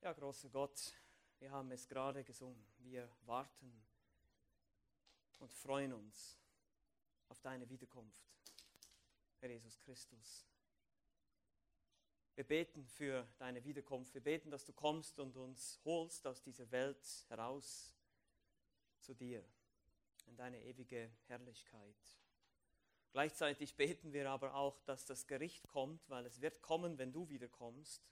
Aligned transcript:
Ja, 0.00 0.12
großer 0.12 0.48
Gott, 0.48 0.92
wir 1.40 1.50
haben 1.50 1.72
es 1.72 1.88
gerade 1.88 2.22
gesungen. 2.22 2.64
Wir 2.78 3.10
warten 3.26 3.84
und 5.40 5.52
freuen 5.52 5.92
uns 5.92 6.38
auf 7.28 7.40
deine 7.40 7.68
Wiederkunft, 7.68 8.30
Herr 9.40 9.50
Jesus 9.50 9.76
Christus. 9.80 10.46
Wir 12.36 12.44
beten 12.44 12.86
für 12.86 13.26
deine 13.38 13.64
Wiederkunft. 13.64 14.14
Wir 14.14 14.22
beten, 14.22 14.52
dass 14.52 14.64
du 14.64 14.72
kommst 14.72 15.18
und 15.18 15.36
uns 15.36 15.80
holst 15.84 16.28
aus 16.28 16.40
dieser 16.42 16.70
Welt 16.70 17.26
heraus 17.28 17.92
zu 19.00 19.14
dir, 19.14 19.44
in 20.26 20.36
deine 20.36 20.62
ewige 20.62 21.10
Herrlichkeit. 21.26 21.96
Gleichzeitig 23.10 23.74
beten 23.74 24.12
wir 24.12 24.30
aber 24.30 24.54
auch, 24.54 24.78
dass 24.82 25.06
das 25.06 25.26
Gericht 25.26 25.66
kommt, 25.66 26.08
weil 26.08 26.24
es 26.24 26.40
wird 26.40 26.62
kommen, 26.62 26.98
wenn 26.98 27.12
du 27.12 27.28
wiederkommst. 27.28 28.08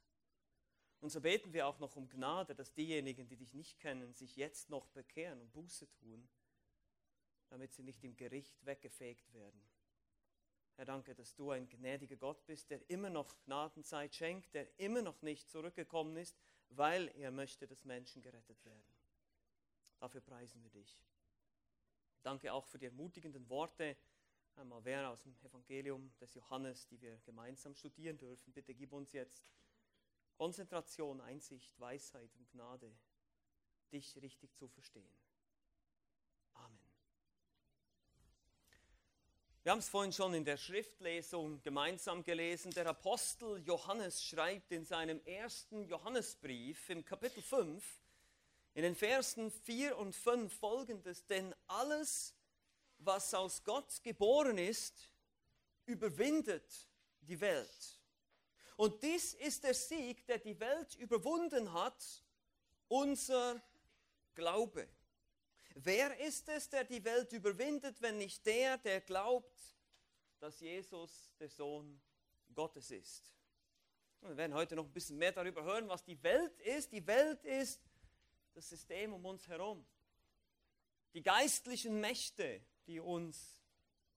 Und 1.06 1.10
so 1.10 1.20
beten 1.20 1.52
wir 1.52 1.68
auch 1.68 1.78
noch 1.78 1.94
um 1.94 2.08
Gnade, 2.08 2.52
dass 2.52 2.74
diejenigen, 2.74 3.28
die 3.28 3.36
dich 3.36 3.54
nicht 3.54 3.78
kennen, 3.78 4.12
sich 4.12 4.34
jetzt 4.34 4.70
noch 4.70 4.88
bekehren 4.88 5.40
und 5.40 5.52
Buße 5.52 5.88
tun, 5.92 6.28
damit 7.48 7.72
sie 7.72 7.84
nicht 7.84 8.02
im 8.02 8.16
Gericht 8.16 8.52
weggefegt 8.66 9.32
werden. 9.32 9.62
Herr, 10.74 10.84
danke, 10.84 11.14
dass 11.14 11.36
du 11.36 11.52
ein 11.52 11.68
gnädiger 11.68 12.16
Gott 12.16 12.44
bist, 12.46 12.70
der 12.70 12.90
immer 12.90 13.08
noch 13.08 13.40
Gnadenzeit 13.44 14.16
schenkt, 14.16 14.52
der 14.52 14.66
immer 14.80 15.00
noch 15.00 15.22
nicht 15.22 15.48
zurückgekommen 15.48 16.16
ist, 16.16 16.36
weil 16.70 17.06
er 17.14 17.30
möchte, 17.30 17.68
dass 17.68 17.84
Menschen 17.84 18.20
gerettet 18.20 18.64
werden. 18.64 18.82
Dafür 20.00 20.22
preisen 20.22 20.60
wir 20.64 20.70
dich. 20.70 21.00
Danke 22.24 22.52
auch 22.52 22.66
für 22.66 22.80
die 22.80 22.86
ermutigenden 22.86 23.48
Worte, 23.48 23.96
einmal 24.56 24.84
wer 24.84 25.08
aus 25.08 25.22
dem 25.22 25.36
Evangelium 25.44 26.12
des 26.18 26.34
Johannes, 26.34 26.88
die 26.88 27.00
wir 27.00 27.16
gemeinsam 27.18 27.76
studieren 27.76 28.18
dürfen. 28.18 28.52
Bitte 28.52 28.74
gib 28.74 28.92
uns 28.92 29.12
jetzt 29.12 29.44
Konzentration, 30.36 31.20
Einsicht, 31.20 31.78
Weisheit 31.80 32.30
und 32.36 32.50
Gnade, 32.50 32.94
dich 33.90 34.16
richtig 34.20 34.54
zu 34.54 34.68
verstehen. 34.68 35.16
Amen. 36.54 36.78
Wir 39.62 39.72
haben 39.72 39.78
es 39.78 39.88
vorhin 39.88 40.12
schon 40.12 40.34
in 40.34 40.44
der 40.44 40.58
Schriftlesung 40.58 41.60
gemeinsam 41.62 42.22
gelesen. 42.22 42.70
Der 42.72 42.86
Apostel 42.86 43.58
Johannes 43.58 44.22
schreibt 44.22 44.70
in 44.72 44.84
seinem 44.84 45.20
ersten 45.24 45.82
Johannesbrief 45.84 46.88
im 46.90 47.04
Kapitel 47.04 47.42
5, 47.42 47.84
in 48.74 48.82
den 48.82 48.94
Versen 48.94 49.50
4 49.50 49.96
und 49.96 50.14
5 50.14 50.52
folgendes, 50.54 51.26
denn 51.26 51.54
alles, 51.66 52.34
was 52.98 53.32
aus 53.34 53.64
Gott 53.64 54.02
geboren 54.02 54.58
ist, 54.58 55.10
überwindet 55.86 56.86
die 57.22 57.40
Welt. 57.40 57.95
Und 58.76 59.02
dies 59.02 59.34
ist 59.34 59.64
der 59.64 59.74
Sieg, 59.74 60.26
der 60.26 60.38
die 60.38 60.58
Welt 60.60 60.94
überwunden 60.96 61.72
hat, 61.72 62.24
unser 62.88 63.60
Glaube. 64.34 64.86
Wer 65.74 66.18
ist 66.20 66.48
es, 66.48 66.68
der 66.68 66.84
die 66.84 67.02
Welt 67.04 67.32
überwindet, 67.32 68.00
wenn 68.00 68.18
nicht 68.18 68.44
der, 68.46 68.78
der 68.78 69.00
glaubt, 69.00 69.58
dass 70.38 70.60
Jesus 70.60 71.32
der 71.38 71.48
Sohn 71.48 72.00
Gottes 72.54 72.90
ist? 72.90 73.32
Wir 74.20 74.36
werden 74.36 74.54
heute 74.54 74.74
noch 74.74 74.84
ein 74.84 74.92
bisschen 74.92 75.18
mehr 75.18 75.32
darüber 75.32 75.64
hören, 75.64 75.88
was 75.88 76.04
die 76.04 76.22
Welt 76.22 76.58
ist. 76.60 76.92
Die 76.92 77.06
Welt 77.06 77.44
ist 77.44 77.80
das 78.54 78.68
System 78.68 79.12
um 79.12 79.24
uns 79.24 79.46
herum. 79.48 79.86
Die 81.14 81.22
geistlichen 81.22 82.00
Mächte, 82.00 82.60
die 82.86 83.00
uns 83.00 83.58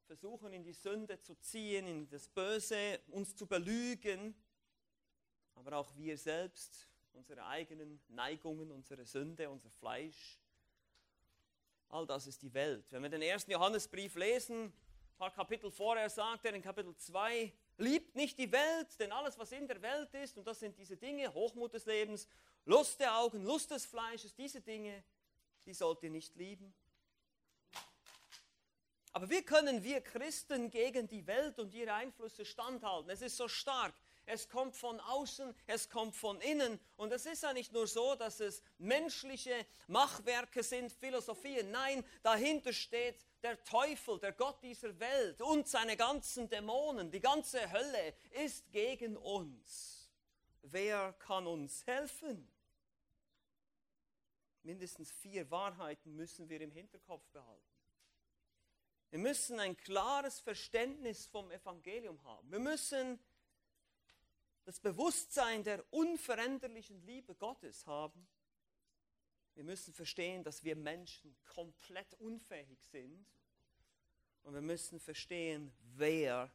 versuchen, 0.05 0.52
in 0.53 0.63
die 0.63 0.73
Sünde 0.73 1.21
zu 1.21 1.35
ziehen, 1.35 1.85
in 1.85 2.09
das 2.09 2.27
Böse, 2.27 2.99
uns 3.07 3.35
zu 3.35 3.45
belügen, 3.45 4.35
aber 5.59 5.77
auch 5.77 5.95
wir 5.97 6.17
selbst, 6.17 6.88
unsere 7.11 7.45
eigenen 7.45 8.02
Neigungen, 8.07 8.71
unsere 8.71 9.05
Sünde, 9.05 9.49
unser 9.49 9.69
Fleisch. 9.69 10.39
All 11.89 12.05
das 12.07 12.27
ist 12.27 12.41
die 12.41 12.53
Welt. 12.53 12.85
Wenn 12.91 13.03
wir 13.03 13.09
den 13.09 13.21
ersten 13.21 13.52
Johannesbrief 13.52 14.15
lesen, 14.15 14.65
ein 14.65 15.17
paar 15.17 15.31
Kapitel 15.31 15.69
vorher 15.69 16.09
sagt 16.09 16.45
er 16.45 16.53
in 16.53 16.61
Kapitel 16.61 16.95
2, 16.95 17.52
liebt 17.77 18.15
nicht 18.15 18.37
die 18.37 18.52
Welt, 18.52 18.87
denn 18.99 19.11
alles, 19.11 19.37
was 19.37 19.52
in 19.52 19.67
der 19.67 19.81
Welt 19.81 20.14
ist, 20.14 20.37
und 20.37 20.48
das 20.48 20.59
sind 20.59 20.77
diese 20.77 20.95
Dinge, 20.95 21.33
Hochmut 21.33 21.73
des 21.73 21.86
Lebens, 21.86 22.27
Lust 22.65 22.99
der 22.99 23.17
Augen, 23.17 23.43
Lust 23.43 23.69
des 23.71 23.86
Fleisches, 23.86 24.33
diese 24.33 24.61
Dinge, 24.61 25.03
die 25.65 25.73
sollt 25.73 26.02
ihr 26.03 26.09
nicht 26.09 26.36
lieben. 26.36 26.73
Aber 29.11 29.30
wie 29.30 29.42
können 29.42 29.83
wir 29.83 29.99
Christen 29.99 30.69
gegen 30.71 31.08
die 31.08 31.25
Welt 31.27 31.59
und 31.59 31.73
ihre 31.73 31.93
Einflüsse 31.93 32.45
standhalten? 32.45 33.09
Es 33.09 33.21
ist 33.21 33.36
so 33.36 33.49
stark 33.49 33.93
es 34.30 34.48
kommt 34.48 34.76
von 34.76 35.00
außen, 35.00 35.56
es 35.66 35.90
kommt 35.90 36.16
von 36.16 36.40
innen. 36.42 36.80
Und 36.98 37.12
es 37.12 37.26
ist 37.26 37.44
ja 37.44 37.52
nicht 37.52 37.73
nur 37.73 37.88
so, 37.88 38.16
dass 38.16 38.40
es 38.40 38.62
menschliche 38.78 39.66
Machwerke 39.88 40.62
sind, 40.62 40.92
Philosophien. 40.92 41.72
Nein, 41.72 42.06
dahinter 42.22 42.72
steht 42.72 43.26
der 43.42 43.62
Teufel, 43.64 44.20
der 44.20 44.34
Gott 44.34 44.62
dieser 44.62 44.98
Welt 45.00 45.42
und 45.42 45.67
seine 45.67 45.98
ganzen 45.98 46.48
Dämonen. 46.48 47.10
Die 47.10 47.20
ganze 47.20 47.72
Hölle 47.72 48.14
ist 48.44 48.72
gegen 48.72 49.17
uns. 49.17 50.12
Wer 50.61 51.14
kann 51.14 51.48
uns 51.48 51.86
helfen? 51.88 52.48
Mindestens 54.61 55.11
vier 55.11 55.50
Wahrheiten 55.50 56.16
müssen 56.16 56.50
wir 56.50 56.61
im 56.61 56.72
Hinterkopf 56.72 57.28
behalten. 57.30 57.64
Wir 59.10 59.20
müssen 59.20 59.60
ein 59.60 59.76
klares 59.76 60.40
Verständnis 60.40 61.26
vom 61.26 61.50
Evangelium 61.50 62.23
haben. 62.23 62.52
Wir 62.52 62.60
müssen 62.60 63.20
das 64.69 64.80
Bewusstsein 64.80 65.63
der 65.63 65.83
unveränderlichen 65.91 67.02
Liebe 67.02 67.33
Gottes 67.33 67.87
haben, 67.87 68.27
wir 69.55 69.63
müssen 69.63 69.95
verstehen, 69.95 70.43
dass 70.43 70.63
wir 70.63 70.75
Menschen 70.75 71.35
komplett 71.43 72.13
unfähig 72.19 72.80
sind. 72.91 73.25
Und 74.43 74.53
wir 74.53 74.61
müssen 74.61 74.99
verstehen, 74.99 75.73
wer 75.95 76.52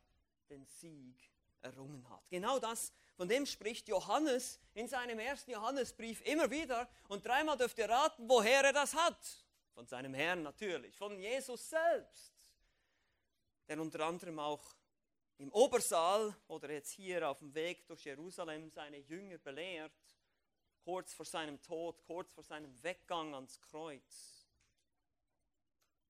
den 0.49 0.65
Sieg 0.65 1.29
errungen 1.61 2.09
hat. 2.09 2.23
Genau 2.31 2.61
das, 2.61 2.93
von 3.17 3.29
dem 3.29 3.47
spricht 3.47 3.89
Johannes 3.89 4.61
in 4.75 4.87
seinem 4.87 5.19
ersten 5.19 5.51
Johannesbrief 5.51 6.21
immer 6.21 6.49
wieder. 6.53 6.89
Und 7.09 7.27
dreimal 7.27 7.57
dürft 7.57 7.79
ihr 7.79 7.91
raten, 7.91 8.29
woher 8.29 8.63
er 8.63 8.73
das 8.73 8.95
hat. 8.95 9.45
Von 9.73 9.89
seinem 9.89 10.15
Herrn 10.15 10.45
natürlich, 10.45 10.97
von 10.97 11.19
Jesus 11.19 11.69
selbst, 11.69 12.33
der 13.67 13.81
unter 13.81 14.07
anderem 14.07 14.39
auch 14.39 14.77
im 15.39 15.51
Obersaal 15.53 16.37
oder 16.49 16.71
jetzt 16.71 16.91
hier 16.91 17.29
auf 17.29 17.39
dem 17.39 17.55
Weg 17.55 17.87
durch 17.87 18.05
Jerusalem 18.05 18.71
seine 18.71 18.99
Jünger 18.99 19.39
belehrt, 19.39 19.93
kurz 20.85 21.13
vor 21.13 21.27
seinem 21.27 21.61
Tod, 21.63 22.03
kurz 22.05 22.31
vor 22.33 22.45
seinem 22.45 22.83
Weggang 22.83 23.35
ans 23.35 23.61
Kreuz. 23.61 24.47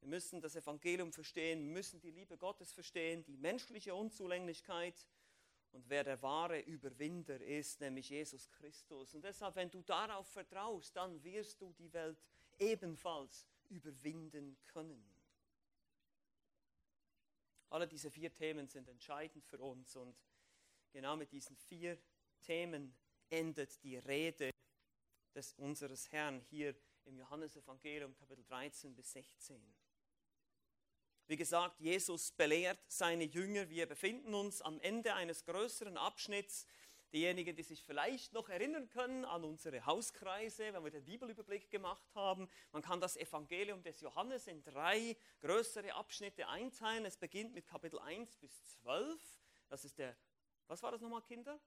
Wir 0.00 0.08
müssen 0.08 0.40
das 0.40 0.54
Evangelium 0.54 1.12
verstehen, 1.12 1.72
müssen 1.72 2.00
die 2.00 2.10
Liebe 2.10 2.36
Gottes 2.36 2.72
verstehen, 2.72 3.24
die 3.24 3.38
menschliche 3.38 3.94
Unzulänglichkeit 3.94 5.08
und 5.72 5.88
wer 5.88 6.04
der 6.04 6.20
wahre 6.20 6.60
Überwinder 6.60 7.40
ist, 7.40 7.80
nämlich 7.80 8.10
Jesus 8.10 8.50
Christus. 8.50 9.14
Und 9.14 9.24
deshalb, 9.24 9.56
wenn 9.56 9.70
du 9.70 9.82
darauf 9.82 10.28
vertraust, 10.28 10.94
dann 10.94 11.22
wirst 11.24 11.60
du 11.60 11.72
die 11.72 11.92
Welt 11.92 12.18
ebenfalls 12.58 13.46
überwinden 13.70 14.56
können. 14.66 15.13
Alle 17.70 17.88
diese 17.88 18.10
vier 18.10 18.32
Themen 18.32 18.68
sind 18.68 18.88
entscheidend 18.88 19.44
für 19.44 19.58
uns 19.58 19.96
und 19.96 20.16
genau 20.92 21.16
mit 21.16 21.32
diesen 21.32 21.56
vier 21.56 21.98
Themen 22.42 22.94
endet 23.30 23.82
die 23.82 23.96
Rede 23.96 24.50
des 25.34 25.52
unseres 25.54 26.12
Herrn 26.12 26.40
hier 26.50 26.74
im 27.04 27.18
Johannesevangelium 27.18 28.14
Kapitel 28.14 28.44
13 28.44 28.94
bis 28.94 29.12
16. 29.12 29.60
Wie 31.26 31.36
gesagt, 31.36 31.80
Jesus 31.80 32.32
belehrt 32.32 32.78
seine 32.86 33.24
Jünger. 33.24 33.68
Wir 33.70 33.86
befinden 33.86 34.34
uns 34.34 34.60
am 34.60 34.78
Ende 34.80 35.14
eines 35.14 35.44
größeren 35.44 35.96
Abschnitts 35.96 36.66
Diejenigen, 37.14 37.54
die 37.54 37.62
sich 37.62 37.80
vielleicht 37.80 38.32
noch 38.32 38.48
erinnern 38.48 38.88
können 38.88 39.24
an 39.24 39.44
unsere 39.44 39.86
Hauskreise, 39.86 40.72
wenn 40.72 40.82
wir 40.82 40.90
den 40.90 41.04
Bibelüberblick 41.04 41.70
gemacht 41.70 42.12
haben, 42.16 42.48
man 42.72 42.82
kann 42.82 43.00
das 43.00 43.16
Evangelium 43.16 43.84
des 43.84 44.00
Johannes 44.00 44.48
in 44.48 44.64
drei 44.64 45.16
größere 45.40 45.94
Abschnitte 45.94 46.48
einteilen. 46.48 47.04
Es 47.04 47.16
beginnt 47.16 47.54
mit 47.54 47.68
Kapitel 47.68 48.00
1 48.00 48.36
bis 48.38 48.64
12. 48.82 49.38
Das 49.68 49.84
ist 49.84 49.96
der, 49.96 50.16
was 50.66 50.82
war 50.82 50.90
das 50.90 51.00
nochmal, 51.02 51.22
Kinder? 51.22 51.60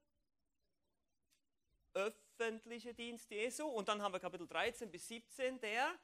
Öffentliche 1.94 2.94
Dienst 2.94 3.32
Jesu. 3.32 3.68
Und 3.68 3.88
dann 3.88 4.02
haben 4.02 4.12
wir 4.12 4.20
Kapitel 4.20 4.50
13 4.50 4.92
bis 4.92 5.08
17, 5.08 5.62
der 5.62 5.98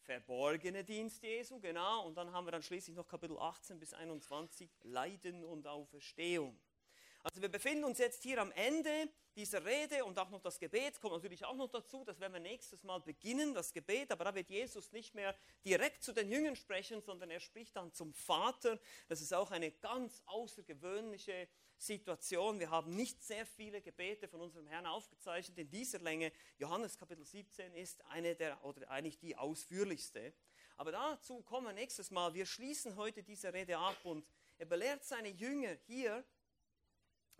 verborgene 0.00 0.82
Dienst 0.82 1.22
Jesu, 1.22 1.60
genau. 1.60 2.08
Und 2.08 2.16
dann 2.16 2.32
haben 2.32 2.44
wir 2.44 2.50
dann 2.50 2.64
schließlich 2.64 2.96
noch 2.96 3.06
Kapitel 3.06 3.38
18 3.38 3.78
bis 3.78 3.94
21, 3.94 4.68
Leiden 4.82 5.44
und 5.44 5.68
Auferstehung. 5.68 6.60
Also 7.22 7.42
wir 7.42 7.50
befinden 7.50 7.84
uns 7.84 7.98
jetzt 7.98 8.22
hier 8.22 8.40
am 8.40 8.50
Ende 8.52 9.10
dieser 9.36 9.64
Rede 9.64 10.04
und 10.06 10.18
auch 10.18 10.30
noch 10.30 10.40
das 10.40 10.58
Gebet 10.58 10.98
kommt 11.00 11.12
natürlich 11.14 11.44
auch 11.44 11.54
noch 11.54 11.68
dazu. 11.68 12.02
Das 12.04 12.18
werden 12.18 12.32
wir 12.32 12.40
nächstes 12.40 12.82
Mal 12.82 12.98
beginnen, 13.00 13.52
das 13.52 13.72
Gebet. 13.74 14.10
Aber 14.10 14.24
da 14.24 14.34
wird 14.34 14.48
Jesus 14.48 14.90
nicht 14.92 15.14
mehr 15.14 15.34
direkt 15.64 16.02
zu 16.02 16.12
den 16.12 16.30
Jüngern 16.30 16.56
sprechen, 16.56 17.02
sondern 17.02 17.30
er 17.30 17.40
spricht 17.40 17.76
dann 17.76 17.92
zum 17.92 18.14
Vater. 18.14 18.78
Das 19.08 19.20
ist 19.20 19.34
auch 19.34 19.50
eine 19.50 19.70
ganz 19.70 20.22
außergewöhnliche 20.26 21.48
Situation. 21.76 22.58
Wir 22.58 22.70
haben 22.70 22.96
nicht 22.96 23.22
sehr 23.22 23.44
viele 23.44 23.82
Gebete 23.82 24.26
von 24.26 24.40
unserem 24.40 24.66
Herrn 24.66 24.86
aufgezeichnet 24.86 25.58
in 25.58 25.70
dieser 25.70 25.98
Länge. 25.98 26.32
Johannes 26.58 26.96
Kapitel 26.96 27.24
17 27.24 27.74
ist 27.74 28.02
eine 28.06 28.34
der, 28.34 28.64
oder 28.64 28.90
eigentlich 28.90 29.18
die 29.18 29.36
ausführlichste. 29.36 30.32
Aber 30.78 30.92
dazu 30.92 31.42
kommen 31.42 31.66
wir 31.66 31.74
nächstes 31.74 32.10
Mal. 32.10 32.32
Wir 32.32 32.46
schließen 32.46 32.96
heute 32.96 33.22
diese 33.22 33.52
Rede 33.52 33.76
ab 33.76 33.98
und 34.04 34.26
er 34.56 34.66
belehrt 34.66 35.04
seine 35.04 35.28
Jünger 35.28 35.76
hier 35.86 36.24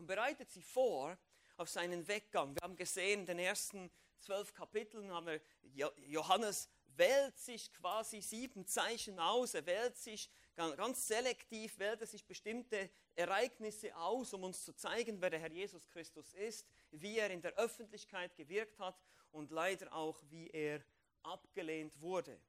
und 0.00 0.06
bereitet 0.06 0.50
sie 0.50 0.62
vor 0.62 1.16
auf 1.58 1.68
seinen 1.68 2.08
Weggang. 2.08 2.54
Wir 2.54 2.62
haben 2.62 2.74
gesehen, 2.74 3.20
in 3.20 3.26
den 3.26 3.38
ersten 3.38 3.90
zwölf 4.18 4.54
Kapiteln 4.54 5.12
haben 5.12 5.26
wir 5.26 5.92
Johannes 5.98 6.70
wählt 6.96 7.38
sich 7.38 7.70
quasi 7.74 8.22
sieben 8.22 8.66
Zeichen 8.66 9.18
aus. 9.18 9.52
Er 9.52 9.66
wählt 9.66 9.98
sich 9.98 10.30
ganz 10.56 11.06
selektiv, 11.06 11.78
wählt 11.78 12.00
er 12.00 12.06
sich 12.06 12.26
bestimmte 12.26 12.90
Ereignisse 13.14 13.94
aus, 13.94 14.32
um 14.32 14.44
uns 14.44 14.64
zu 14.64 14.72
zeigen, 14.72 15.20
wer 15.20 15.28
der 15.28 15.40
Herr 15.40 15.52
Jesus 15.52 15.86
Christus 15.88 16.32
ist, 16.32 16.66
wie 16.90 17.18
er 17.18 17.30
in 17.30 17.42
der 17.42 17.54
Öffentlichkeit 17.58 18.34
gewirkt 18.36 18.78
hat 18.78 18.98
und 19.32 19.50
leider 19.50 19.92
auch, 19.92 20.18
wie 20.30 20.48
er 20.48 20.82
abgelehnt 21.22 22.00
wurde. 22.00 22.40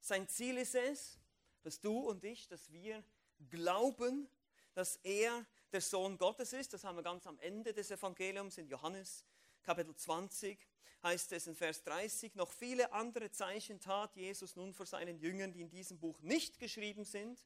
Sein 0.00 0.28
Ziel 0.28 0.58
ist 0.58 0.74
es, 0.74 1.20
dass 1.62 1.80
du 1.80 2.00
und 2.00 2.24
ich, 2.24 2.48
dass 2.48 2.72
wir 2.72 3.04
glauben, 3.50 4.28
dass 4.74 4.96
er 4.96 5.46
der 5.72 5.80
Sohn 5.80 6.18
Gottes 6.18 6.52
ist. 6.52 6.72
Das 6.72 6.84
haben 6.84 6.96
wir 6.96 7.02
ganz 7.02 7.26
am 7.26 7.38
Ende 7.38 7.72
des 7.72 7.90
Evangeliums 7.90 8.58
in 8.58 8.68
Johannes 8.68 9.24
Kapitel 9.62 9.94
20 9.94 10.58
heißt 11.02 11.32
es 11.32 11.46
in 11.46 11.54
Vers 11.54 11.84
30, 11.84 12.34
noch 12.34 12.50
viele 12.50 12.92
andere 12.92 13.30
Zeichen 13.30 13.80
tat 13.80 14.16
Jesus 14.16 14.56
nun 14.56 14.72
vor 14.74 14.86
seinen 14.86 15.18
Jüngern, 15.18 15.52
die 15.52 15.60
in 15.60 15.70
diesem 15.70 15.98
Buch 15.98 16.20
nicht 16.22 16.58
geschrieben 16.58 17.04
sind. 17.04 17.44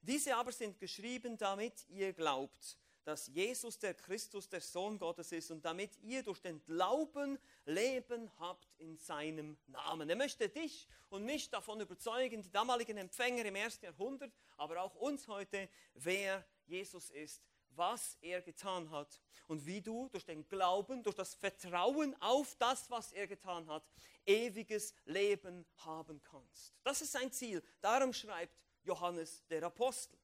Diese 0.00 0.36
aber 0.36 0.52
sind 0.52 0.78
geschrieben, 0.78 1.36
damit 1.36 1.86
ihr 1.88 2.12
glaubt, 2.12 2.78
dass 3.04 3.28
Jesus 3.28 3.78
der 3.78 3.94
Christus, 3.94 4.48
der 4.48 4.60
Sohn 4.60 4.98
Gottes 4.98 5.30
ist 5.32 5.50
und 5.50 5.64
damit 5.64 5.96
ihr 6.02 6.22
durch 6.22 6.40
den 6.40 6.64
Glauben 6.64 7.38
Leben 7.64 8.30
habt 8.38 8.66
in 8.78 8.96
seinem 8.96 9.56
Namen. 9.66 10.08
Er 10.10 10.16
möchte 10.16 10.48
dich 10.48 10.88
und 11.08 11.24
mich 11.24 11.50
davon 11.50 11.80
überzeugen, 11.80 12.42
die 12.42 12.50
damaligen 12.50 12.96
Empfänger 12.96 13.44
im 13.44 13.54
ersten 13.54 13.84
Jahrhundert, 13.84 14.32
aber 14.56 14.82
auch 14.82 14.94
uns 14.96 15.28
heute, 15.28 15.68
wer 15.94 16.44
Jesus 16.66 17.10
ist, 17.10 17.42
was 17.76 18.16
er 18.20 18.42
getan 18.42 18.90
hat 18.90 19.20
und 19.46 19.64
wie 19.66 19.80
du 19.80 20.08
durch 20.08 20.24
den 20.24 20.46
Glauben, 20.48 21.02
durch 21.02 21.16
das 21.16 21.34
Vertrauen 21.34 22.20
auf 22.20 22.54
das, 22.56 22.90
was 22.90 23.12
er 23.12 23.26
getan 23.26 23.68
hat, 23.68 23.84
ewiges 24.24 24.94
Leben 25.04 25.66
haben 25.78 26.22
kannst. 26.22 26.74
Das 26.82 27.00
ist 27.00 27.12
sein 27.12 27.30
Ziel. 27.32 27.62
Darum 27.80 28.12
schreibt 28.12 28.56
Johannes 28.82 29.46
der 29.48 29.62
Apostel. 29.62 30.18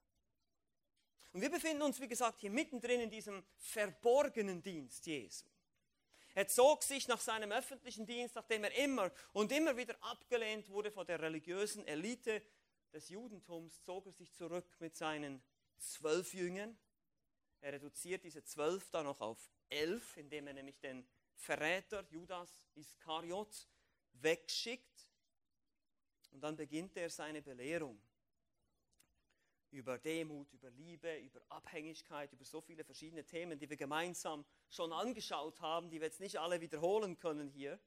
Und 1.33 1.41
wir 1.41 1.51
befinden 1.51 1.83
uns, 1.83 2.01
wie 2.01 2.09
gesagt, 2.09 2.41
hier 2.41 2.51
mittendrin 2.51 3.01
in 3.01 3.11
diesem 3.11 3.43
verborgenen 3.57 4.63
Dienst 4.63 5.07
Jesu. 5.07 5.47
Er 6.35 6.49
zog 6.49 6.83
sich 6.83 7.09
nach 7.09 7.21
seinem 7.21 7.53
öffentlichen 7.53 8.07
Dienst, 8.07 8.35
nachdem 8.35 8.65
er 8.65 8.75
immer 8.77 9.11
und 9.33 9.53
immer 9.53 9.77
wieder 9.77 9.97
abgelehnt 10.03 10.69
wurde 10.71 10.91
von 10.91 11.07
der 11.07 11.21
religiösen 11.21 11.87
Elite 11.87 12.43
des 12.93 13.09
Judentums, 13.09 13.83
zog 13.83 14.07
er 14.07 14.13
sich 14.13 14.33
zurück 14.33 14.67
mit 14.79 14.97
seinen 14.97 15.43
zwölf 15.79 16.33
Jüngern. 16.33 16.79
Er 17.63 17.75
reduziert 17.75 18.25
diese 18.25 18.43
zwölf 18.43 18.91
dann 18.91 19.05
noch 19.05 19.21
auf 19.21 19.51
elf, 19.69 20.17
indem 20.17 20.49
er 20.49 20.53
nämlich 20.53 20.81
den 20.81 21.07
Verräter 21.37 22.05
Judas 22.11 22.69
Iskariot 22.75 23.69
wegschickt. 24.15 25.09
Und 26.33 26.41
dann 26.41 26.57
beginnt 26.57 26.97
er 26.97 27.09
seine 27.09 27.41
Belehrung 27.41 28.03
über 29.71 29.97
Demut, 29.97 30.53
über 30.53 30.71
Liebe, 30.71 31.19
über 31.19 31.41
Abhängigkeit, 31.51 32.33
über 32.33 32.45
so 32.45 32.61
viele 32.61 32.85
verschiedene 32.85 33.25
Themen, 33.25 33.59
die 33.59 33.71
wir 33.71 33.77
gemeinsam 33.77 34.45
schon 34.69 34.93
angeschaut 34.93 35.61
haben, 35.61 35.89
die 35.89 36.01
wir 36.01 36.09
jetzt 36.09 36.21
nicht 36.21 36.39
alle 36.39 36.61
wiederholen 36.61 37.17
können 37.17 37.49
hier. 37.49 37.79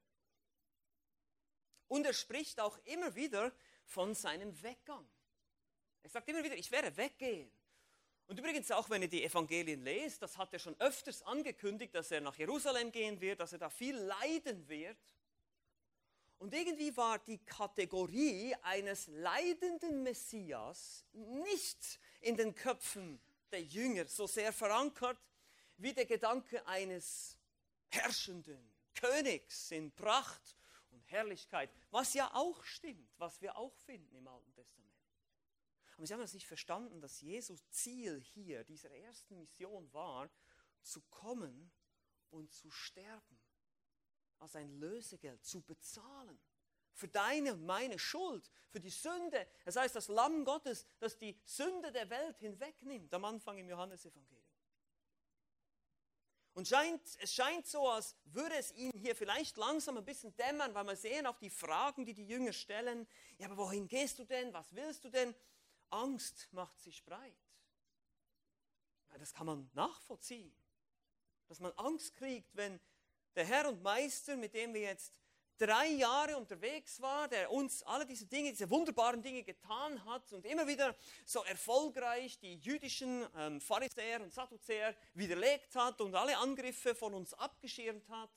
Und 1.89 2.05
er 2.05 2.13
spricht 2.13 2.61
auch 2.61 2.77
immer 2.85 3.13
wieder 3.13 3.53
von 3.83 4.15
seinem 4.15 4.63
Weggang. 4.63 5.05
Er 6.01 6.09
sagt 6.09 6.29
immer 6.29 6.43
wieder, 6.43 6.55
ich 6.55 6.71
werde 6.71 6.95
weggehen. 6.95 7.51
Und 8.27 8.39
übrigens 8.39 8.71
auch, 8.71 8.89
wenn 8.89 9.03
ihr 9.03 9.07
die 9.07 9.23
Evangelien 9.23 9.83
lest, 9.83 10.21
das 10.21 10.37
hat 10.37 10.51
er 10.51 10.59
schon 10.59 10.79
öfters 10.79 11.21
angekündigt, 11.23 11.93
dass 11.93 12.09
er 12.09 12.21
nach 12.21 12.35
Jerusalem 12.37 12.91
gehen 12.91 13.21
wird, 13.21 13.39
dass 13.39 13.53
er 13.53 13.59
da 13.59 13.69
viel 13.69 13.95
leiden 13.95 14.67
wird. 14.67 14.97
Und 16.39 16.53
irgendwie 16.53 16.95
war 16.97 17.19
die 17.19 17.37
Kategorie 17.37 18.55
eines 18.63 19.07
leidenden 19.07 20.03
Messias 20.03 21.05
nicht 21.13 21.99
in 22.21 22.35
den 22.35 22.53
Köpfen 22.55 23.21
der 23.51 23.61
Jünger 23.61 24.05
so 24.07 24.27
sehr 24.27 24.51
verankert 24.51 25.17
wie 25.77 25.93
der 25.93 26.05
Gedanke 26.05 26.65
eines 26.67 27.37
herrschenden 27.89 28.73
Königs 28.95 29.71
in 29.71 29.91
Pracht 29.91 30.55
und 30.91 31.03
Herrlichkeit, 31.11 31.69
was 31.91 32.13
ja 32.13 32.33
auch 32.33 32.63
stimmt, 32.63 33.09
was 33.17 33.41
wir 33.41 33.55
auch 33.55 33.75
finden 33.85 34.15
im 34.15 34.27
Alten 34.27 34.53
Testament. 34.53 34.94
Aber 35.97 36.05
sie 36.05 36.13
haben 36.13 36.21
das 36.21 36.33
nicht 36.33 36.47
verstanden, 36.47 36.99
dass 36.99 37.21
Jesus 37.21 37.69
Ziel 37.69 38.21
hier 38.21 38.63
dieser 38.63 38.91
ersten 38.91 39.37
Mission 39.37 39.91
war, 39.93 40.29
zu 40.81 41.01
kommen 41.09 41.71
und 42.29 42.51
zu 42.51 42.69
sterben 42.69 43.39
als 44.39 44.55
ein 44.55 44.69
Lösegeld 44.79 45.43
zu 45.43 45.61
bezahlen. 45.61 46.39
Für 46.93 47.07
deine 47.07 47.53
und 47.53 47.65
meine 47.65 47.99
Schuld, 47.99 48.49
für 48.69 48.79
die 48.79 48.89
Sünde. 48.89 49.45
Das 49.65 49.75
heißt, 49.75 49.95
das 49.95 50.07
Lamm 50.07 50.45
Gottes, 50.45 50.85
das 50.99 51.17
die 51.17 51.37
Sünde 51.43 51.91
der 51.91 52.09
Welt 52.09 52.37
hinwegnimmt, 52.37 53.13
am 53.13 53.25
Anfang 53.25 53.57
im 53.57 53.67
Johannesevangelium. 53.67 54.45
Und 56.53 56.69
scheint, 56.69 57.01
es 57.19 57.33
scheint 57.33 57.67
so, 57.67 57.89
als 57.89 58.15
würde 58.23 58.55
es 58.55 58.71
ihnen 58.71 58.97
hier 58.97 59.13
vielleicht 59.13 59.57
langsam 59.57 59.97
ein 59.97 60.05
bisschen 60.05 60.33
dämmern, 60.37 60.73
weil 60.73 60.85
wir 60.85 60.95
sehen 60.95 61.27
auch 61.27 61.37
die 61.37 61.49
Fragen, 61.49 62.05
die 62.05 62.13
die 62.13 62.25
Jünger 62.25 62.53
stellen. 62.53 63.05
Ja, 63.37 63.47
aber 63.47 63.57
wohin 63.57 63.89
gehst 63.89 64.19
du 64.19 64.23
denn? 64.23 64.53
Was 64.53 64.73
willst 64.73 65.03
du 65.03 65.09
denn? 65.09 65.35
Angst 65.89 66.47
macht 66.51 66.79
sich 66.79 67.03
breit. 67.03 67.37
Das 69.19 69.33
kann 69.33 69.45
man 69.45 69.69
nachvollziehen. 69.73 70.53
Dass 71.47 71.59
man 71.59 71.71
Angst 71.73 72.15
kriegt, 72.15 72.55
wenn 72.55 72.79
der 73.35 73.45
Herr 73.45 73.69
und 73.69 73.81
Meister, 73.81 74.35
mit 74.35 74.53
dem 74.53 74.73
wir 74.73 74.81
jetzt 74.81 75.19
drei 75.57 75.87
Jahre 75.87 76.37
unterwegs 76.37 77.01
war, 77.01 77.27
der 77.27 77.51
uns 77.51 77.81
alle 77.83 78.05
diese 78.05 78.25
Dinge, 78.25 78.51
diese 78.51 78.69
wunderbaren 78.69 79.21
Dinge 79.21 79.43
getan 79.43 80.03
hat 80.05 80.31
und 80.33 80.45
immer 80.45 80.67
wieder 80.67 80.95
so 81.25 81.43
erfolgreich 81.43 82.37
die 82.39 82.55
jüdischen 82.55 83.25
ähm, 83.37 83.61
Pharisäer 83.61 84.21
und 84.21 84.33
Sadduzäer 84.33 84.95
widerlegt 85.13 85.75
hat 85.75 86.01
und 86.01 86.13
alle 86.13 86.37
Angriffe 86.37 86.93
von 86.93 87.13
uns 87.13 87.33
abgeschirmt 87.33 88.07
hat. 88.09 88.31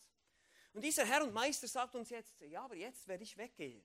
Und 0.72 0.82
dieser 0.84 1.04
Herr 1.04 1.24
und 1.24 1.32
Meister 1.32 1.66
sagt 1.66 1.94
uns 1.94 2.10
jetzt, 2.10 2.40
ja, 2.40 2.62
aber 2.62 2.76
jetzt 2.76 3.08
werde 3.08 3.24
ich 3.24 3.36
weggehen. 3.36 3.82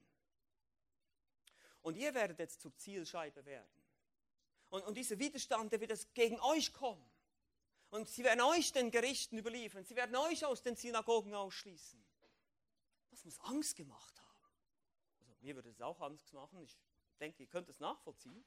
Und 1.84 1.96
ihr 1.96 2.14
werdet 2.14 2.40
jetzt 2.40 2.62
zur 2.62 2.76
Zielscheibe 2.76 3.46
werden. 3.46 3.70
Und, 4.70 4.84
und 4.86 4.96
dieser 4.96 5.20
Widerstand, 5.20 5.72
der 5.72 5.80
wird 5.80 5.92
jetzt 5.92 6.14
gegen 6.16 6.40
euch 6.40 6.74
kommen. 6.74 7.06
Und 7.92 8.10
sie 8.10 8.24
werden 8.24 8.42
euch 8.42 8.72
den 8.72 8.90
Gerichten 8.90 9.38
überliefern. 9.38 9.86
Sie 9.86 9.96
werden 9.96 10.16
euch 10.16 10.44
aus 10.46 10.64
den 10.64 10.76
Synagogen 10.76 11.36
ausschließen. 11.36 12.04
Das 13.12 13.24
muss 13.24 13.40
Angst 13.42 13.76
gemacht 13.76 14.20
haben. 14.20 14.54
Also 15.20 15.32
mir 15.42 15.54
würde 15.56 15.70
es 15.70 15.82
auch 15.82 16.02
Angst 16.02 16.34
machen. 16.34 16.60
Ich 16.64 16.76
denke, 17.20 17.44
ihr 17.44 17.50
könnt 17.50 17.70
es 17.70 17.80
nachvollziehen. 17.80 18.44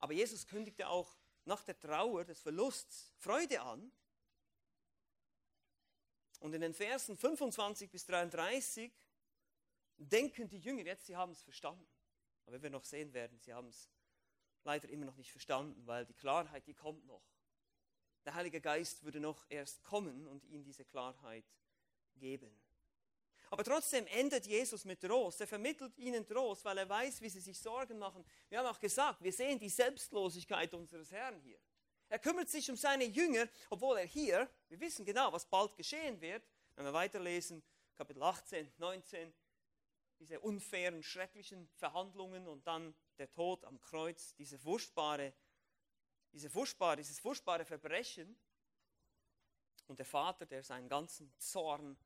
Aber 0.00 0.12
Jesus 0.12 0.46
kündigte 0.46 0.86
auch 0.88 1.16
nach 1.46 1.64
der 1.64 1.78
Trauer 1.78 2.24
des 2.24 2.40
Verlusts 2.42 3.14
Freude 3.16 3.62
an. 3.62 3.90
Und 6.40 6.52
in 6.52 6.60
den 6.60 6.74
Versen 6.74 7.16
25 7.16 7.90
bis 7.90 8.04
33 8.04 8.92
denken 9.98 10.48
die 10.48 10.58
Jünger 10.58 10.84
jetzt, 10.84 11.06
sie 11.06 11.16
haben 11.16 11.32
es 11.32 11.42
verstanden. 11.42 11.86
Aber 12.46 12.62
wir 12.62 12.70
noch 12.70 12.84
sehen 12.84 13.12
werden, 13.12 13.38
sie 13.38 13.54
haben 13.54 13.68
es 13.68 13.88
leider 14.64 14.88
immer 14.88 15.06
noch 15.06 15.16
nicht 15.16 15.30
verstanden, 15.30 15.86
weil 15.86 16.04
die 16.06 16.14
Klarheit, 16.14 16.66
die 16.66 16.74
kommt 16.74 17.06
noch. 17.06 17.22
Der 18.24 18.34
Heilige 18.34 18.60
Geist 18.60 19.04
würde 19.04 19.20
noch 19.20 19.44
erst 19.50 19.82
kommen 19.84 20.26
und 20.26 20.44
ihnen 20.46 20.64
diese 20.64 20.84
Klarheit 20.84 21.44
geben. 22.16 22.50
Aber 23.50 23.62
trotzdem 23.62 24.06
endet 24.08 24.46
Jesus 24.46 24.84
mit 24.84 25.00
Trost. 25.00 25.40
Er 25.40 25.46
vermittelt 25.46 25.96
ihnen 25.98 26.26
Trost, 26.26 26.64
weil 26.64 26.78
er 26.78 26.88
weiß, 26.88 27.20
wie 27.20 27.28
sie 27.28 27.40
sich 27.40 27.58
Sorgen 27.58 27.98
machen. 27.98 28.24
Wir 28.48 28.58
haben 28.58 28.66
auch 28.66 28.80
gesagt, 28.80 29.22
wir 29.22 29.32
sehen 29.32 29.58
die 29.58 29.68
Selbstlosigkeit 29.68 30.72
unseres 30.74 31.12
Herrn 31.12 31.38
hier. 31.40 31.58
Er 32.08 32.18
kümmert 32.18 32.48
sich 32.48 32.68
um 32.70 32.76
seine 32.76 33.04
Jünger, 33.04 33.48
obwohl 33.70 33.98
er 33.98 34.06
hier, 34.06 34.48
wir 34.68 34.80
wissen 34.80 35.04
genau, 35.04 35.32
was 35.32 35.46
bald 35.46 35.76
geschehen 35.76 36.20
wird, 36.20 36.42
wenn 36.74 36.84
wir 36.84 36.92
weiterlesen, 36.92 37.62
Kapitel 37.94 38.22
18, 38.22 38.72
19, 38.78 39.32
diese 40.24 40.40
unfairen, 40.40 41.02
schrecklichen 41.02 41.68
Verhandlungen 41.76 42.48
und 42.48 42.66
dann 42.66 42.94
der 43.18 43.30
Tod 43.30 43.64
am 43.64 43.80
Kreuz, 43.80 44.34
diese 44.34 44.58
furchtbare 44.58 45.34
diese 46.34 46.50
furchtbare, 46.50 46.96
dieses 46.96 47.20
furchtbare 47.20 47.64
Verbrechen 47.64 48.36
und 49.86 49.98
der 49.98 50.06
Vater, 50.06 50.44
der 50.44 50.64
seinen 50.64 50.88
ganzen 50.88 51.32
Zorn 51.38 51.96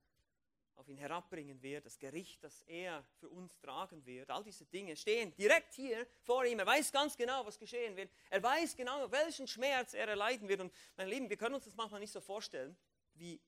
auf 0.74 0.86
ihn 0.86 0.98
herabbringen 0.98 1.60
wird, 1.62 1.86
das 1.86 1.98
Gericht, 1.98 2.44
das 2.44 2.62
er 2.64 3.02
für 3.18 3.30
uns 3.30 3.58
tragen 3.58 4.04
wird, 4.04 4.30
all 4.30 4.44
diese 4.44 4.66
Dinge 4.66 4.94
stehen 4.96 5.34
direkt 5.34 5.72
hier 5.72 6.06
vor 6.20 6.44
ihm. 6.44 6.58
Er 6.58 6.66
weiß 6.66 6.92
ganz 6.92 7.16
genau, 7.16 7.44
was 7.46 7.58
geschehen 7.58 7.96
wird. 7.96 8.10
Er 8.28 8.42
weiß 8.42 8.76
genau, 8.76 9.10
welchen 9.10 9.48
Schmerz 9.48 9.94
er 9.94 10.06
erleiden 10.06 10.46
wird. 10.46 10.60
Und 10.60 10.72
meine 10.96 11.10
Lieben, 11.10 11.30
wir 11.30 11.38
können 11.38 11.54
uns 11.54 11.64
das 11.64 11.74
manchmal 11.74 12.00
nicht 12.00 12.12
so 12.12 12.20
vorstellen, 12.20 12.76
wie, 13.14 13.40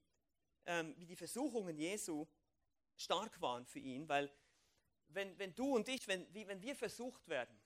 ähm, 0.65 0.95
wie 0.97 1.07
die 1.07 1.15
Versuchungen 1.15 1.77
Jesu 1.77 2.27
stark 2.97 3.41
waren 3.41 3.67
für 3.67 3.79
ihn, 3.81 4.09
weil 4.09 4.33
wenn, 5.15 5.39
wenn 5.39 5.55
du 5.55 5.75
und 5.75 5.89
ich, 5.89 6.07
wenn, 6.09 6.33
wie, 6.35 6.47
wenn 6.47 6.61
wir 6.63 6.75
versucht 6.75 7.27
werden, 7.29 7.61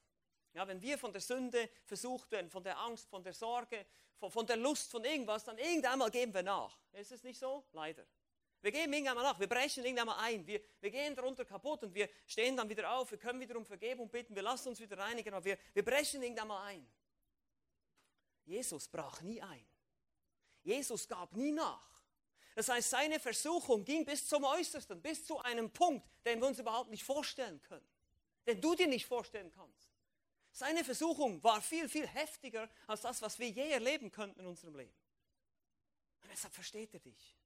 ja, 0.52 0.66
wenn 0.68 0.80
wir 0.80 0.98
von 0.98 1.12
der 1.12 1.20
Sünde 1.20 1.68
versucht 1.84 2.30
werden, 2.30 2.48
von 2.48 2.62
der 2.62 2.78
Angst, 2.78 3.08
von 3.08 3.22
der 3.22 3.32
Sorge, 3.32 3.86
von, 4.16 4.30
von 4.30 4.46
der 4.46 4.56
Lust, 4.56 4.90
von 4.90 5.04
irgendwas, 5.04 5.44
dann 5.44 5.58
irgendwann 5.58 6.10
geben 6.10 6.32
wir 6.32 6.42
nach. 6.42 6.78
Ist 6.92 7.12
es 7.12 7.22
nicht 7.22 7.38
so? 7.38 7.64
Leider. 7.72 8.06
Wir 8.60 8.72
geben 8.72 8.92
irgendwann 8.92 9.16
nach, 9.16 9.38
wir 9.38 9.46
brechen 9.46 9.84
irgendwann 9.84 10.08
ein, 10.10 10.46
wir, 10.46 10.58
wir 10.80 10.90
gehen 10.90 11.14
darunter 11.14 11.44
kaputt 11.44 11.82
und 11.82 11.94
wir 11.94 12.08
stehen 12.26 12.56
dann 12.56 12.68
wieder 12.68 12.90
auf, 12.96 13.10
wir 13.10 13.18
können 13.18 13.38
wieder 13.38 13.56
um 13.56 13.66
Vergebung 13.66 14.08
bitten, 14.08 14.34
wir 14.34 14.42
lassen 14.42 14.68
uns 14.68 14.80
wieder 14.80 14.96
reinigen, 14.96 15.34
aber 15.34 15.44
wir, 15.44 15.58
wir 15.74 15.84
brechen 15.84 16.22
irgendwann 16.22 16.50
ein. 16.52 16.86
Jesus 18.44 18.88
brach 18.88 19.20
nie 19.20 19.42
ein. 19.42 19.66
Jesus 20.62 21.06
gab 21.06 21.34
nie 21.34 21.52
nach. 21.52 21.93
Das 22.54 22.68
heißt, 22.68 22.90
seine 22.90 23.18
Versuchung 23.18 23.84
ging 23.84 24.04
bis 24.04 24.28
zum 24.28 24.44
Äußersten, 24.44 25.00
bis 25.02 25.26
zu 25.26 25.38
einem 25.40 25.70
Punkt, 25.70 26.06
den 26.24 26.40
wir 26.40 26.46
uns 26.46 26.58
überhaupt 26.58 26.90
nicht 26.90 27.02
vorstellen 27.02 27.60
können, 27.62 27.86
den 28.46 28.60
du 28.60 28.74
dir 28.74 28.86
nicht 28.86 29.06
vorstellen 29.06 29.50
kannst. 29.50 29.88
Seine 30.52 30.84
Versuchung 30.84 31.42
war 31.42 31.60
viel, 31.60 31.88
viel 31.88 32.06
heftiger 32.06 32.70
als 32.86 33.00
das, 33.00 33.20
was 33.22 33.38
wir 33.40 33.48
je 33.48 33.70
erleben 33.70 34.12
könnten 34.12 34.38
in 34.40 34.46
unserem 34.46 34.76
Leben. 34.76 34.94
Und 36.22 36.30
deshalb 36.30 36.54
versteht 36.54 36.94
er 36.94 37.00
dich. 37.00 37.36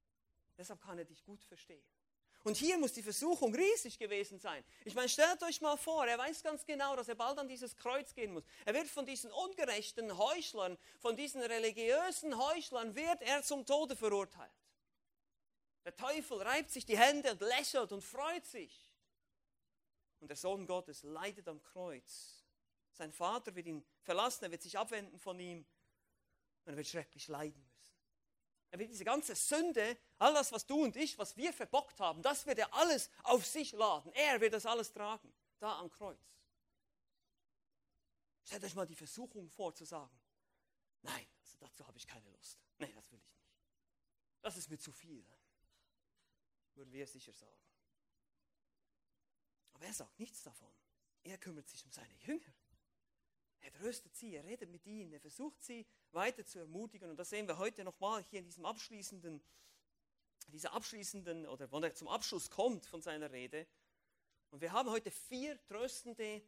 Deshalb 0.59 0.83
kann 0.83 0.99
er 0.99 1.07
dich 1.07 1.25
gut 1.25 1.43
verstehen. 1.43 1.83
Und 2.45 2.57
hier 2.57 2.79
muss 2.79 2.93
die 2.93 3.03
Versuchung 3.03 3.55
riesig 3.55 3.99
gewesen 3.99 4.39
sein. 4.39 4.63
Ich 4.85 4.95
meine, 4.95 5.09
stellt 5.09 5.43
euch 5.43 5.61
mal 5.61 5.77
vor, 5.77 6.07
er 6.07 6.19
weiß 6.19 6.43
ganz 6.43 6.65
genau, 6.65 6.95
dass 6.97 7.09
er 7.09 7.15
bald 7.15 7.39
an 7.39 7.49
dieses 7.49 7.77
Kreuz 7.77 8.15
gehen 8.15 8.33
muss. 8.33 8.45
Er 8.65 8.75
wird 8.75 8.89
von 8.89 9.07
diesen 9.07 9.33
ungerechten 9.33 10.17
Heuchlern, 10.17 10.79
von 11.01 11.17
diesen 11.17 11.43
religiösen 11.43 12.39
Heuchlern, 12.39 12.95
wird 12.95 13.23
er 13.23 13.43
zum 13.43 13.67
Tode 13.67 13.97
verurteilt. 13.97 14.51
Der 15.89 15.97
Teufel 15.97 16.43
reibt 16.43 16.71
sich 16.71 16.85
die 16.85 16.99
Hände 16.99 17.33
und 17.33 17.41
lächelt 17.41 17.93
und 17.93 18.05
freut 18.05 18.45
sich. 18.45 18.93
Und 20.21 20.29
der 20.29 20.37
Sohn 20.37 20.67
Gottes 20.67 21.03
leidet 21.03 21.49
am 21.49 21.63
Kreuz. 21.63 22.45
Sein 22.93 23.11
Vater 23.11 23.55
wird 23.55 23.69
ihn 23.69 23.83
verlassen, 24.03 24.45
er 24.45 24.51
wird 24.51 24.61
sich 24.61 24.77
abwenden 24.77 25.19
von 25.19 25.41
ihm 25.41 25.65
und 26.67 26.73
er 26.75 26.77
wird 26.77 26.89
schrecklich 26.89 27.27
leiden 27.29 27.59
müssen. 27.63 27.89
Er 28.71 28.79
wird 28.81 28.91
diese 28.91 29.05
ganze 29.05 29.35
Sünde, 29.35 29.97
all 30.19 30.35
das, 30.35 30.53
was 30.53 30.67
du 30.67 30.85
und 30.85 30.95
ich, 30.95 31.17
was 31.17 31.35
wir 31.39 31.55
verbockt 31.55 31.99
haben, 32.01 32.21
das 32.21 32.45
wird 32.45 32.59
er 32.59 32.75
alles 32.75 33.09
auf 33.23 33.47
sich 33.47 33.73
laden. 33.73 34.13
Er 34.13 34.43
wird 34.43 34.53
das 34.53 34.67
alles 34.67 34.93
tragen, 34.93 35.33
da 35.59 35.79
am 35.79 35.89
Kreuz. 35.89 36.21
Stellt 38.45 38.63
euch 38.63 38.75
mal 38.75 38.87
die 38.87 38.95
Versuchung 38.95 39.49
vor 39.49 39.75
zu 39.75 39.87
sagen, 39.87 40.21
nein, 41.01 41.27
also 41.41 41.57
dazu 41.61 41.87
habe 41.87 41.97
ich 41.97 42.07
keine 42.07 42.29
Lust. 42.29 42.59
Nein, 42.77 42.95
das 42.95 43.11
will 43.11 43.21
ich 43.21 43.33
nicht. 43.33 43.49
Das 44.43 44.59
ist 44.59 44.69
mir 44.69 44.79
zu 44.79 44.93
viel 44.93 45.27
würden 46.79 46.93
wir 46.93 47.07
sicher 47.07 47.33
sagen. 47.33 47.61
Aber 49.75 49.85
er 49.85 49.93
sagt 49.93 50.19
nichts 50.19 50.43
davon. 50.43 50.73
Er 51.25 51.39
kümmert 51.39 51.69
sich 51.69 51.85
um 51.85 51.93
seine 51.93 52.15
Jünger. 52.21 52.55
Er 53.61 53.73
tröstet 53.73 54.17
sie, 54.17 54.35
er 54.35 54.45
redet 54.45 54.71
mit 54.71 54.87
ihnen, 54.87 55.13
er 55.13 55.21
versucht 55.21 55.63
sie 55.63 55.87
weiter 56.13 56.47
zu 56.47 56.59
ermutigen. 56.59 57.11
Und 57.11 57.17
das 57.17 57.31
sehen 57.31 57.47
wir 57.49 57.59
heute 57.59 57.85
nochmal 57.85 58.23
hier 58.25 58.39
in 58.39 58.45
diesem 58.45 58.65
abschließenden, 58.65 59.43
dieser 60.49 60.73
abschließenden, 60.73 61.47
oder 61.47 61.71
wenn 61.71 61.83
er 61.83 61.95
zum 61.95 62.09
Abschluss 62.09 62.51
kommt 62.51 62.87
von 62.87 63.03
seiner 63.03 63.31
Rede. 63.31 63.67
Und 64.51 64.61
wir 64.61 64.73
haben 64.73 64.89
heute 64.91 65.11
vier 65.11 65.63
tröstende 65.67 66.43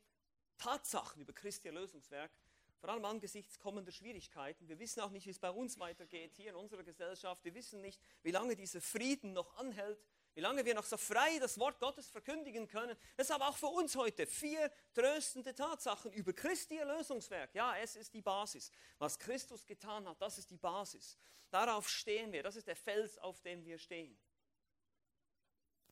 Tatsachen 0.57 1.21
über 1.21 1.33
Christi 1.33 1.69
Erlösungswerk, 1.69 2.31
vor 2.79 2.91
allem 2.91 3.05
angesichts 3.05 3.59
kommender 3.59 3.93
Schwierigkeiten. 3.93 4.69
Wir 4.69 4.79
wissen 4.79 5.01
auch 5.01 5.11
nicht, 5.11 5.27
wie 5.27 5.31
es 5.31 5.39
bei 5.39 5.51
uns 5.51 5.79
weitergeht 5.79 6.33
hier 6.35 6.51
in 6.51 6.57
unserer 6.57 6.83
Gesellschaft. 6.83 7.45
Wir 7.45 7.55
wissen 7.55 7.81
nicht, 7.81 8.01
wie 8.23 8.31
lange 8.31 8.57
dieser 8.57 8.81
Frieden 8.81 9.33
noch 9.35 9.55
anhält 9.57 10.03
wie 10.35 10.41
lange 10.41 10.65
wir 10.65 10.75
noch 10.75 10.85
so 10.85 10.97
frei 10.97 11.39
das 11.39 11.59
Wort 11.59 11.79
Gottes 11.81 12.09
verkündigen 12.09 12.69
können. 12.69 12.97
Deshalb 13.19 13.43
auch 13.43 13.57
für 13.57 13.67
uns 13.67 13.97
heute 13.97 14.27
vier 14.27 14.71
tröstende 14.95 15.55
Tatsachen 15.55 16.13
über 16.13 16.33
Christi 16.33 16.77
Erlösungswerk. 16.77 17.55
Ja, 17.55 17.77
es 17.77 17.97
ist 17.97 18.15
die 18.15 18.23
Basis. 18.23 18.71
Was 18.99 19.19
Christus 19.19 19.67
getan 19.67 20.09
hat, 20.09 20.21
das 20.21 20.39
ist 20.39 20.51
die 20.51 20.57
Basis. 20.57 21.19
Darauf 21.51 21.89
stehen 21.89 22.33
wir. 22.33 22.43
Das 22.43 22.57
ist 22.57 22.69
der 22.69 22.77
Fels, 22.77 23.19
auf 23.19 23.41
dem 23.43 23.65
wir 23.65 23.79
stehen. 23.79 24.17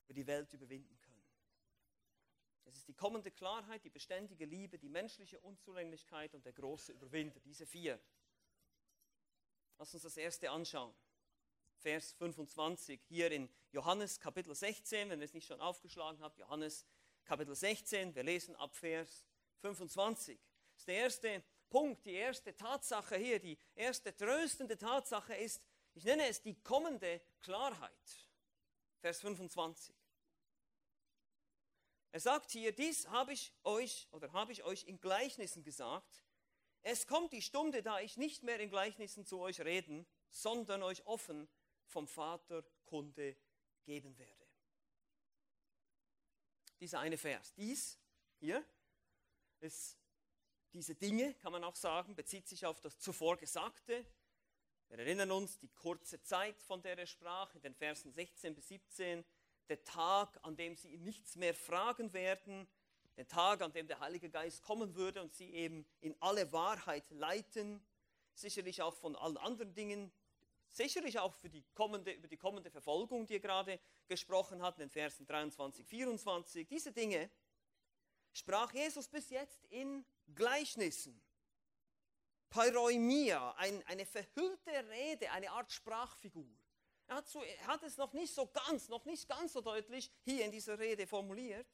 Wir 0.07 0.15
die 0.15 0.25
Welt 0.25 0.51
überwinden 0.53 0.99
können. 1.01 1.09
Es 2.65 2.77
ist 2.77 2.87
die 2.87 2.93
kommende 2.93 3.31
Klarheit, 3.31 3.83
die 3.83 3.89
beständige 3.89 4.45
Liebe, 4.45 4.77
die 4.77 4.89
menschliche 4.89 5.39
Unzulänglichkeit 5.39 6.33
und 6.35 6.45
der 6.45 6.53
große 6.53 6.93
Überwinder. 6.93 7.39
Diese 7.39 7.65
vier. 7.65 7.99
Lass 9.77 9.93
uns 9.93 10.03
das 10.03 10.17
erste 10.17 10.49
anschauen. 10.49 10.93
Vers 11.79 12.11
25 12.13 12.99
hier 13.07 13.31
in 13.31 13.49
Johannes 13.71 14.19
Kapitel 14.19 14.53
16, 14.53 15.09
wenn 15.09 15.19
ihr 15.19 15.25
es 15.25 15.33
nicht 15.33 15.47
schon 15.47 15.61
aufgeschlagen 15.61 16.21
habt, 16.21 16.37
Johannes 16.37 16.85
Kapitel 17.23 17.55
16, 17.55 18.13
wir 18.15 18.23
lesen 18.23 18.53
ab 18.57 18.75
Vers 18.75 19.25
25. 19.61 20.37
Das 20.73 20.81
ist 20.81 20.87
der 20.87 20.95
erste 20.95 21.43
Punkt, 21.69 22.05
die 22.05 22.15
erste 22.15 22.53
Tatsache 22.53 23.15
hier, 23.15 23.39
die 23.39 23.57
erste 23.75 24.15
tröstende 24.15 24.77
Tatsache 24.77 25.35
ist, 25.35 25.61
ich 25.93 26.03
nenne 26.03 26.27
es 26.27 26.41
die 26.41 26.61
kommende 26.61 27.21
Klarheit. 27.41 28.27
Vers 28.99 29.21
25. 29.21 29.95
Er 32.11 32.19
sagt 32.19 32.51
hier, 32.51 32.73
dies 32.73 33.07
habe 33.07 33.31
ich 33.31 33.53
euch 33.63 34.09
oder 34.11 34.33
habe 34.33 34.51
ich 34.51 34.63
euch 34.63 34.83
in 34.83 34.99
Gleichnissen 34.99 35.63
gesagt. 35.63 36.25
Es 36.81 37.07
kommt 37.07 37.31
die 37.31 37.41
Stunde, 37.41 37.83
da 37.83 38.01
ich 38.01 38.17
nicht 38.17 38.43
mehr 38.43 38.59
in 38.59 38.69
Gleichnissen 38.69 39.25
zu 39.25 39.39
euch 39.39 39.61
reden, 39.61 40.05
sondern 40.29 40.83
euch 40.83 41.05
offen 41.05 41.47
vom 41.89 42.07
Vater 42.07 42.63
Kunde 42.85 43.35
geben 43.83 44.17
werde. 44.17 44.47
Dieser 46.79 46.99
eine 46.99 47.17
Vers. 47.17 47.53
Dies 47.55 47.99
hier 48.39 48.63
ist 49.59 49.97
diese 50.71 50.95
Dinge, 50.95 51.33
kann 51.35 51.51
man 51.51 51.63
auch 51.63 51.75
sagen, 51.75 52.15
bezieht 52.15 52.47
sich 52.47 52.65
auf 52.65 52.79
das 52.79 52.99
zuvor 52.99 53.37
Gesagte. 53.37 54.05
Wir 54.87 54.99
erinnern 54.99 55.31
uns 55.31 55.59
die 55.59 55.69
kurze 55.69 56.21
Zeit, 56.21 56.61
von 56.61 56.81
der 56.81 56.97
er 56.97 57.07
sprach, 57.07 57.53
in 57.55 57.61
den 57.61 57.75
Versen 57.75 58.11
16 58.11 58.55
bis 58.55 58.67
17, 58.69 59.25
der 59.67 59.83
Tag, 59.83 60.39
an 60.43 60.55
dem 60.55 60.75
sie 60.75 60.97
nichts 60.97 61.35
mehr 61.35 61.53
fragen 61.53 62.13
werden, 62.13 62.67
der 63.17 63.27
Tag, 63.27 63.61
an 63.61 63.73
dem 63.73 63.87
der 63.87 63.99
Heilige 63.99 64.29
Geist 64.29 64.63
kommen 64.63 64.95
würde 64.95 65.21
und 65.21 65.33
sie 65.33 65.53
eben 65.53 65.85
in 65.99 66.15
alle 66.21 66.51
Wahrheit 66.51 67.09
leiten, 67.11 67.85
sicherlich 68.33 68.81
auch 68.81 68.95
von 68.95 69.15
allen 69.15 69.37
anderen 69.37 69.73
Dingen, 69.73 70.11
sicherlich 70.71 71.19
auch 71.19 71.33
für 71.33 71.49
die 71.49 71.63
kommende, 71.73 72.11
über 72.11 72.27
die 72.27 72.37
kommende 72.37 72.69
Verfolgung, 72.69 73.25
die 73.25 73.35
er 73.35 73.39
gerade 73.39 73.79
gesprochen 74.07 74.61
hat, 74.61 74.75
in 74.75 74.81
den 74.81 74.89
Versen 74.89 75.25
23, 75.25 75.85
24. 75.85 76.67
Diese 76.67 76.91
Dinge 76.91 77.29
sprach 78.33 78.73
Jesus 78.73 79.07
bis 79.07 79.29
jetzt 79.29 79.65
in 79.65 80.05
Gleichnissen. 80.35 81.21
Pairoimia, 82.49 83.51
ein, 83.57 83.83
eine 83.85 84.05
verhüllte 84.05 84.71
Rede, 84.89 85.31
eine 85.31 85.51
Art 85.51 85.71
Sprachfigur. 85.71 86.49
Er 87.07 87.15
hat, 87.15 87.27
so, 87.27 87.43
er 87.43 87.67
hat 87.67 87.83
es 87.83 87.97
noch 87.97 88.13
nicht 88.13 88.33
so 88.33 88.47
ganz, 88.47 88.87
noch 88.87 89.05
nicht 89.05 89.27
ganz 89.27 89.53
so 89.53 89.61
deutlich 89.61 90.11
hier 90.23 90.45
in 90.45 90.51
dieser 90.51 90.77
Rede 90.77 91.07
formuliert. 91.07 91.67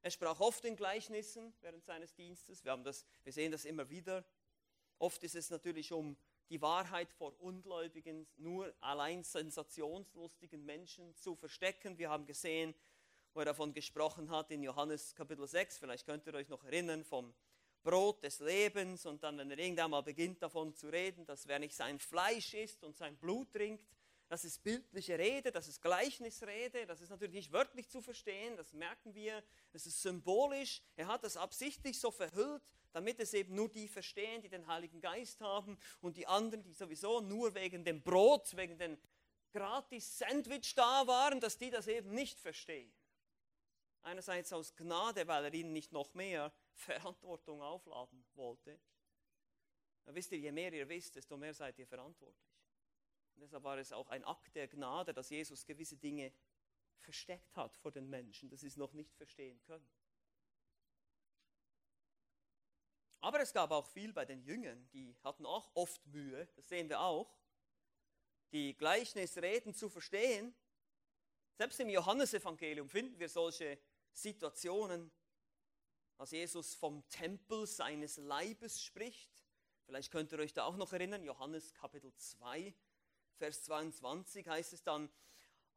Er 0.00 0.10
sprach 0.10 0.38
oft 0.40 0.64
in 0.64 0.76
Gleichnissen 0.76 1.54
während 1.60 1.84
seines 1.84 2.14
Dienstes. 2.14 2.62
Wir, 2.64 2.72
haben 2.72 2.84
das, 2.84 3.04
wir 3.22 3.32
sehen 3.32 3.52
das 3.52 3.64
immer 3.64 3.88
wieder. 3.88 4.24
Oft 4.98 5.22
ist 5.24 5.34
es 5.34 5.50
natürlich 5.50 5.92
um 5.92 6.16
die 6.50 6.60
Wahrheit 6.60 7.12
vor 7.12 7.40
Ungläubigen, 7.40 8.26
nur 8.36 8.72
allein 8.80 9.22
sensationslustigen 9.22 10.64
Menschen 10.64 11.14
zu 11.16 11.34
verstecken. 11.36 11.98
Wir 11.98 12.10
haben 12.10 12.26
gesehen, 12.26 12.74
wo 13.32 13.40
er 13.40 13.46
davon 13.46 13.72
gesprochen 13.72 14.30
hat 14.30 14.50
in 14.50 14.62
Johannes 14.62 15.14
Kapitel 15.14 15.46
6, 15.46 15.78
vielleicht 15.78 16.06
könnt 16.06 16.26
ihr 16.26 16.34
euch 16.34 16.48
noch 16.48 16.64
erinnern, 16.64 17.04
vom 17.04 17.34
Brot 17.82 18.22
des 18.22 18.40
Lebens 18.40 19.04
und 19.04 19.22
dann, 19.22 19.36
wenn 19.36 19.50
er 19.50 19.58
irgendwann 19.58 19.90
mal 19.90 20.02
beginnt 20.02 20.42
davon 20.42 20.74
zu 20.74 20.88
reden, 20.88 21.26
dass 21.26 21.46
wer 21.46 21.58
nicht 21.58 21.74
sein 21.74 21.98
Fleisch 21.98 22.54
isst 22.54 22.82
und 22.82 22.96
sein 22.96 23.16
Blut 23.16 23.52
trinkt, 23.52 23.84
das 24.34 24.44
ist 24.44 24.64
bildliche 24.64 25.16
Rede, 25.16 25.52
das 25.52 25.68
ist 25.68 25.80
Gleichnisrede, 25.80 26.86
das 26.86 27.00
ist 27.00 27.10
natürlich 27.10 27.34
nicht 27.34 27.52
wörtlich 27.52 27.88
zu 27.88 28.02
verstehen, 28.02 28.56
das 28.56 28.72
merken 28.72 29.14
wir, 29.14 29.44
es 29.72 29.86
ist 29.86 30.02
symbolisch. 30.02 30.82
Er 30.96 31.06
hat 31.06 31.22
das 31.22 31.36
absichtlich 31.36 32.00
so 32.00 32.10
verhüllt, 32.10 32.60
damit 32.90 33.20
es 33.20 33.32
eben 33.32 33.54
nur 33.54 33.68
die 33.68 33.86
verstehen, 33.86 34.42
die 34.42 34.48
den 34.48 34.66
Heiligen 34.66 35.00
Geist 35.00 35.40
haben 35.40 35.78
und 36.00 36.16
die 36.16 36.26
anderen, 36.26 36.64
die 36.64 36.72
sowieso 36.72 37.20
nur 37.20 37.54
wegen 37.54 37.84
dem 37.84 38.02
Brot, 38.02 38.56
wegen 38.56 38.76
dem 38.76 38.98
Gratis-Sandwich 39.52 40.74
da 40.74 41.06
waren, 41.06 41.38
dass 41.38 41.56
die 41.56 41.70
das 41.70 41.86
eben 41.86 42.12
nicht 42.12 42.40
verstehen. 42.40 42.92
Einerseits 44.02 44.52
aus 44.52 44.74
Gnade, 44.74 45.28
weil 45.28 45.44
er 45.44 45.54
ihnen 45.54 45.72
nicht 45.72 45.92
noch 45.92 46.12
mehr 46.12 46.52
Verantwortung 46.72 47.62
aufladen 47.62 48.24
wollte. 48.34 48.80
Na, 50.06 50.12
wisst 50.12 50.32
ihr, 50.32 50.38
je 50.38 50.50
mehr 50.50 50.72
ihr 50.72 50.88
wisst, 50.88 51.14
desto 51.14 51.36
mehr 51.36 51.54
seid 51.54 51.78
ihr 51.78 51.86
verantwortlich. 51.86 52.53
Und 53.34 53.42
deshalb 53.42 53.64
war 53.64 53.78
es 53.78 53.92
auch 53.92 54.08
ein 54.08 54.24
Akt 54.24 54.54
der 54.54 54.68
Gnade, 54.68 55.12
dass 55.12 55.30
Jesus 55.30 55.66
gewisse 55.66 55.96
Dinge 55.96 56.32
versteckt 56.98 57.56
hat 57.56 57.76
vor 57.76 57.92
den 57.92 58.08
Menschen, 58.08 58.48
dass 58.48 58.60
sie 58.60 58.68
es 58.68 58.76
noch 58.76 58.92
nicht 58.92 59.14
verstehen 59.14 59.60
können. 59.62 59.88
Aber 63.20 63.40
es 63.40 63.52
gab 63.52 63.70
auch 63.70 63.86
viel 63.86 64.12
bei 64.12 64.24
den 64.24 64.42
Jüngern, 64.42 64.88
die 64.92 65.16
hatten 65.22 65.46
auch 65.46 65.70
oft 65.74 66.04
Mühe, 66.06 66.46
das 66.56 66.68
sehen 66.68 66.88
wir 66.88 67.00
auch, 67.00 67.34
die 68.52 68.76
Gleichnisreden 68.76 69.74
zu 69.74 69.88
verstehen. 69.88 70.54
Selbst 71.54 71.80
im 71.80 71.88
Johannesevangelium 71.88 72.88
finden 72.88 73.18
wir 73.18 73.28
solche 73.28 73.78
Situationen, 74.12 75.10
als 76.18 76.30
Jesus 76.30 76.74
vom 76.74 77.08
Tempel 77.08 77.66
seines 77.66 78.18
Leibes 78.18 78.82
spricht. 78.82 79.30
Vielleicht 79.86 80.12
könnt 80.12 80.32
ihr 80.32 80.38
euch 80.38 80.52
da 80.52 80.64
auch 80.64 80.76
noch 80.76 80.92
erinnern, 80.92 81.24
Johannes 81.24 81.74
Kapitel 81.74 82.14
2, 82.14 82.74
Vers 83.36 83.62
22 83.64 84.48
heißt 84.48 84.72
es 84.72 84.82
dann, 84.82 85.10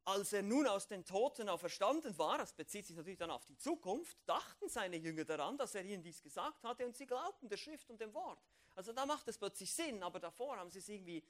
als 0.04 0.32
er 0.32 0.42
nun 0.42 0.66
aus 0.66 0.86
den 0.86 1.04
Toten 1.04 1.48
auferstanden 1.50 2.16
war, 2.16 2.38
das 2.38 2.54
bezieht 2.54 2.86
sich 2.86 2.96
natürlich 2.96 3.18
dann 3.18 3.30
auf 3.30 3.44
die 3.44 3.58
Zukunft, 3.58 4.16
dachten 4.26 4.68
seine 4.68 4.96
Jünger 4.96 5.24
daran, 5.24 5.58
dass 5.58 5.74
er 5.74 5.84
ihnen 5.84 6.02
dies 6.02 6.22
gesagt 6.22 6.64
hatte 6.64 6.86
und 6.86 6.96
sie 6.96 7.06
glaubten 7.06 7.48
der 7.48 7.58
Schrift 7.58 7.90
und 7.90 8.00
dem 8.00 8.14
Wort. 8.14 8.38
Also 8.74 8.92
da 8.92 9.04
macht 9.04 9.28
es 9.28 9.36
plötzlich 9.36 9.70
Sinn, 9.70 10.02
aber 10.02 10.18
davor 10.18 10.56
haben 10.56 10.70
sie 10.70 10.78
es 10.78 10.88
irgendwie 10.88 11.22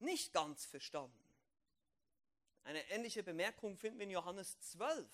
nicht 0.00 0.32
ganz 0.32 0.64
verstanden. 0.64 1.16
Eine 2.64 2.90
ähnliche 2.90 3.22
Bemerkung 3.22 3.76
finden 3.76 3.98
wir 3.98 4.04
in 4.04 4.10
Johannes 4.10 4.58
12 4.72 5.06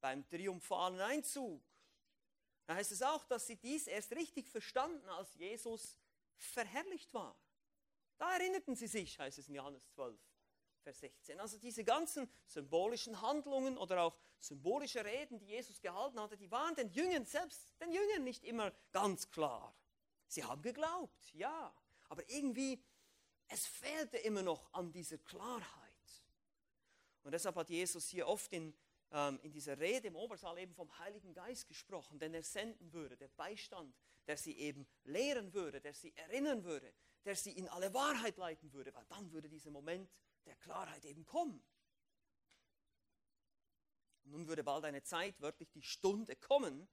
beim 0.00 0.28
triumphalen 0.28 1.00
Einzug. 1.00 1.60
Da 2.66 2.74
heißt 2.74 2.92
es 2.92 3.02
auch, 3.02 3.24
dass 3.24 3.46
sie 3.46 3.56
dies 3.56 3.86
erst 3.86 4.12
richtig 4.12 4.48
verstanden, 4.48 5.08
als 5.08 5.34
Jesus 5.34 5.96
verherrlicht 6.36 7.12
war. 7.14 7.34
Da 8.18 8.34
erinnerten 8.34 8.74
sie 8.74 8.88
sich, 8.88 9.18
heißt 9.18 9.38
es 9.38 9.48
in 9.48 9.54
Johannes 9.54 9.88
12, 9.94 10.18
Vers 10.82 11.00
16. 11.00 11.40
Also 11.40 11.58
diese 11.58 11.84
ganzen 11.84 12.30
symbolischen 12.46 13.20
Handlungen 13.22 13.78
oder 13.78 14.02
auch 14.02 14.16
symbolische 14.40 15.04
Reden, 15.04 15.38
die 15.38 15.46
Jesus 15.46 15.80
gehalten 15.80 16.20
hatte, 16.20 16.36
die 16.36 16.50
waren 16.50 16.74
den 16.74 16.90
Jüngern 16.90 17.24
selbst, 17.24 17.68
den 17.80 17.92
Jüngern 17.92 18.24
nicht 18.24 18.44
immer 18.44 18.72
ganz 18.92 19.30
klar. 19.30 19.74
Sie 20.26 20.44
haben 20.44 20.62
geglaubt, 20.62 21.32
ja, 21.32 21.72
aber 22.08 22.28
irgendwie, 22.28 22.82
es 23.48 23.66
fehlte 23.66 24.18
immer 24.18 24.42
noch 24.42 24.72
an 24.72 24.92
dieser 24.92 25.18
Klarheit. 25.18 25.64
Und 27.22 27.32
deshalb 27.32 27.56
hat 27.56 27.70
Jesus 27.70 28.08
hier 28.08 28.26
oft 28.26 28.52
in 28.52 28.74
in 29.42 29.52
dieser 29.52 29.78
Rede 29.78 30.08
im 30.08 30.16
Obersaal 30.16 30.58
eben 30.58 30.74
vom 30.74 30.98
Heiligen 30.98 31.32
Geist 31.32 31.66
gesprochen, 31.66 32.18
den 32.18 32.34
er 32.34 32.42
senden 32.42 32.92
würde, 32.92 33.16
der 33.16 33.28
Beistand, 33.28 33.96
der 34.26 34.36
sie 34.36 34.58
eben 34.58 34.86
lehren 35.04 35.54
würde, 35.54 35.80
der 35.80 35.94
sie 35.94 36.14
erinnern 36.14 36.64
würde, 36.64 36.92
der 37.24 37.34
sie 37.34 37.52
in 37.52 37.68
alle 37.68 37.92
Wahrheit 37.94 38.36
leiten 38.36 38.72
würde, 38.72 38.94
weil 38.94 39.06
dann 39.06 39.32
würde 39.32 39.48
dieser 39.48 39.70
Moment 39.70 40.10
der 40.44 40.56
Klarheit 40.56 41.04
eben 41.06 41.24
kommen. 41.24 41.62
Und 44.24 44.32
nun 44.32 44.46
würde 44.46 44.62
bald 44.62 44.84
eine 44.84 45.02
Zeit, 45.02 45.40
wörtlich 45.40 45.70
die 45.70 45.82
Stunde 45.82 46.36
kommen, 46.36 46.86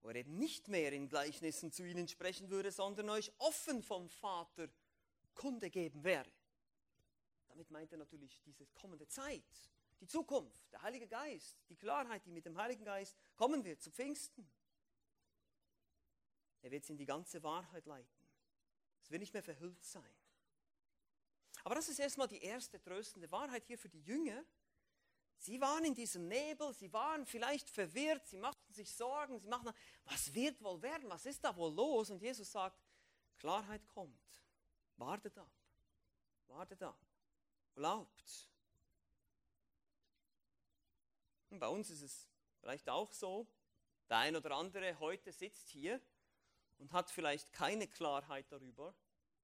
wo 0.00 0.08
er 0.08 0.16
eben 0.16 0.38
nicht 0.38 0.66
mehr 0.66 0.92
in 0.92 1.08
Gleichnissen 1.08 1.70
zu 1.70 1.86
ihnen 1.86 2.08
sprechen 2.08 2.50
würde, 2.50 2.72
sondern 2.72 3.10
euch 3.10 3.32
offen 3.38 3.82
vom 3.82 4.08
Vater 4.08 4.68
Kunde 5.34 5.70
geben 5.70 6.02
werde. 6.02 6.32
Damit 7.46 7.70
meint 7.70 7.92
er 7.92 7.98
natürlich 7.98 8.40
diese 8.42 8.66
kommende 8.74 9.06
Zeit, 9.06 9.44
die 10.00 10.06
Zukunft, 10.06 10.72
der 10.72 10.82
Heilige 10.82 11.08
Geist, 11.08 11.56
die 11.68 11.76
Klarheit, 11.76 12.24
die 12.24 12.30
mit 12.30 12.46
dem 12.46 12.56
Heiligen 12.56 12.84
Geist 12.84 13.16
kommen 13.36 13.64
wird 13.64 13.82
zu 13.82 13.90
Pfingsten. 13.90 14.48
Er 16.62 16.70
wird 16.70 16.84
sie 16.84 16.92
in 16.92 16.98
die 16.98 17.06
ganze 17.06 17.42
Wahrheit 17.42 17.86
leiten. 17.86 18.18
Es 19.02 19.10
wird 19.10 19.20
nicht 19.20 19.32
mehr 19.32 19.42
verhüllt 19.42 19.82
sein. 19.84 20.14
Aber 21.64 21.74
das 21.74 21.88
ist 21.88 21.98
erstmal 21.98 22.28
die 22.28 22.42
erste 22.42 22.80
tröstende 22.80 23.30
Wahrheit 23.30 23.64
hier 23.64 23.78
für 23.78 23.88
die 23.88 24.02
Jünger. 24.02 24.44
Sie 25.38 25.60
waren 25.60 25.84
in 25.84 25.94
diesem 25.94 26.26
Nebel, 26.26 26.72
sie 26.74 26.92
waren 26.92 27.24
vielleicht 27.24 27.70
verwirrt, 27.70 28.26
sie 28.26 28.38
machten 28.38 28.72
sich 28.72 28.92
Sorgen, 28.92 29.38
sie 29.38 29.46
machten, 29.46 29.72
was 30.04 30.34
wird 30.34 30.60
wohl 30.62 30.82
werden, 30.82 31.08
was 31.08 31.26
ist 31.26 31.44
da 31.44 31.54
wohl 31.54 31.72
los? 31.72 32.10
Und 32.10 32.20
Jesus 32.20 32.50
sagt, 32.50 32.82
Klarheit 33.36 33.86
kommt, 33.86 34.42
wartet 34.96 35.38
ab, 35.38 35.52
wartet 36.48 36.82
ab, 36.82 36.98
glaubt, 37.74 38.48
und 41.50 41.58
bei 41.58 41.68
uns 41.68 41.90
ist 41.90 42.02
es 42.02 42.28
vielleicht 42.60 42.88
auch 42.88 43.12
so, 43.12 43.46
der 44.08 44.18
ein 44.18 44.36
oder 44.36 44.52
andere 44.52 44.98
heute 44.98 45.32
sitzt 45.32 45.68
hier 45.68 46.00
und 46.78 46.92
hat 46.92 47.10
vielleicht 47.10 47.52
keine 47.52 47.86
Klarheit 47.86 48.50
darüber, 48.50 48.94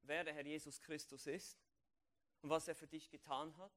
wer 0.03 0.25
der 0.25 0.35
Herr 0.35 0.47
Jesus 0.47 0.81
Christus 0.81 1.27
ist 1.27 1.59
und 2.43 2.51
was 2.51 2.69
er 2.69 2.75
für 2.75 2.87
dich 2.87 3.11
getan 3.11 3.57
hat. 3.59 3.73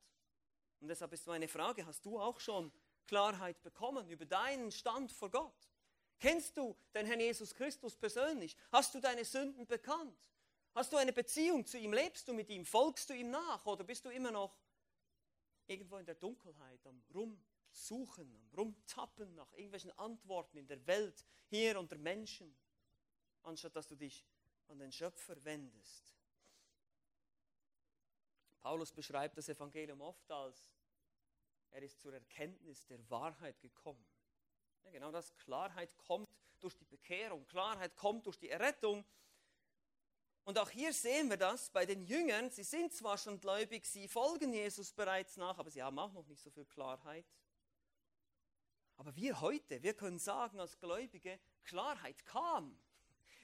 Und 0.80 0.88
deshalb 0.90 1.14
ist 1.14 1.28
meine 1.28 1.48
Frage, 1.48 1.86
hast 1.86 2.06
du 2.06 2.20
auch 2.20 2.40
schon 2.40 2.72
Klarheit 3.08 3.62
bekommen 3.64 4.08
über 4.10 4.26
deinen 4.26 4.72
Stand 4.72 5.12
vor 5.12 5.32
Gott? 5.32 5.70
Kennst 6.20 6.58
du 6.58 6.76
den 6.94 7.06
Herrn 7.06 7.20
Jesus 7.20 7.54
Christus 7.54 7.96
persönlich? 7.96 8.58
Hast 8.72 8.94
du 8.94 9.00
deine 9.00 9.24
Sünden 9.24 9.68
bekannt? 9.68 10.18
Hast 10.74 10.94
du 10.94 10.98
eine 10.98 11.14
Beziehung 11.14 11.66
zu 11.66 11.78
ihm? 11.78 11.94
Lebst 11.94 12.28
du 12.28 12.34
mit 12.34 12.50
ihm? 12.50 12.66
Folgst 12.66 13.10
du 13.10 13.14
ihm 13.14 13.30
nach? 13.32 13.66
Oder 13.66 13.84
bist 13.84 14.06
du 14.06 14.10
immer 14.10 14.32
noch 14.32 14.56
irgendwo 15.68 15.98
in 15.98 16.06
der 16.06 16.16
Dunkelheit 16.16 16.86
am 16.86 17.04
Rum 17.14 17.44
Suchen, 17.72 18.34
am 18.36 18.50
Rumtappen 18.58 19.36
nach 19.36 19.52
irgendwelchen 19.54 19.92
Antworten 19.98 20.58
in 20.58 20.68
der 20.68 20.86
Welt, 20.88 21.26
hier 21.50 21.80
unter 21.80 21.98
Menschen, 21.98 22.56
anstatt 23.44 23.76
dass 23.76 23.88
du 23.88 23.96
dich 23.96 24.26
an 24.68 24.80
den 24.80 24.92
Schöpfer 24.92 25.44
wendest. 25.44 26.16
Paulus 28.62 28.92
beschreibt 28.92 29.38
das 29.38 29.48
Evangelium 29.48 30.02
oft 30.02 30.30
als, 30.30 30.70
er 31.72 31.82
ist 31.84 32.00
zur 32.02 32.14
Erkenntnis 32.14 32.86
der 32.88 33.10
Wahrheit 33.10 33.60
gekommen. 33.62 34.06
Ja, 34.84 34.92
genau 34.92 35.12
das, 35.12 35.36
Klarheit 35.36 35.96
kommt 35.98 36.28
durch 36.60 36.76
die 36.76 36.86
Bekehrung, 36.86 37.46
Klarheit 37.46 37.96
kommt 37.96 38.26
durch 38.26 38.38
die 38.38 38.50
Errettung. 38.50 39.06
Und 40.44 40.58
auch 40.58 40.70
hier 40.70 40.94
sehen 40.94 41.30
wir 41.30 41.38
das 41.38 41.70
bei 41.70 41.86
den 41.86 42.04
Jüngern. 42.04 42.50
Sie 42.50 42.64
sind 42.64 42.94
zwar 42.94 43.18
schon 43.18 43.40
gläubig, 43.40 43.86
sie 43.86 44.08
folgen 44.08 44.54
Jesus 44.54 44.94
bereits 44.94 45.38
nach, 45.38 45.58
aber 45.58 45.70
sie 45.70 45.84
haben 45.84 46.00
auch 46.00 46.14
noch 46.14 46.26
nicht 46.26 46.42
so 46.42 46.50
viel 46.50 46.66
Klarheit. 46.66 47.26
Aber 48.98 49.16
wir 49.16 49.40
heute, 49.42 49.82
wir 49.82 49.94
können 49.94 50.20
sagen 50.20 50.60
als 50.60 50.78
Gläubige, 50.80 51.40
Klarheit 51.64 52.26
kam. 52.26 52.78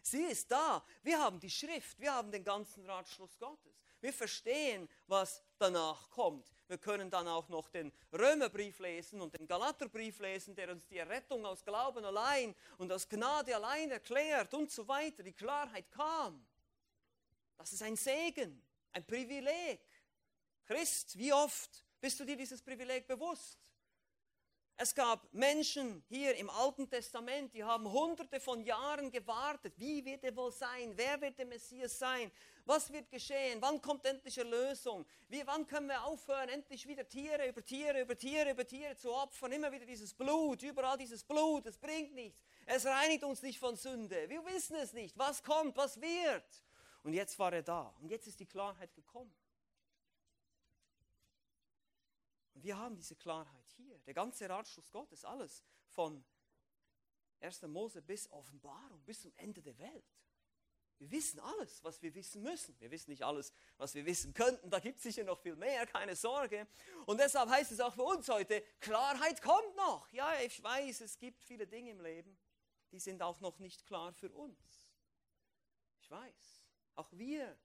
Sie 0.02 0.24
ist 0.24 0.52
da. 0.52 0.84
Wir 1.02 1.20
haben 1.20 1.40
die 1.40 1.50
Schrift, 1.50 2.00
wir 2.00 2.14
haben 2.14 2.32
den 2.32 2.44
ganzen 2.44 2.86
Ratschluss 2.86 3.38
Gottes. 3.40 3.74
Wir 4.02 4.12
verstehen, 4.12 4.90
was 5.08 5.42
danach 5.58 6.10
kommt. 6.10 6.52
Wir 6.68 6.78
können 6.78 7.10
dann 7.10 7.28
auch 7.28 7.48
noch 7.48 7.70
den 7.70 7.90
Römerbrief 8.12 8.80
lesen 8.80 9.22
und 9.22 9.34
den 9.38 9.48
Galaterbrief 9.48 10.20
lesen, 10.20 10.56
der 10.56 10.72
uns 10.72 10.86
die 10.88 10.98
Errettung 10.98 11.46
aus 11.46 11.64
Glauben 11.64 12.04
allein 12.04 12.54
und 12.78 12.92
aus 12.92 13.08
Gnade 13.08 13.56
allein 13.56 13.92
erklärt 13.92 14.54
und 14.54 14.70
so 14.70 14.86
weiter. 14.88 15.24
Die 15.24 15.32
Klarheit 15.32 15.90
kam. 15.92 16.46
Das 17.58 17.72
ist 17.72 17.82
ein 17.82 17.96
Segen, 17.96 18.62
ein 18.92 19.06
Privileg. 19.06 19.80
Christ, 20.66 21.18
wie 21.18 21.32
oft 21.32 21.86
bist 22.02 22.20
du 22.20 22.26
dir 22.26 22.36
dieses 22.36 22.62
Privileg 22.62 23.08
bewusst? 23.08 23.58
Es 24.76 24.94
gab 24.96 25.32
Menschen 25.34 26.04
hier 26.10 26.36
im 26.36 26.50
Alten 26.50 26.90
Testament, 26.90 27.54
die 27.54 27.64
haben 27.64 27.90
hunderte 27.90 28.40
von 28.40 28.64
Jahren 28.64 29.12
gewartet. 29.12 29.74
Wie 29.78 30.04
wird 30.04 30.24
er 30.24 30.36
wohl 30.36 30.52
sein? 30.52 30.94
Wer 30.96 31.22
wird 31.22 31.38
der 31.38 31.46
Messias 31.46 31.98
sein? 31.98 32.32
Was 32.66 32.92
wird 32.92 33.10
geschehen? 33.12 33.62
Wann 33.62 33.82
kommt 33.82 34.06
endlich 34.06 34.38
Erlösung? 34.38 35.06
Wie, 35.30 35.46
wann 35.46 35.68
können 35.68 35.88
wir 35.88 36.04
aufhören, 36.04 36.50
endlich 36.50 36.88
wieder 36.88 37.08
Tiere 37.08 37.48
über 37.48 37.64
Tiere 37.64 38.02
über 38.02 38.18
Tiere 38.18 38.52
über 38.52 38.66
Tiere 38.66 38.96
zu 38.96 39.14
opfern? 39.14 39.52
Immer 39.52 39.72
wieder 39.72 39.86
dieses 39.86 40.14
Blut, 40.14 40.64
überall 40.64 40.98
dieses 40.98 41.24
Blut, 41.24 41.66
es 41.68 41.78
bringt 41.78 42.14
nichts. 42.16 42.42
Es 42.66 42.86
reinigt 42.86 43.24
uns 43.24 43.42
nicht 43.42 43.60
von 43.60 43.76
Sünde. 43.76 44.28
Wir 44.28 44.44
wissen 44.46 44.76
es 44.78 44.94
nicht. 44.94 45.18
Was 45.18 45.44
kommt, 45.44 45.78
was 45.78 46.02
wird? 46.02 46.46
Und 47.04 47.14
jetzt 47.14 47.38
war 47.38 47.54
er 47.54 47.64
da. 47.64 47.94
Und 48.02 48.10
jetzt 48.10 48.28
ist 48.28 48.40
die 48.40 48.46
Klarheit 48.46 48.94
gekommen. 48.96 49.34
Und 52.53 52.53
wir 52.64 52.78
haben 52.78 52.96
diese 52.96 53.16
Klarheit 53.16 53.70
hier. 53.76 54.00
Der 54.00 54.14
ganze 54.14 54.50
Ratschluss 54.50 54.90
Gottes, 54.92 55.26
alles 55.26 55.64
von 55.90 56.24
1. 57.42 57.64
Mose 57.64 58.02
bis 58.02 58.32
Offenbarung, 58.32 59.04
bis 59.04 59.22
zum 59.22 59.34
Ende 59.36 59.62
der 59.62 59.78
Welt. 59.78 60.06
Wir 60.98 61.12
wissen 61.12 61.40
alles, 61.42 61.84
was 61.84 62.02
wir 62.02 62.14
wissen 62.16 62.42
müssen. 62.42 62.80
Wir 62.80 62.90
wissen 62.90 63.10
nicht 63.10 63.24
alles, 63.24 63.52
was 63.78 63.94
wir 63.94 64.06
wissen 64.06 64.34
könnten. 64.34 64.70
Da 64.70 64.80
gibt 64.80 64.98
es 64.98 65.04
sicher 65.04 65.26
noch 65.26 65.40
viel 65.40 65.56
mehr, 65.56 65.86
keine 65.86 66.16
Sorge. 66.16 66.66
Und 67.06 67.20
deshalb 67.20 67.50
heißt 67.50 67.74
es 67.74 67.82
auch 67.82 67.94
für 67.94 68.04
uns 68.04 68.30
heute, 68.30 68.62
Klarheit 68.80 69.42
kommt 69.42 69.76
noch. 69.76 70.10
Ja, 70.14 70.40
ich 70.40 70.64
weiß, 70.64 71.02
es 71.02 71.18
gibt 71.18 71.44
viele 71.44 71.68
Dinge 71.68 71.92
im 71.92 72.00
Leben, 72.00 72.38
die 72.92 73.00
sind 73.00 73.22
auch 73.22 73.42
noch 73.42 73.60
nicht 73.60 73.86
klar 73.86 74.14
für 74.14 74.32
uns. 74.32 74.88
Ich 76.00 76.10
weiß. 76.10 76.64
Auch 76.96 77.12
wir 77.12 77.58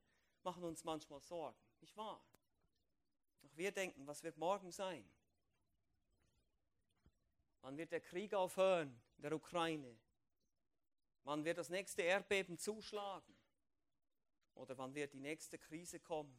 machen 0.42 0.64
uns 0.64 0.82
manchmal 0.82 1.20
Sorgen, 1.20 1.58
nicht 1.80 1.96
wahr? 1.96 2.24
Auch 3.42 3.56
wir 3.56 3.72
denken, 3.72 4.06
was 4.06 4.22
wird 4.22 4.36
morgen 4.36 4.70
sein? 4.70 5.08
Wann 7.60 7.76
wird 7.76 7.92
der 7.92 8.00
Krieg 8.00 8.34
aufhören 8.34 9.00
in 9.16 9.22
der 9.22 9.32
Ukraine? 9.32 9.98
Wann 11.24 11.44
wird 11.44 11.58
das 11.58 11.68
nächste 11.68 12.02
Erdbeben 12.02 12.58
zuschlagen? 12.58 13.36
Oder 14.54 14.76
wann 14.78 14.94
wird 14.94 15.12
die 15.12 15.20
nächste 15.20 15.58
Krise 15.58 16.00
kommen? 16.00 16.36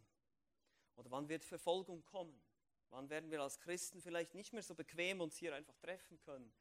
Oder 0.95 1.11
wann 1.11 1.29
wird 1.29 1.43
Verfolgung 1.43 2.03
kommen? 2.03 2.41
Wann 2.89 3.09
werden 3.09 3.29
wir 3.31 3.41
als 3.41 3.59
Christen 3.59 4.01
vielleicht 4.01 4.33
nicht 4.33 4.51
mehr 4.51 4.63
so 4.63 4.73
bequem 4.73 5.21
uns 5.21 5.37
hier 5.37 5.55
einfach 5.55 5.77
treffen 5.77 6.19
können? 6.19 6.51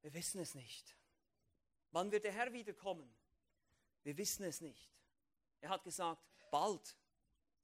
Wir 0.00 0.14
wissen 0.14 0.40
es 0.40 0.54
nicht. 0.54 0.96
Wann 1.90 2.10
wird 2.10 2.24
der 2.24 2.32
Herr 2.32 2.52
wiederkommen? 2.52 3.14
Wir 4.02 4.16
wissen 4.16 4.44
es 4.44 4.60
nicht. 4.60 4.92
Er 5.60 5.68
hat 5.68 5.84
gesagt, 5.84 6.22
bald. 6.50 6.96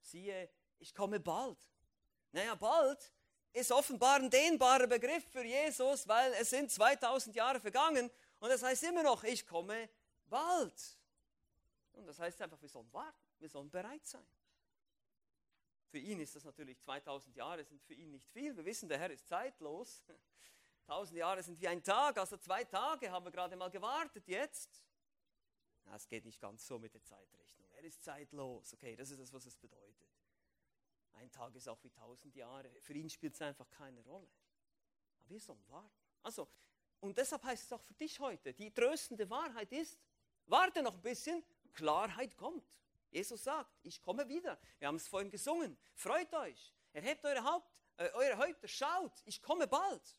Siehe, 0.00 0.48
ich 0.80 0.94
komme 0.94 1.20
bald. 1.20 1.58
Naja, 2.32 2.54
bald 2.54 3.12
ist 3.52 3.72
offenbar 3.72 4.16
ein 4.16 4.30
dehnbarer 4.30 4.86
Begriff 4.86 5.24
für 5.30 5.44
Jesus, 5.44 6.06
weil 6.06 6.32
es 6.34 6.50
sind 6.50 6.70
2000 6.70 7.34
Jahre 7.36 7.60
vergangen 7.60 8.10
und 8.38 8.48
das 8.48 8.62
heißt 8.62 8.82
immer 8.84 9.02
noch, 9.02 9.22
ich 9.24 9.46
komme 9.46 9.88
bald. 10.26 10.98
Und 11.92 12.06
das 12.06 12.18
heißt 12.18 12.40
einfach, 12.42 12.60
wir 12.60 12.68
sollen 12.68 12.92
warten, 12.92 13.18
wir 13.38 13.48
sollen 13.48 13.70
bereit 13.70 14.06
sein. 14.06 14.26
Für 15.90 15.98
ihn 15.98 16.20
ist 16.20 16.36
das 16.36 16.44
natürlich 16.44 16.80
2000 16.80 17.34
Jahre, 17.36 17.64
sind 17.64 17.82
für 17.82 17.94
ihn 17.94 18.12
nicht 18.12 18.28
viel. 18.30 18.56
Wir 18.56 18.64
wissen, 18.64 18.88
der 18.88 18.98
Herr 18.98 19.10
ist 19.10 19.26
zeitlos. 19.28 20.04
1000 20.86 21.18
Jahre 21.18 21.42
sind 21.42 21.60
wie 21.60 21.68
ein 21.68 21.82
Tag, 21.82 22.18
also 22.18 22.36
zwei 22.36 22.64
Tage 22.64 23.10
haben 23.10 23.24
wir 23.24 23.30
gerade 23.30 23.54
mal 23.56 23.70
gewartet 23.70 24.26
jetzt. 24.26 24.84
Es 25.94 26.08
geht 26.08 26.24
nicht 26.24 26.40
ganz 26.40 26.66
so 26.66 26.78
mit 26.78 26.94
der 26.94 27.02
Zeitrechnung. 27.02 27.68
Er 27.72 27.84
ist 27.84 28.02
zeitlos. 28.02 28.72
Okay, 28.72 28.94
das 28.96 29.10
ist 29.10 29.20
das, 29.20 29.32
was 29.32 29.46
es 29.46 29.56
bedeutet. 29.56 30.09
Ein 31.14 31.30
Tag 31.30 31.54
ist 31.54 31.68
auch 31.68 31.82
wie 31.82 31.90
1000 31.90 32.34
Jahre. 32.34 32.70
Für 32.80 32.94
ihn 32.94 33.10
spielt 33.10 33.34
es 33.34 33.42
einfach 33.42 33.68
keine 33.70 34.00
Rolle. 34.02 34.30
Aber 35.18 35.28
wir 35.28 35.40
sollen 35.40 35.68
warten. 35.68 35.90
Also, 36.22 36.48
und 37.00 37.16
deshalb 37.16 37.42
heißt 37.44 37.64
es 37.64 37.72
auch 37.72 37.82
für 37.82 37.94
dich 37.94 38.20
heute, 38.20 38.52
die 38.52 38.70
tröstende 38.72 39.28
Wahrheit 39.30 39.72
ist, 39.72 39.98
warte 40.46 40.82
noch 40.82 40.94
ein 40.94 41.02
bisschen, 41.02 41.42
Klarheit 41.72 42.36
kommt. 42.36 42.64
Jesus 43.10 43.42
sagt, 43.42 43.78
ich 43.82 44.00
komme 44.00 44.28
wieder. 44.28 44.58
Wir 44.78 44.88
haben 44.88 44.96
es 44.96 45.08
vorhin 45.08 45.30
gesungen. 45.30 45.76
Freut 45.94 46.32
euch. 46.34 46.74
Erhebt 46.92 47.24
eure, 47.24 47.44
Haupt, 47.44 47.70
äh, 47.96 48.10
eure 48.12 48.38
Häupter. 48.38 48.68
Schaut, 48.68 49.22
ich 49.24 49.42
komme 49.42 49.66
bald. 49.66 50.16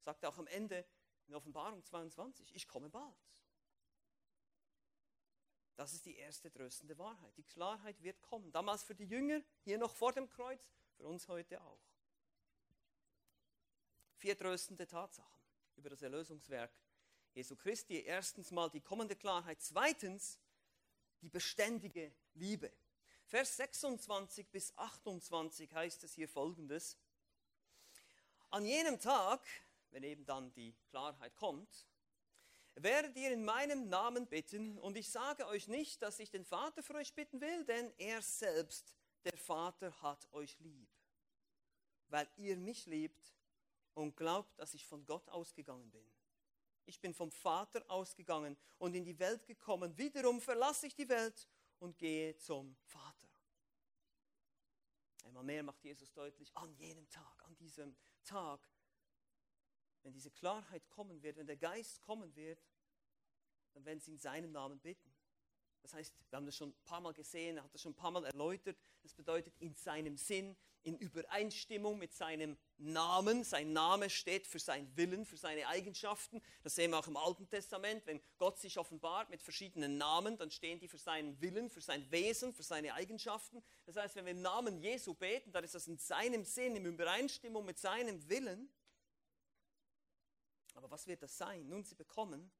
Sagt 0.00 0.22
er 0.22 0.30
auch 0.30 0.38
am 0.38 0.46
Ende 0.46 0.84
in 1.26 1.34
Offenbarung 1.34 1.84
22, 1.84 2.54
ich 2.54 2.66
komme 2.66 2.88
bald. 2.88 3.16
Das 5.80 5.94
ist 5.94 6.04
die 6.04 6.16
erste 6.16 6.52
tröstende 6.52 6.98
Wahrheit. 6.98 7.34
Die 7.38 7.42
Klarheit 7.42 8.02
wird 8.02 8.20
kommen. 8.20 8.52
Damals 8.52 8.82
für 8.82 8.94
die 8.94 9.06
Jünger, 9.06 9.40
hier 9.64 9.78
noch 9.78 9.96
vor 9.96 10.12
dem 10.12 10.28
Kreuz, 10.28 10.68
für 10.98 11.06
uns 11.06 11.26
heute 11.26 11.58
auch. 11.62 11.80
Vier 14.18 14.36
tröstende 14.36 14.86
Tatsachen 14.86 15.40
über 15.76 15.88
das 15.88 16.02
Erlösungswerk 16.02 16.70
Jesu 17.32 17.56
Christi. 17.56 18.02
Erstens 18.02 18.50
mal 18.50 18.68
die 18.68 18.82
kommende 18.82 19.16
Klarheit. 19.16 19.62
Zweitens 19.62 20.38
die 21.22 21.30
beständige 21.30 22.12
Liebe. 22.34 22.70
Vers 23.24 23.56
26 23.56 24.48
bis 24.48 24.76
28 24.76 25.72
heißt 25.72 26.04
es 26.04 26.12
hier 26.12 26.28
folgendes. 26.28 26.98
An 28.50 28.66
jenem 28.66 29.00
Tag, 29.00 29.40
wenn 29.92 30.02
eben 30.02 30.26
dann 30.26 30.52
die 30.52 30.74
Klarheit 30.90 31.34
kommt, 31.36 31.86
werdet 32.74 33.16
ihr 33.16 33.32
in 33.32 33.44
meinem 33.44 33.88
Namen 33.88 34.26
bitten 34.26 34.78
und 34.78 34.96
ich 34.96 35.10
sage 35.10 35.46
euch 35.46 35.68
nicht, 35.68 36.02
dass 36.02 36.18
ich 36.18 36.30
den 36.30 36.44
Vater 36.44 36.82
für 36.82 36.94
euch 36.94 37.14
bitten 37.14 37.40
will, 37.40 37.64
denn 37.64 37.92
er 37.98 38.22
selbst, 38.22 38.94
der 39.24 39.36
Vater, 39.36 39.92
hat 40.02 40.32
euch 40.32 40.58
lieb, 40.60 40.88
weil 42.08 42.28
ihr 42.36 42.56
mich 42.56 42.86
liebt 42.86 43.34
und 43.94 44.16
glaubt, 44.16 44.58
dass 44.58 44.74
ich 44.74 44.86
von 44.86 45.04
Gott 45.04 45.28
ausgegangen 45.28 45.90
bin. 45.90 46.04
Ich 46.86 47.00
bin 47.00 47.14
vom 47.14 47.30
Vater 47.30 47.84
ausgegangen 47.88 48.56
und 48.78 48.94
in 48.94 49.04
die 49.04 49.18
Welt 49.18 49.46
gekommen. 49.46 49.96
Wiederum 49.96 50.40
verlasse 50.40 50.86
ich 50.86 50.94
die 50.94 51.08
Welt 51.08 51.48
und 51.78 51.98
gehe 51.98 52.36
zum 52.36 52.76
Vater. 52.84 53.28
Einmal 55.24 55.44
mehr 55.44 55.62
macht 55.62 55.82
Jesus 55.84 56.12
deutlich, 56.12 56.50
an 56.56 56.72
jenem 56.74 57.08
Tag, 57.08 57.44
an 57.46 57.54
diesem 57.56 57.96
Tag, 58.24 58.68
wenn 60.02 60.12
diese 60.12 60.30
Klarheit 60.30 60.88
kommen 60.90 61.22
wird, 61.22 61.36
wenn 61.36 61.46
der 61.46 61.56
Geist 61.56 62.00
kommen 62.02 62.34
wird, 62.36 62.62
dann 63.72 63.84
werden 63.84 64.00
sie 64.00 64.12
in 64.12 64.18
seinem 64.18 64.52
Namen 64.52 64.80
bitten. 64.80 65.10
Das 65.82 65.94
heißt, 65.94 66.14
wir 66.28 66.36
haben 66.36 66.46
das 66.46 66.56
schon 66.56 66.70
ein 66.70 66.84
paar 66.84 67.00
Mal 67.00 67.14
gesehen, 67.14 67.56
er 67.56 67.64
hat 67.64 67.74
das 67.74 67.82
schon 67.82 67.92
ein 67.92 67.96
paar 67.96 68.10
Mal 68.10 68.24
erläutert. 68.24 68.76
Das 69.02 69.14
bedeutet 69.14 69.54
in 69.58 69.74
seinem 69.74 70.16
Sinn, 70.16 70.56
in 70.82 70.96
Übereinstimmung 70.98 71.98
mit 71.98 72.12
seinem 72.12 72.56
Namen. 72.78 73.44
Sein 73.44 73.72
Name 73.72 74.10
steht 74.10 74.46
für 74.46 74.58
seinen 74.58 74.94
Willen, 74.96 75.24
für 75.24 75.36
seine 75.36 75.66
Eigenschaften. 75.68 76.42
Das 76.62 76.74
sehen 76.74 76.90
wir 76.90 76.98
auch 76.98 77.06
im 77.06 77.16
Alten 77.16 77.48
Testament. 77.48 78.06
Wenn 78.06 78.20
Gott 78.38 78.58
sich 78.58 78.78
offenbart 78.78 79.30
mit 79.30 79.42
verschiedenen 79.42 79.98
Namen, 79.98 80.36
dann 80.38 80.50
stehen 80.50 80.78
die 80.80 80.88
für 80.88 80.98
seinen 80.98 81.40
Willen, 81.40 81.70
für 81.70 81.80
sein 81.82 82.10
Wesen, 82.10 82.52
für 82.52 82.62
seine 82.62 82.94
Eigenschaften. 82.94 83.62
Das 83.86 83.96
heißt, 83.96 84.16
wenn 84.16 84.24
wir 84.24 84.32
im 84.32 84.42
Namen 84.42 84.78
Jesu 84.78 85.14
beten, 85.14 85.52
dann 85.52 85.64
ist 85.64 85.74
das 85.74 85.86
in 85.86 85.98
seinem 85.98 86.44
Sinn, 86.44 86.76
in 86.76 86.84
Übereinstimmung 86.84 87.64
mit 87.64 87.78
seinem 87.78 88.28
Willen. 88.28 88.70
Aber 90.80 90.90
was 90.90 91.06
wird 91.06 91.22
das 91.22 91.36
sein? 91.36 91.68
Nun, 91.68 91.84
sie 91.84 91.94
bekommen, 91.94 92.50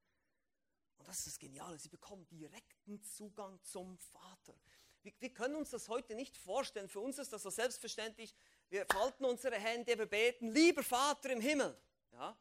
und 0.98 1.08
das 1.08 1.20
ist 1.20 1.26
das 1.26 1.38
Geniale, 1.38 1.78
sie 1.78 1.88
bekommen 1.88 2.26
direkten 2.28 3.02
Zugang 3.02 3.58
zum 3.62 3.96
Vater. 3.96 4.54
Wir, 5.00 5.14
wir, 5.20 5.32
können 5.32 5.54
uns 5.54 5.70
das 5.70 5.88
heute 5.88 6.14
nicht 6.14 6.36
vorstellen. 6.36 6.86
Für 6.86 7.00
uns 7.00 7.16
ist 7.16 7.32
das 7.32 7.42
so 7.42 7.48
selbstverständlich. 7.48 8.34
Wir 8.68 8.84
falten 8.84 9.24
unsere 9.24 9.54
Hände, 9.56 9.96
wir 9.96 10.04
beten, 10.04 10.50
lieber 10.50 10.82
Vater 10.82 11.30
im 11.30 11.40
Himmel. 11.40 11.74
Ja? 12.12 12.38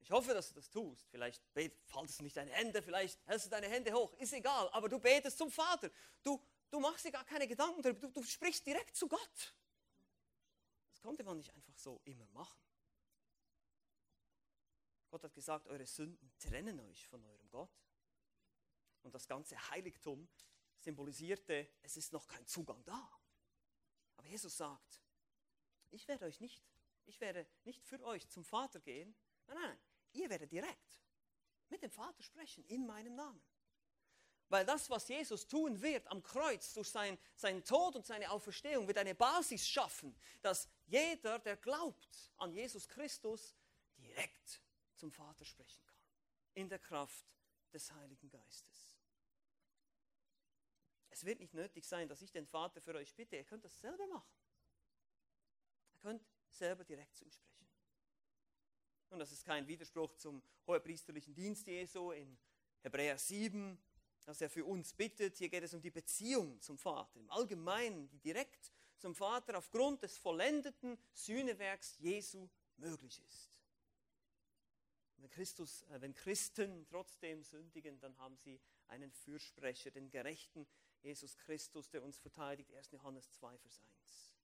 Ich 0.00 0.10
hoffe, 0.10 0.34
dass 0.34 0.48
du 0.48 0.56
das 0.56 0.68
tust. 0.68 1.08
Vielleicht 1.08 1.42
faltest 1.86 2.18
du 2.18 2.24
nicht 2.24 2.36
deine 2.36 2.50
Hände, 2.50 2.82
vielleicht 2.82 3.26
hältst 3.26 3.46
du 3.46 3.50
deine 3.50 3.68
Hände 3.68 3.90
hoch. 3.94 4.12
Ist 4.18 4.34
egal, 4.34 4.68
aber 4.72 4.90
du 4.90 4.98
betest 4.98 5.38
zum 5.38 5.50
Vater. 5.50 5.90
Du, 6.22 6.38
du 6.68 6.78
machst 6.78 7.06
dir 7.06 7.12
gar 7.12 7.24
keine 7.24 7.48
Gedanken 7.48 7.80
darüber. 7.80 8.00
Du, 8.00 8.20
du 8.20 8.22
sprichst 8.22 8.66
direkt 8.66 8.94
zu 8.94 9.08
Gott. 9.08 9.54
Das 10.90 11.00
konnte 11.00 11.24
man 11.24 11.38
nicht 11.38 11.54
einfach 11.54 11.78
so 11.78 12.02
immer 12.04 12.28
machen. 12.34 12.69
Gott 15.10 15.24
hat 15.24 15.34
gesagt, 15.34 15.66
eure 15.66 15.86
Sünden 15.86 16.32
trennen 16.38 16.80
euch 16.80 17.06
von 17.08 17.22
eurem 17.24 17.50
Gott. 17.50 17.84
Und 19.02 19.14
das 19.14 19.26
ganze 19.26 19.56
Heiligtum 19.70 20.28
symbolisierte, 20.78 21.68
es 21.82 21.96
ist 21.96 22.12
noch 22.12 22.26
kein 22.26 22.46
Zugang 22.46 22.84
da. 22.84 23.10
Aber 24.16 24.26
Jesus 24.26 24.56
sagt, 24.56 25.02
ich 25.90 26.06
werde 26.06 26.26
euch 26.26 26.40
nicht, 26.40 26.62
ich 27.06 27.20
werde 27.20 27.46
nicht 27.64 27.84
für 27.84 28.02
euch 28.04 28.28
zum 28.28 28.44
Vater 28.44 28.80
gehen. 28.80 29.16
Nein, 29.46 29.56
nein, 29.56 29.78
ihr 30.12 30.30
werdet 30.30 30.52
direkt 30.52 31.00
mit 31.70 31.82
dem 31.82 31.90
Vater 31.90 32.22
sprechen 32.22 32.64
in 32.66 32.86
meinem 32.86 33.14
Namen. 33.14 33.42
Weil 34.48 34.66
das, 34.66 34.90
was 34.90 35.06
Jesus 35.06 35.46
tun 35.46 35.80
wird 35.80 36.08
am 36.08 36.22
Kreuz 36.22 36.72
durch 36.74 36.90
sein, 36.90 37.16
seinen 37.36 37.64
Tod 37.64 37.94
und 37.94 38.04
seine 38.04 38.30
Auferstehung, 38.30 38.88
wird 38.88 38.98
eine 38.98 39.14
Basis 39.14 39.66
schaffen, 39.66 40.16
dass 40.42 40.68
jeder, 40.86 41.38
der 41.38 41.56
glaubt 41.56 42.32
an 42.36 42.52
Jesus 42.52 42.88
Christus, 42.88 43.54
direkt 43.96 44.60
zum 45.00 45.10
Vater 45.10 45.44
sprechen 45.44 45.84
kann. 45.86 45.98
In 46.54 46.68
der 46.68 46.78
Kraft 46.78 47.26
des 47.72 47.90
Heiligen 47.92 48.28
Geistes. 48.28 48.98
Es 51.08 51.24
wird 51.24 51.40
nicht 51.40 51.54
nötig 51.54 51.84
sein, 51.84 52.08
dass 52.08 52.22
ich 52.22 52.30
den 52.30 52.46
Vater 52.46 52.80
für 52.80 52.94
euch 52.94 53.14
bitte. 53.14 53.36
Ihr 53.36 53.44
könnt 53.44 53.64
das 53.64 53.80
selber 53.80 54.06
machen. 54.06 54.32
Ihr 55.94 56.00
könnt 56.00 56.24
selber 56.48 56.84
direkt 56.84 57.16
zu 57.16 57.24
ihm 57.24 57.32
sprechen. 57.32 57.66
Und 59.08 59.18
das 59.18 59.32
ist 59.32 59.44
kein 59.44 59.66
Widerspruch 59.66 60.14
zum 60.14 60.42
hohepriesterlichen 60.66 61.34
Dienst 61.34 61.66
Jesu 61.66 62.12
in 62.12 62.38
Hebräer 62.82 63.18
7, 63.18 63.76
dass 64.24 64.40
er 64.40 64.48
für 64.48 64.64
uns 64.64 64.92
bittet. 64.92 65.36
Hier 65.36 65.48
geht 65.48 65.64
es 65.64 65.74
um 65.74 65.80
die 65.80 65.90
Beziehung 65.90 66.60
zum 66.60 66.78
Vater, 66.78 67.18
im 67.18 67.28
Allgemeinen, 67.30 68.08
die 68.08 68.20
direkt 68.20 68.70
zum 68.98 69.14
Vater 69.14 69.58
aufgrund 69.58 70.02
des 70.02 70.16
vollendeten 70.16 70.96
Sühnewerks 71.12 71.96
Jesu 71.98 72.48
möglich 72.76 73.20
ist. 73.26 73.59
Wenn, 75.20 75.30
Christus, 75.30 75.82
äh, 75.82 76.00
wenn 76.00 76.14
Christen 76.14 76.86
trotzdem 76.86 77.42
sündigen, 77.42 78.00
dann 78.00 78.16
haben 78.18 78.36
sie 78.38 78.60
einen 78.88 79.12
Fürsprecher, 79.12 79.90
den 79.90 80.10
Gerechten, 80.10 80.66
Jesus 81.02 81.36
Christus, 81.36 81.90
der 81.90 82.02
uns 82.02 82.18
verteidigt. 82.18 82.72
1. 82.72 82.90
Johannes 82.92 83.30
2, 83.32 83.58
Vers 83.58 83.80
1. 84.02 84.34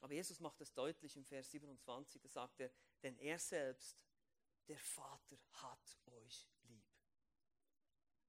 Aber 0.00 0.12
Jesus 0.12 0.38
macht 0.40 0.60
es 0.60 0.72
deutlich 0.72 1.16
im 1.16 1.24
Vers 1.24 1.50
27, 1.50 2.22
da 2.22 2.28
sagt 2.28 2.60
er, 2.60 2.70
denn 3.02 3.16
er 3.18 3.38
selbst, 3.38 3.96
der 4.68 4.78
Vater, 4.78 5.38
hat 5.54 5.98
euch 6.06 6.46
lieb. 6.64 6.84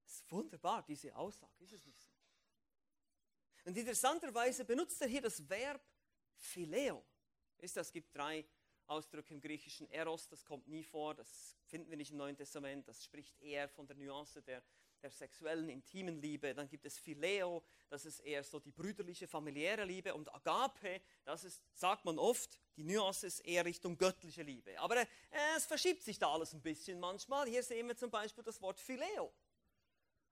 Das 0.02 0.14
ist 0.14 0.32
wunderbar, 0.32 0.82
diese 0.82 1.14
Aussage, 1.14 1.62
ist 1.62 1.72
es 1.72 1.86
nicht 1.86 2.00
so? 2.00 2.10
Und 3.66 3.76
interessanterweise 3.76 4.64
benutzt 4.64 5.00
er 5.02 5.06
hier 5.06 5.20
das 5.20 5.48
Verb 5.48 5.86
Phileo. 6.34 7.04
Ist 7.58 7.76
das, 7.76 7.88
es 7.88 7.92
gibt 7.92 8.16
drei 8.16 8.44
Ausdrücke 8.90 9.32
im 9.32 9.40
Griechischen. 9.40 9.90
Eros, 9.90 10.28
das 10.28 10.44
kommt 10.44 10.68
nie 10.68 10.84
vor, 10.84 11.14
das 11.14 11.56
finden 11.66 11.90
wir 11.90 11.96
nicht 11.96 12.10
im 12.10 12.18
Neuen 12.18 12.36
Testament, 12.36 12.88
das 12.88 13.04
spricht 13.04 13.40
eher 13.40 13.68
von 13.68 13.86
der 13.86 13.96
Nuance 13.96 14.42
der 14.42 14.62
der 15.02 15.10
sexuellen, 15.10 15.68
intimen 15.68 16.20
Liebe. 16.20 16.54
Dann 16.54 16.68
gibt 16.68 16.84
es 16.84 16.98
Phileo, 16.98 17.62
das 17.88 18.04
ist 18.04 18.20
eher 18.20 18.44
so 18.44 18.58
die 18.58 18.70
brüderliche, 18.70 19.26
familiäre 19.26 19.84
Liebe. 19.84 20.14
Und 20.14 20.32
Agape, 20.34 21.00
das 21.24 21.44
ist, 21.44 21.62
sagt 21.74 22.04
man 22.04 22.18
oft, 22.18 22.58
die 22.76 22.84
Nuance 22.84 23.26
ist 23.26 23.40
eher 23.40 23.64
Richtung 23.64 23.96
göttliche 23.96 24.42
Liebe. 24.42 24.78
Aber 24.78 24.96
äh, 24.96 25.06
es 25.56 25.66
verschiebt 25.66 26.02
sich 26.02 26.18
da 26.18 26.32
alles 26.32 26.52
ein 26.52 26.62
bisschen 26.62 27.00
manchmal. 27.00 27.48
Hier 27.48 27.62
sehen 27.62 27.88
wir 27.88 27.96
zum 27.96 28.10
Beispiel 28.10 28.44
das 28.44 28.60
Wort 28.60 28.80
Phileo. 28.80 29.32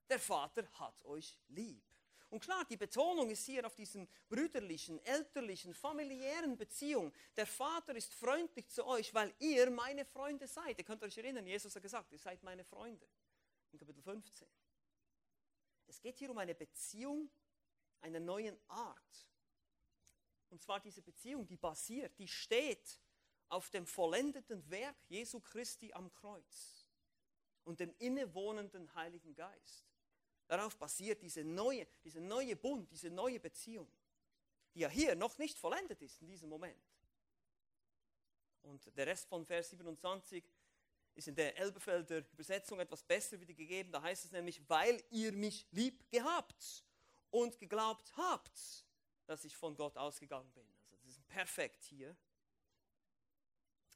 der 0.08 0.18
Vater 0.18 0.66
hat 0.78 1.04
euch 1.04 1.38
lieb. 1.48 1.87
Und 2.30 2.40
klar, 2.40 2.64
die 2.66 2.76
Betonung 2.76 3.30
ist 3.30 3.46
hier 3.46 3.66
auf 3.66 3.74
diesen 3.74 4.06
brüderlichen, 4.28 4.98
elterlichen, 5.04 5.72
familiären 5.72 6.56
Beziehung. 6.58 7.12
Der 7.36 7.46
Vater 7.46 7.94
ist 7.96 8.14
freundlich 8.14 8.68
zu 8.68 8.84
euch, 8.86 9.14
weil 9.14 9.34
ihr 9.38 9.70
meine 9.70 10.04
Freunde 10.04 10.46
seid. 10.46 10.78
Ihr 10.78 10.84
könnt 10.84 11.02
euch 11.02 11.16
erinnern, 11.16 11.46
Jesus 11.46 11.74
hat 11.74 11.82
gesagt, 11.82 12.12
ihr 12.12 12.18
seid 12.18 12.42
meine 12.42 12.64
Freunde. 12.64 13.08
In 13.72 13.78
Kapitel 13.78 14.02
15. 14.02 14.46
Es 15.86 16.00
geht 16.00 16.18
hier 16.18 16.30
um 16.30 16.38
eine 16.38 16.54
Beziehung 16.54 17.30
einer 18.00 18.20
neuen 18.20 18.58
Art. 18.68 19.28
Und 20.50 20.60
zwar 20.62 20.80
diese 20.80 21.02
Beziehung, 21.02 21.46
die 21.46 21.56
basiert, 21.56 22.18
die 22.18 22.28
steht 22.28 23.00
auf 23.48 23.70
dem 23.70 23.86
vollendeten 23.86 24.68
Werk 24.70 24.96
Jesu 25.08 25.40
Christi 25.40 25.92
am 25.94 26.12
Kreuz 26.12 26.86
und 27.64 27.80
dem 27.80 27.94
innewohnenden 27.98 28.94
Heiligen 28.94 29.34
Geist. 29.34 29.86
Darauf 30.48 30.76
basiert 30.76 31.22
diese 31.22 31.44
neue, 31.44 31.86
diese 32.02 32.20
neue 32.20 32.56
Bund, 32.56 32.90
diese 32.90 33.10
neue 33.10 33.38
Beziehung, 33.38 33.86
die 34.74 34.80
ja 34.80 34.88
hier 34.88 35.14
noch 35.14 35.36
nicht 35.36 35.58
vollendet 35.58 36.00
ist 36.00 36.20
in 36.22 36.26
diesem 36.26 36.48
Moment. 36.48 36.82
Und 38.62 38.96
der 38.96 39.06
Rest 39.06 39.28
von 39.28 39.44
Vers 39.44 39.70
27 39.70 40.42
ist 41.14 41.28
in 41.28 41.34
der 41.34 41.56
Elbefelder 41.58 42.18
Übersetzung 42.32 42.80
etwas 42.80 43.02
besser 43.02 43.38
wiedergegeben. 43.38 43.92
Da 43.92 44.00
heißt 44.00 44.24
es 44.24 44.32
nämlich, 44.32 44.66
weil 44.68 45.02
ihr 45.10 45.32
mich 45.32 45.66
lieb 45.70 46.10
gehabt 46.10 46.84
und 47.30 47.58
geglaubt 47.58 48.16
habt, 48.16 48.86
dass 49.26 49.44
ich 49.44 49.54
von 49.54 49.76
Gott 49.76 49.98
ausgegangen 49.98 50.50
bin. 50.52 50.66
Also 50.90 50.96
das 51.02 51.10
ist 51.10 51.28
perfekt 51.28 51.84
hier. 51.84 52.16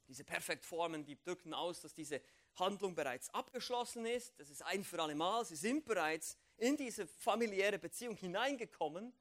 Diese 0.06 0.24
Perfektformen, 0.24 1.04
die 1.04 1.18
drücken 1.18 1.54
aus, 1.54 1.80
dass 1.80 1.94
diese 1.94 2.20
Handlung 2.56 2.94
bereits 2.94 3.30
abgeschlossen 3.30 4.04
ist. 4.04 4.38
Das 4.38 4.50
ist 4.50 4.62
ein 4.62 4.84
für 4.84 5.00
alle 5.00 5.14
Mal. 5.14 5.44
Sie 5.44 5.56
sind 5.56 5.84
bereits 5.84 6.36
in 6.62 6.76
diese 6.76 7.08
familiäre 7.08 7.76
Beziehung 7.76 8.16
hineingekommen 8.16 9.12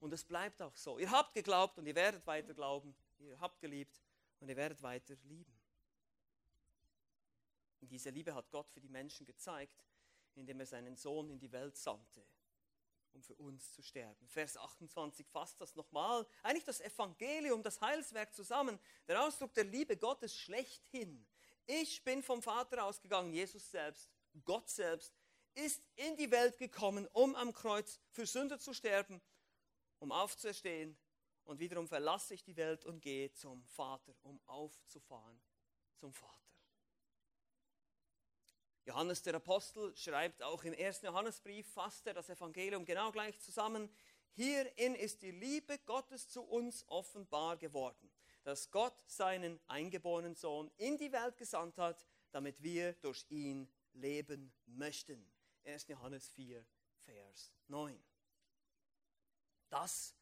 und 0.00 0.12
es 0.14 0.24
bleibt 0.24 0.62
auch 0.62 0.74
so. 0.74 0.98
Ihr 0.98 1.10
habt 1.10 1.34
geglaubt 1.34 1.76
und 1.76 1.86
ihr 1.86 1.94
werdet 1.94 2.26
weiter 2.26 2.54
glauben. 2.54 2.94
Ihr 3.18 3.38
habt 3.38 3.60
geliebt 3.60 4.00
und 4.40 4.48
ihr 4.48 4.56
werdet 4.56 4.82
weiter 4.82 5.14
lieben. 5.24 5.52
Und 7.82 7.92
diese 7.92 8.08
Liebe 8.08 8.34
hat 8.34 8.50
Gott 8.50 8.70
für 8.70 8.80
die 8.80 8.88
Menschen 8.88 9.26
gezeigt, 9.26 9.84
indem 10.34 10.60
er 10.60 10.66
seinen 10.66 10.96
Sohn 10.96 11.28
in 11.28 11.38
die 11.38 11.52
Welt 11.52 11.76
sandte, 11.76 12.24
um 13.12 13.22
für 13.22 13.34
uns 13.34 13.70
zu 13.74 13.82
sterben. 13.82 14.26
Vers 14.26 14.56
28 14.56 15.26
fasst 15.28 15.60
das 15.60 15.74
nochmal. 15.76 16.26
Eigentlich 16.42 16.64
das 16.64 16.80
Evangelium, 16.80 17.62
das 17.62 17.82
Heilswerk 17.82 18.32
zusammen. 18.32 18.78
Der 19.06 19.22
Ausdruck 19.22 19.52
der 19.52 19.64
Liebe 19.64 19.98
Gottes 19.98 20.34
schlechthin. 20.34 21.26
Ich 21.66 22.02
bin 22.02 22.22
vom 22.22 22.40
Vater 22.40 22.82
ausgegangen, 22.82 23.30
Jesus 23.34 23.70
selbst, 23.70 24.08
Gott 24.42 24.70
selbst, 24.70 25.17
ist 25.66 25.82
in 25.96 26.16
die 26.16 26.30
Welt 26.30 26.58
gekommen, 26.58 27.06
um 27.12 27.34
am 27.34 27.52
Kreuz 27.52 28.00
für 28.10 28.26
Sünder 28.26 28.58
zu 28.58 28.72
sterben, 28.72 29.20
um 29.98 30.12
aufzuerstehen. 30.12 30.96
Und 31.44 31.60
wiederum 31.60 31.88
verlasse 31.88 32.34
ich 32.34 32.44
die 32.44 32.56
Welt 32.56 32.84
und 32.84 33.00
gehe 33.00 33.32
zum 33.32 33.64
Vater, 33.64 34.14
um 34.22 34.40
aufzufahren 34.46 35.40
zum 35.96 36.12
Vater. 36.12 36.34
Johannes 38.84 39.22
der 39.22 39.34
Apostel 39.34 39.94
schreibt 39.96 40.42
auch 40.42 40.64
im 40.64 40.72
ersten 40.72 41.06
Johannesbrief, 41.06 41.66
fasst 41.72 42.06
er 42.06 42.14
das 42.14 42.28
Evangelium 42.28 42.84
genau 42.84 43.12
gleich 43.12 43.38
zusammen. 43.40 43.90
Hierin 44.32 44.94
ist 44.94 45.22
die 45.22 45.30
Liebe 45.30 45.78
Gottes 45.80 46.28
zu 46.28 46.42
uns 46.42 46.84
offenbar 46.88 47.56
geworden 47.56 48.10
dass 48.48 48.70
Gott 48.70 48.94
seinen 49.06 49.60
eingeborenen 49.66 50.34
Sohn 50.34 50.70
in 50.78 50.96
die 50.96 51.12
Welt 51.12 51.36
gesandt 51.36 51.76
hat, 51.76 52.06
damit 52.30 52.62
wir 52.62 52.94
durch 52.94 53.26
ihn 53.28 53.68
leben 53.92 54.50
möchten. 54.64 55.22
1. 55.68 55.86
Johannes 55.88 56.28
4, 56.30 56.64
Vers 57.04 57.52
9. 57.68 58.02
Das 59.68 60.14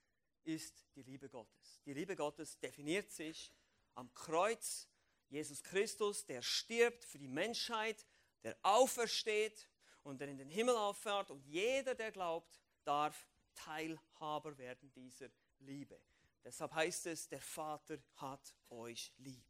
ist 0.43 0.85
die 0.97 1.03
Liebe 1.03 1.29
Gottes. 1.29 1.81
Die 1.85 1.93
Liebe 1.93 2.17
Gottes 2.17 2.59
definiert 2.59 3.13
sich 3.13 3.53
am 3.95 4.13
Kreuz. 4.13 4.89
Jesus 5.29 5.63
Christus, 5.63 6.27
der 6.27 6.43
stirbt 6.43 7.05
für 7.05 7.19
die 7.19 7.29
Menschheit, 7.29 8.05
der 8.43 8.57
aufersteht 8.63 9.69
und 10.03 10.21
der 10.21 10.29
in 10.29 10.39
den 10.39 10.51
Himmel 10.51 10.77
auffährt. 10.77 11.31
Und 11.31 11.45
jeder, 11.47 11.95
der 11.95 12.11
glaubt, 12.11 12.61
darf 12.85 13.29
Teilhaber 13.55 14.59
werden 14.59 14.91
dieser 14.93 15.29
Liebe. 15.61 16.01
Deshalb 16.45 16.75
heißt 16.75 17.07
es, 17.07 17.29
der 17.29 17.41
Vater 17.41 17.99
hat 18.17 18.55
euch 18.71 19.13
lieb. 19.19 19.47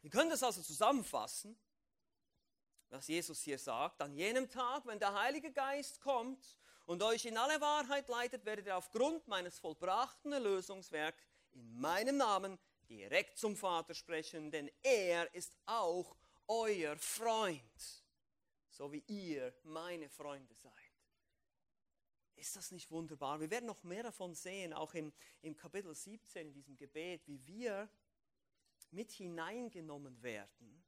Wir 0.00 0.10
können 0.10 0.30
das 0.30 0.42
also 0.42 0.62
zusammenfassen, 0.62 1.58
was 2.90 3.08
Jesus 3.08 3.42
hier 3.42 3.58
sagt. 3.58 4.00
An 4.00 4.14
jenem 4.14 4.48
Tag, 4.48 4.86
wenn 4.86 4.98
der 4.98 5.14
Heilige 5.14 5.52
Geist 5.52 6.00
kommt 6.00 6.56
und 6.86 7.02
euch 7.02 7.24
in 7.24 7.36
alle 7.36 7.60
Wahrheit 7.60 8.08
leitet, 8.08 8.44
werdet 8.44 8.66
ihr 8.66 8.76
aufgrund 8.76 9.26
meines 9.28 9.58
vollbrachten 9.58 10.32
Erlösungswerks 10.32 11.26
in 11.52 11.80
meinem 11.80 12.16
Namen 12.16 12.58
direkt 12.88 13.38
zum 13.38 13.56
Vater 13.56 13.94
sprechen, 13.94 14.50
denn 14.50 14.70
er 14.82 15.32
ist 15.34 15.54
auch 15.66 16.16
euer 16.46 16.96
Freund, 16.96 18.04
so 18.70 18.90
wie 18.92 19.04
ihr 19.06 19.54
meine 19.64 20.08
Freunde 20.08 20.54
seid. 20.54 20.72
Ist 22.36 22.56
das 22.56 22.70
nicht 22.70 22.90
wunderbar? 22.90 23.40
Wir 23.40 23.50
werden 23.50 23.66
noch 23.66 23.82
mehr 23.82 24.04
davon 24.04 24.34
sehen, 24.34 24.72
auch 24.72 24.94
im, 24.94 25.12
im 25.42 25.56
Kapitel 25.56 25.94
17, 25.94 26.46
in 26.46 26.52
diesem 26.52 26.76
Gebet, 26.76 27.26
wie 27.26 27.44
wir 27.46 27.90
mit 28.90 29.10
hineingenommen 29.10 30.22
werden 30.22 30.87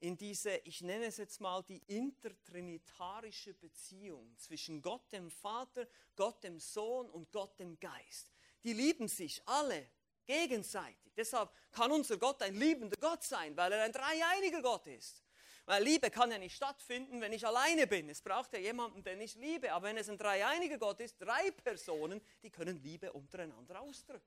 in 0.00 0.16
diese, 0.16 0.56
ich 0.64 0.82
nenne 0.82 1.06
es 1.06 1.16
jetzt 1.16 1.40
mal, 1.40 1.62
die 1.62 1.82
intertrinitarische 1.86 3.54
Beziehung 3.54 4.36
zwischen 4.38 4.82
Gott 4.82 5.10
dem 5.12 5.30
Vater, 5.30 5.86
Gott 6.14 6.42
dem 6.44 6.58
Sohn 6.58 7.08
und 7.10 7.32
Gott 7.32 7.58
dem 7.58 7.78
Geist. 7.80 8.32
Die 8.62 8.72
lieben 8.72 9.08
sich 9.08 9.42
alle 9.46 9.88
gegenseitig. 10.26 11.12
Deshalb 11.16 11.50
kann 11.72 11.90
unser 11.92 12.18
Gott 12.18 12.42
ein 12.42 12.54
liebender 12.54 12.96
Gott 13.00 13.22
sein, 13.22 13.56
weil 13.56 13.72
er 13.72 13.84
ein 13.84 13.92
dreieiniger 13.92 14.60
Gott 14.60 14.86
ist. 14.86 15.22
Weil 15.64 15.82
Liebe 15.82 16.10
kann 16.10 16.30
ja 16.30 16.38
nicht 16.38 16.54
stattfinden, 16.54 17.20
wenn 17.20 17.32
ich 17.32 17.44
alleine 17.44 17.88
bin. 17.88 18.08
Es 18.08 18.22
braucht 18.22 18.52
ja 18.52 18.58
jemanden, 18.60 19.02
den 19.02 19.20
ich 19.20 19.34
liebe. 19.34 19.72
Aber 19.72 19.88
wenn 19.88 19.96
es 19.96 20.08
ein 20.08 20.16
dreieiniger 20.16 20.78
Gott 20.78 21.00
ist, 21.00 21.20
drei 21.20 21.50
Personen, 21.50 22.20
die 22.42 22.50
können 22.50 22.80
Liebe 22.82 23.12
untereinander 23.12 23.80
ausdrücken. 23.80 24.24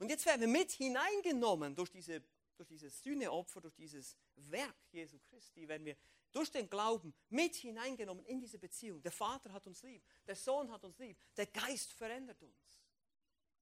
Und 0.00 0.08
jetzt 0.08 0.26
werden 0.26 0.40
wir 0.40 0.48
mit 0.48 0.72
hineingenommen 0.72 1.76
durch, 1.76 1.90
diese, 1.90 2.20
durch 2.56 2.68
dieses 2.68 3.02
Sühneopfer, 3.02 3.60
durch 3.60 3.74
dieses 3.74 4.16
Werk 4.34 4.76
Jesu 4.90 5.18
Christi, 5.18 5.66
wenn 5.68 5.84
wir 5.84 5.96
durch 6.32 6.50
den 6.50 6.68
Glauben 6.68 7.14
mit 7.28 7.54
hineingenommen 7.54 8.24
in 8.24 8.40
diese 8.40 8.58
Beziehung. 8.58 9.02
Der 9.02 9.12
Vater 9.12 9.52
hat 9.52 9.66
uns 9.66 9.82
lieb, 9.82 10.04
der 10.26 10.36
Sohn 10.36 10.70
hat 10.70 10.84
uns 10.84 10.98
lieb, 10.98 11.18
der 11.36 11.46
Geist 11.46 11.92
verändert 11.92 12.42
uns. 12.42 12.82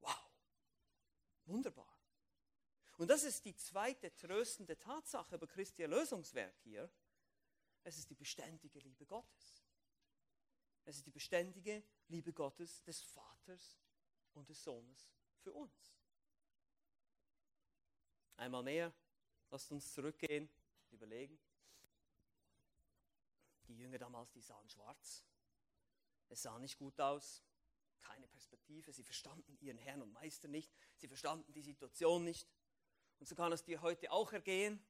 Wow, 0.00 0.30
wunderbar. 1.46 2.00
Und 2.96 3.08
das 3.08 3.24
ist 3.24 3.44
die 3.44 3.56
zweite 3.56 4.14
tröstende 4.14 4.78
Tatsache 4.78 5.34
über 5.34 5.46
Christi 5.46 5.82
Erlösungswerk 5.82 6.58
hier. 6.62 6.90
Es 7.82 7.96
ist 7.96 8.10
die 8.10 8.14
beständige 8.14 8.78
Liebe 8.80 9.06
Gottes. 9.06 9.64
Es 10.84 10.96
ist 10.96 11.06
die 11.06 11.10
beständige 11.10 11.82
Liebe 12.08 12.32
Gottes 12.32 12.82
des 12.82 13.00
Vaters 13.00 13.78
und 14.34 14.48
des 14.48 14.62
Sohnes 14.62 15.10
für 15.38 15.52
uns. 15.52 15.99
Einmal 18.40 18.62
mehr, 18.62 18.90
lasst 19.50 19.70
uns 19.70 19.92
zurückgehen, 19.92 20.48
überlegen. 20.92 21.38
Die 23.68 23.76
Jünger 23.76 23.98
damals, 23.98 24.32
die 24.32 24.40
sahen 24.40 24.66
schwarz. 24.70 25.26
Es 26.30 26.40
sah 26.40 26.58
nicht 26.58 26.78
gut 26.78 26.98
aus, 26.98 27.44
keine 28.00 28.26
Perspektive. 28.28 28.94
Sie 28.94 29.04
verstanden 29.04 29.58
ihren 29.60 29.76
Herrn 29.76 30.00
und 30.00 30.14
Meister 30.14 30.48
nicht. 30.48 30.72
Sie 30.96 31.06
verstanden 31.06 31.52
die 31.52 31.60
Situation 31.60 32.24
nicht. 32.24 32.48
Und 33.18 33.28
so 33.28 33.34
kann 33.34 33.52
es 33.52 33.62
dir 33.62 33.82
heute 33.82 34.10
auch 34.10 34.32
ergehen, 34.32 34.82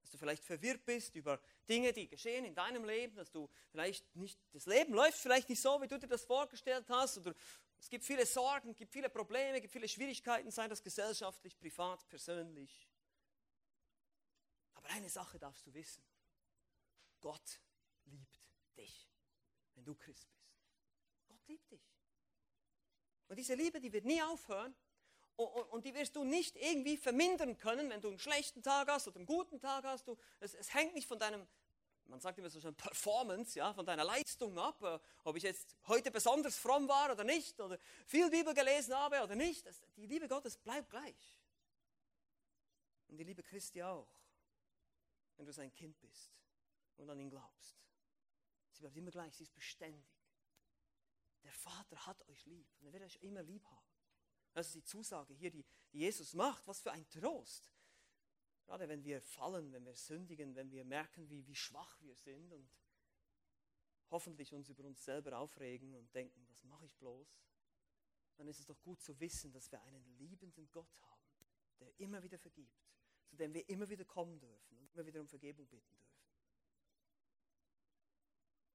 dass 0.00 0.12
du 0.12 0.18
vielleicht 0.18 0.44
verwirrt 0.44 0.84
bist 0.84 1.16
über 1.16 1.40
Dinge, 1.68 1.92
die 1.92 2.06
geschehen 2.06 2.44
in 2.44 2.54
deinem 2.54 2.84
Leben, 2.84 3.16
dass 3.16 3.32
du 3.32 3.50
vielleicht 3.72 4.14
nicht, 4.14 4.38
das 4.52 4.66
Leben 4.66 4.94
läuft 4.94 5.18
vielleicht 5.18 5.48
nicht 5.48 5.60
so, 5.60 5.82
wie 5.82 5.88
du 5.88 5.98
dir 5.98 6.06
das 6.06 6.24
vorgestellt 6.24 6.88
hast, 6.88 7.18
oder 7.18 7.34
es 7.78 7.88
gibt 7.88 8.04
viele 8.04 8.26
Sorgen, 8.26 8.70
es 8.70 8.76
gibt 8.76 8.92
viele 8.92 9.10
Probleme, 9.10 9.56
es 9.56 9.62
gibt 9.62 9.72
viele 9.72 9.88
Schwierigkeiten, 9.88 10.50
sei 10.50 10.68
das 10.68 10.82
gesellschaftlich, 10.82 11.56
privat, 11.58 12.06
persönlich. 12.08 12.88
Aber 14.74 14.88
eine 14.90 15.08
Sache 15.08 15.38
darfst 15.38 15.66
du 15.66 15.74
wissen. 15.74 16.02
Gott 17.20 17.60
liebt 18.04 18.50
dich, 18.76 19.08
wenn 19.74 19.84
du 19.84 19.94
Christ 19.94 20.28
bist. 20.30 20.58
Gott 21.28 21.46
liebt 21.46 21.70
dich. 21.70 21.92
Und 23.28 23.36
diese 23.36 23.54
Liebe, 23.54 23.80
die 23.80 23.92
wird 23.92 24.04
nie 24.04 24.22
aufhören, 24.22 24.74
und, 25.36 25.84
die 25.84 25.94
wirst 25.94 26.16
du 26.16 26.24
nicht 26.24 26.56
irgendwie 26.56 26.96
vermindern 26.96 27.58
können, 27.58 27.90
wenn 27.90 28.00
du 28.00 28.08
einen 28.08 28.18
schlechten 28.18 28.62
Tag 28.62 28.88
hast 28.88 29.06
oder 29.06 29.16
einen 29.16 29.26
guten 29.26 29.60
Tag 29.60 29.84
hast. 29.84 30.08
Es, 30.40 30.54
es 30.54 30.72
hängt 30.72 30.94
nicht 30.94 31.06
von 31.06 31.18
deinem, 31.18 31.46
man 32.08 32.20
sagt 32.20 32.38
immer 32.38 32.50
so 32.50 32.60
schon 32.60 32.74
Performance, 32.74 33.58
ja, 33.58 33.72
von 33.74 33.84
deiner 33.84 34.04
Leistung 34.04 34.58
ab, 34.58 34.82
äh, 34.82 34.98
ob 35.24 35.36
ich 35.36 35.42
jetzt 35.42 35.76
heute 35.86 36.10
besonders 36.10 36.56
fromm 36.56 36.88
war 36.88 37.12
oder 37.12 37.24
nicht, 37.24 37.60
oder 37.60 37.78
viel 38.06 38.30
Bibel 38.30 38.54
gelesen 38.54 38.94
habe 38.94 39.22
oder 39.22 39.34
nicht. 39.34 39.66
Das, 39.66 39.82
die 39.96 40.06
Liebe 40.06 40.28
Gottes 40.28 40.56
bleibt 40.56 40.90
gleich. 40.90 41.40
Und 43.08 43.18
die 43.18 43.24
Liebe 43.24 43.42
Christi 43.42 43.82
auch, 43.82 44.08
wenn 45.36 45.46
du 45.46 45.52
sein 45.52 45.72
Kind 45.72 45.98
bist. 46.00 46.32
und 46.96 47.10
an 47.10 47.20
ihn 47.20 47.30
glaubst. 47.30 47.76
Sie 48.72 48.80
bleibt 48.80 48.96
immer 48.96 49.10
gleich, 49.10 49.34
sie 49.34 49.42
ist 49.42 49.54
beständig. 49.54 50.06
Der 51.42 51.52
Vater 51.52 52.06
hat 52.06 52.26
euch 52.28 52.44
lieb 52.46 52.66
und 52.80 52.86
er 52.86 52.92
wird 52.92 53.04
euch 53.04 53.16
immer 53.22 53.42
lieb 53.42 53.64
haben. 53.66 53.86
Das 54.52 54.68
ist 54.68 54.74
die 54.74 54.84
Zusage 54.84 55.34
hier, 55.34 55.50
die, 55.50 55.64
die 55.92 55.98
Jesus 55.98 56.32
macht. 56.32 56.66
Was 56.66 56.80
für 56.80 56.90
ein 56.90 57.06
Trost. 57.10 57.70
Gerade 58.66 58.88
wenn 58.88 59.04
wir 59.04 59.20
fallen, 59.20 59.72
wenn 59.72 59.84
wir 59.84 59.94
sündigen, 59.94 60.56
wenn 60.56 60.70
wir 60.70 60.84
merken, 60.84 61.30
wie, 61.30 61.46
wie 61.46 61.54
schwach 61.54 62.00
wir 62.02 62.16
sind 62.16 62.52
und 62.52 62.68
hoffentlich 64.10 64.52
uns 64.52 64.68
über 64.68 64.84
uns 64.84 65.04
selber 65.04 65.38
aufregen 65.38 65.94
und 65.94 66.12
denken, 66.14 66.44
was 66.48 66.64
mache 66.64 66.84
ich 66.84 66.96
bloß, 66.96 67.28
dann 68.36 68.48
ist 68.48 68.58
es 68.58 68.66
doch 68.66 68.80
gut 68.82 69.00
zu 69.00 69.18
wissen, 69.20 69.52
dass 69.52 69.70
wir 69.70 69.80
einen 69.82 70.04
liebenden 70.18 70.70
Gott 70.70 70.92
haben, 71.02 71.46
der 71.80 71.98
immer 72.00 72.22
wieder 72.22 72.38
vergibt, 72.38 72.90
zu 73.26 73.36
dem 73.36 73.54
wir 73.54 73.68
immer 73.68 73.88
wieder 73.88 74.04
kommen 74.04 74.38
dürfen 74.38 74.78
und 74.78 74.90
immer 74.92 75.06
wieder 75.06 75.20
um 75.20 75.28
Vergebung 75.28 75.66
bitten 75.68 75.96
dürfen. 75.96 76.16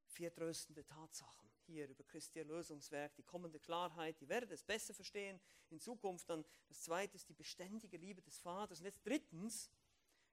Vier 0.08 0.34
tröstende 0.34 0.86
Tatsachen 0.86 1.50
hier 1.66 1.88
über 1.88 2.04
Christi 2.04 2.40
Erlösungswerk, 2.40 3.16
die 3.16 3.24
kommende 3.24 3.60
Klarheit, 3.60 4.20
die 4.20 4.28
werdet 4.28 4.52
es 4.52 4.64
besser 4.64 4.94
verstehen 4.94 5.40
in 5.70 5.80
Zukunft. 5.80 6.30
Dann 6.30 6.44
das 6.68 6.82
zweite 6.82 7.16
ist 7.16 7.30
die 7.30 7.34
beständige 7.34 7.98
Liebe 7.98 8.22
des 8.22 8.38
Vaters. 8.40 8.80
Und 8.80 8.86
jetzt 8.86 9.06
drittens 9.06 9.70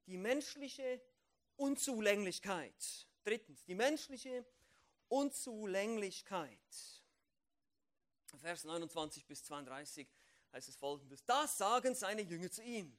die 0.09 0.16
menschliche 0.16 1.01
Unzulänglichkeit. 1.57 3.07
Drittens 3.23 3.62
die 3.64 3.75
menschliche 3.75 4.44
Unzulänglichkeit. 5.09 6.59
Vers 8.40 8.64
29 8.64 9.27
bis 9.27 9.44
32 9.44 10.09
heißt 10.53 10.68
es 10.68 10.77
folgendes. 10.77 11.25
Das 11.25 11.59
sagen 11.59 11.94
seine 11.94 12.23
Jünger 12.23 12.51
zu 12.51 12.62
ihm. 12.62 12.97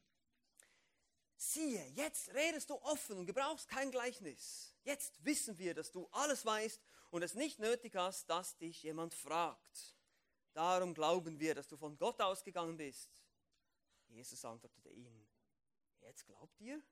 Siehe, 1.36 1.86
jetzt 1.96 2.34
redest 2.34 2.70
du 2.70 2.76
offen 2.76 3.18
und 3.18 3.26
gebrauchst 3.26 3.70
kein 3.70 3.92
Gleichnis. 3.92 4.76
Jetzt 4.84 5.24
wissen 5.24 5.58
wir, 5.58 5.74
dass 5.74 5.92
du 5.92 6.08
alles 6.12 6.46
weißt 6.46 6.82
und 7.12 7.24
es 7.24 7.34
nicht 7.34 7.60
nötig 7.60 7.96
hast, 7.96 8.30
dass 8.30 8.58
dich 8.58 8.84
jemand 8.84 9.14
fragt. 9.14 9.96
Darum 10.54 10.94
glauben 10.94 11.40
wir, 11.40 11.56
dass 11.56 11.68
du 11.68 11.78
von 11.78 11.98
Gott 11.98 12.20
ausgegangen 12.22 12.76
bist. 12.76 13.10
Jesus 14.10 14.44
antwortete 14.44 14.90
ihnen, 14.90 15.28
jetzt 16.02 16.26
glaubt 16.26 16.60
ihr? 16.60 16.84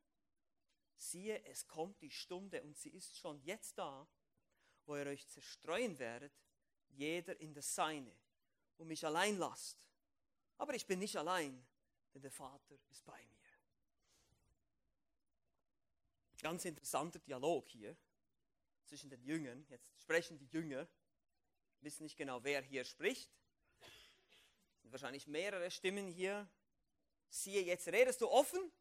Siehe, 0.97 1.43
es 1.45 1.67
kommt 1.67 2.01
die 2.01 2.09
Stunde 2.09 2.63
und 2.63 2.77
sie 2.77 2.89
ist 2.89 3.15
schon 3.15 3.39
jetzt 3.43 3.77
da, 3.77 4.07
wo 4.85 4.97
ihr 4.97 5.05
euch 5.05 5.27
zerstreuen 5.27 5.99
werdet, 5.99 6.33
jeder 6.87 7.39
in 7.39 7.53
das 7.53 7.75
Seine, 7.75 8.11
und 8.77 8.87
mich 8.87 9.05
allein 9.05 9.37
lasst. 9.37 9.77
Aber 10.57 10.73
ich 10.73 10.87
bin 10.87 10.99
nicht 10.99 11.15
allein, 11.15 11.65
denn 12.13 12.21
der 12.21 12.31
Vater 12.31 12.75
ist 12.89 13.05
bei 13.05 13.23
mir. 13.25 13.37
Ganz 16.41 16.65
interessanter 16.65 17.19
Dialog 17.19 17.69
hier 17.69 17.95
zwischen 18.85 19.09
den 19.09 19.23
Jüngern. 19.23 19.65
Jetzt 19.69 19.99
sprechen 19.99 20.37
die 20.39 20.47
Jünger, 20.47 20.87
wissen 21.81 22.03
nicht 22.03 22.17
genau, 22.17 22.43
wer 22.43 22.61
hier 22.61 22.85
spricht. 22.85 23.31
Es 23.81 24.81
sind 24.81 24.91
wahrscheinlich 24.91 25.27
mehrere 25.27 25.69
Stimmen 25.69 26.07
hier. 26.07 26.49
Siehe, 27.29 27.61
jetzt 27.61 27.87
redest 27.87 28.21
du 28.21 28.29
offen 28.29 28.71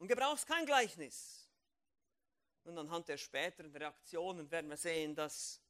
und 0.00 0.08
gebrauchst 0.08 0.46
kein 0.46 0.66
Gleichnis. 0.66 1.46
Und 2.64 2.76
anhand 2.76 3.06
der 3.08 3.18
späteren 3.18 3.74
Reaktionen 3.74 4.50
werden 4.50 4.68
wir 4.68 4.76
sehen, 4.76 5.14
dass, 5.14 5.60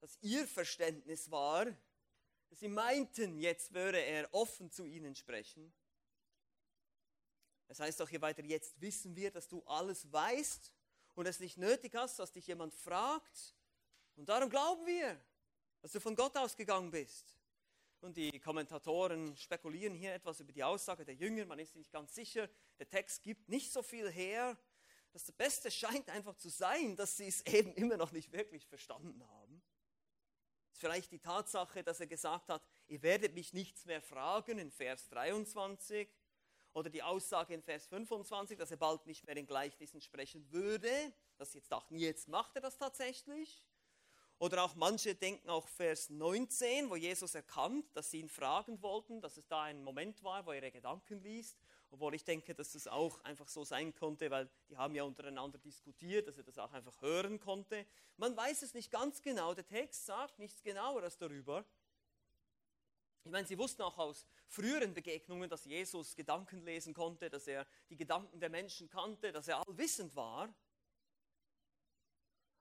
dass 0.00 0.18
ihr 0.20 0.46
Verständnis 0.46 1.30
war, 1.30 1.66
dass 2.48 2.58
sie 2.58 2.68
meinten, 2.68 3.38
jetzt 3.38 3.72
würde 3.72 3.98
er 3.98 4.32
offen 4.34 4.70
zu 4.70 4.84
ihnen 4.84 5.14
sprechen. 5.14 5.72
Es 7.68 7.78
heißt 7.78 8.02
auch 8.02 8.08
hier 8.08 8.20
weiter, 8.20 8.44
jetzt 8.44 8.80
wissen 8.80 9.14
wir, 9.14 9.30
dass 9.30 9.46
du 9.46 9.62
alles 9.62 10.12
weißt 10.12 10.72
und 11.14 11.26
es 11.26 11.38
nicht 11.38 11.56
nötig 11.56 11.94
hast, 11.94 12.18
dass 12.18 12.32
dich 12.32 12.48
jemand 12.48 12.74
fragt. 12.74 13.54
Und 14.16 14.28
darum 14.28 14.50
glauben 14.50 14.84
wir, 14.86 15.20
dass 15.80 15.92
du 15.92 16.00
von 16.00 16.16
Gott 16.16 16.36
ausgegangen 16.36 16.90
bist. 16.90 17.39
Und 18.00 18.16
die 18.16 18.40
Kommentatoren 18.40 19.36
spekulieren 19.36 19.94
hier 19.94 20.14
etwas 20.14 20.40
über 20.40 20.52
die 20.52 20.64
Aussage 20.64 21.04
der 21.04 21.14
Jünger. 21.14 21.44
Man 21.44 21.58
ist 21.58 21.76
nicht 21.76 21.92
ganz 21.92 22.14
sicher. 22.14 22.48
Der 22.78 22.88
Text 22.88 23.22
gibt 23.22 23.48
nicht 23.48 23.72
so 23.72 23.82
viel 23.82 24.10
her. 24.10 24.56
Das 25.12 25.30
Beste 25.32 25.70
scheint 25.70 26.08
einfach 26.08 26.34
zu 26.36 26.48
sein, 26.48 26.96
dass 26.96 27.16
sie 27.16 27.28
es 27.28 27.44
eben 27.46 27.74
immer 27.74 27.98
noch 27.98 28.12
nicht 28.12 28.32
wirklich 28.32 28.66
verstanden 28.66 29.22
haben. 29.28 29.62
Es 30.68 30.76
ist 30.76 30.80
vielleicht 30.80 31.12
die 31.12 31.18
Tatsache, 31.18 31.82
dass 31.82 32.00
er 32.00 32.06
gesagt 32.06 32.48
hat, 32.48 32.62
ihr 32.86 33.02
werdet 33.02 33.34
mich 33.34 33.52
nichts 33.52 33.84
mehr 33.84 34.00
fragen 34.00 34.58
in 34.58 34.70
Vers 34.70 35.08
23 35.10 36.08
oder 36.72 36.88
die 36.88 37.02
Aussage 37.02 37.52
in 37.52 37.62
Vers 37.62 37.86
25, 37.88 38.56
dass 38.56 38.70
er 38.70 38.76
bald 38.78 39.04
nicht 39.04 39.26
mehr 39.26 39.36
in 39.36 39.46
Gleichnissen 39.46 40.00
sprechen 40.00 40.50
würde, 40.52 41.12
dass 41.36 41.52
sie 41.52 41.58
jetzt 41.58 41.72
dachten, 41.72 41.96
jetzt 41.96 42.28
macht 42.28 42.54
er 42.54 42.62
das 42.62 42.78
tatsächlich. 42.78 43.66
Oder 44.40 44.64
auch 44.64 44.74
manche 44.74 45.14
denken 45.14 45.50
auch 45.50 45.68
Vers 45.68 46.08
19, 46.08 46.88
wo 46.88 46.96
Jesus 46.96 47.34
erkannt, 47.34 47.84
dass 47.94 48.10
sie 48.10 48.20
ihn 48.20 48.30
fragen 48.30 48.80
wollten, 48.80 49.20
dass 49.20 49.36
es 49.36 49.46
da 49.46 49.64
ein 49.64 49.84
Moment 49.84 50.24
war, 50.24 50.46
wo 50.46 50.52
er 50.52 50.62
ihre 50.62 50.70
Gedanken 50.70 51.20
liest. 51.20 51.58
Obwohl 51.90 52.14
ich 52.14 52.24
denke, 52.24 52.54
dass 52.54 52.72
das 52.72 52.86
auch 52.86 53.22
einfach 53.22 53.48
so 53.48 53.64
sein 53.64 53.94
konnte, 53.94 54.30
weil 54.30 54.48
die 54.70 54.78
haben 54.78 54.94
ja 54.94 55.02
untereinander 55.02 55.58
diskutiert, 55.58 56.26
dass 56.26 56.38
er 56.38 56.44
das 56.44 56.56
auch 56.56 56.72
einfach 56.72 57.02
hören 57.02 57.38
konnte. 57.38 57.84
Man 58.16 58.34
weiß 58.34 58.62
es 58.62 58.72
nicht 58.72 58.90
ganz 58.90 59.20
genau, 59.20 59.52
der 59.52 59.66
Text 59.66 60.06
sagt 60.06 60.38
nichts 60.38 60.62
genaueres 60.62 61.18
darüber. 61.18 61.62
Ich 63.24 63.30
meine, 63.30 63.46
sie 63.46 63.58
wussten 63.58 63.82
auch 63.82 63.98
aus 63.98 64.26
früheren 64.46 64.94
Begegnungen, 64.94 65.50
dass 65.50 65.66
Jesus 65.66 66.16
Gedanken 66.16 66.62
lesen 66.64 66.94
konnte, 66.94 67.28
dass 67.28 67.46
er 67.46 67.66
die 67.90 67.96
Gedanken 67.96 68.40
der 68.40 68.48
Menschen 68.48 68.88
kannte, 68.88 69.32
dass 69.32 69.48
er 69.48 69.58
allwissend 69.68 70.16
war. 70.16 70.48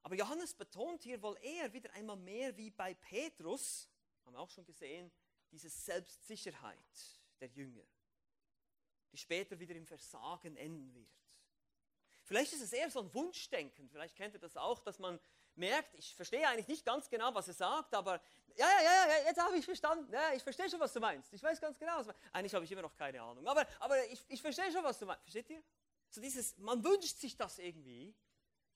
Aber 0.01 0.15
Johannes 0.15 0.53
betont 0.53 1.03
hier 1.03 1.21
wohl 1.21 1.37
eher 1.41 1.71
wieder 1.73 1.91
einmal 1.93 2.17
mehr 2.17 2.55
wie 2.55 2.69
bei 2.69 2.93
Petrus, 2.93 3.89
haben 4.25 4.33
wir 4.33 4.39
auch 4.39 4.49
schon 4.49 4.65
gesehen, 4.65 5.11
diese 5.51 5.69
Selbstsicherheit 5.69 6.77
der 7.39 7.47
Jünger, 7.49 7.85
die 9.11 9.17
später 9.17 9.59
wieder 9.59 9.75
im 9.75 9.85
Versagen 9.85 10.55
enden 10.55 10.93
wird. 10.93 11.09
Vielleicht 12.23 12.53
ist 12.53 12.61
es 12.61 12.73
eher 12.73 12.89
so 12.91 12.99
ein 12.99 13.13
Wunschdenken, 13.13 13.89
vielleicht 13.89 14.15
kennt 14.15 14.35
ihr 14.35 14.39
das 14.39 14.55
auch, 14.55 14.79
dass 14.79 14.99
man 14.99 15.19
merkt, 15.55 15.93
ich 15.95 16.15
verstehe 16.15 16.47
eigentlich 16.47 16.67
nicht 16.67 16.85
ganz 16.85 17.09
genau, 17.09 17.33
was 17.33 17.47
er 17.47 17.53
sagt, 17.53 17.93
aber 17.93 18.21
ja, 18.55 18.67
ja, 18.83 19.07
ja, 19.07 19.25
jetzt 19.25 19.39
habe 19.39 19.57
ich 19.57 19.65
verstanden. 19.65 20.11
Ja, 20.11 20.33
ich 20.33 20.43
verstehe 20.43 20.69
schon, 20.69 20.79
was 20.79 20.91
du 20.91 20.99
meinst. 20.99 21.31
Ich 21.33 21.41
weiß 21.41 21.61
ganz 21.61 21.77
genau, 21.79 21.97
was 21.97 22.07
du 22.07 22.11
meinst. 22.11 22.35
Eigentlich 22.35 22.53
habe 22.53 22.65
ich 22.65 22.71
immer 22.71 22.81
noch 22.81 22.95
keine 22.95 23.21
Ahnung, 23.21 23.47
aber, 23.47 23.65
aber 23.79 24.05
ich, 24.07 24.23
ich 24.27 24.41
verstehe 24.41 24.71
schon, 24.71 24.83
was 24.83 24.99
du 24.99 25.05
meinst. 25.05 25.23
Versteht 25.23 25.49
ihr? 25.49 25.63
So 26.09 26.21
dieses, 26.21 26.57
man 26.57 26.83
wünscht 26.83 27.17
sich 27.17 27.35
das 27.37 27.59
irgendwie, 27.59 28.13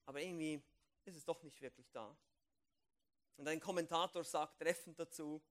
aber 0.06 0.22
irgendwie 0.22 0.62
ist 1.06 1.16
es 1.16 1.26
doch 1.26 1.42
nicht 1.44 1.62
wirklich 1.62 1.90
da. 1.92 2.18
Und 3.36 3.48
ein 3.48 3.60
Kommentator 3.60 4.24
sagt 4.24 4.60
treffend 4.60 5.00
dazu, 5.00 5.42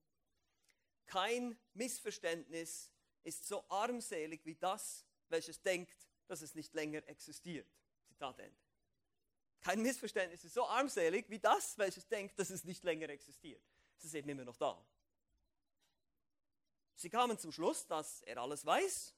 kein 1.05 1.57
Missverständnis 1.73 2.91
ist 3.23 3.45
so 3.45 3.63
armselig 3.69 4.45
wie 4.45 4.55
das, 4.55 5.05
welches 5.29 5.61
denkt, 5.61 6.07
dass 6.27 6.41
es 6.41 6.55
nicht 6.55 6.73
länger 6.73 7.05
existiert. 7.07 7.67
Zitat 8.07 8.39
Ende. 8.39 8.59
Kein 9.61 9.81
Missverständnis 9.81 10.43
ist 10.43 10.53
so 10.53 10.65
armselig 10.65 11.29
wie 11.29 11.39
das, 11.39 11.77
welches 11.77 12.07
denkt, 12.07 12.37
dass 12.37 12.49
es 12.49 12.63
nicht 12.63 12.83
länger 12.83 13.09
existiert. 13.09 13.63
Es 13.97 14.05
ist 14.05 14.13
eben 14.13 14.29
immer 14.29 14.43
noch 14.43 14.57
da. 14.57 14.85
Sie 16.95 17.09
kamen 17.09 17.37
zum 17.37 17.51
Schluss, 17.51 17.85
dass 17.87 18.21
er 18.21 18.37
alles 18.37 18.65
weiß 18.65 19.13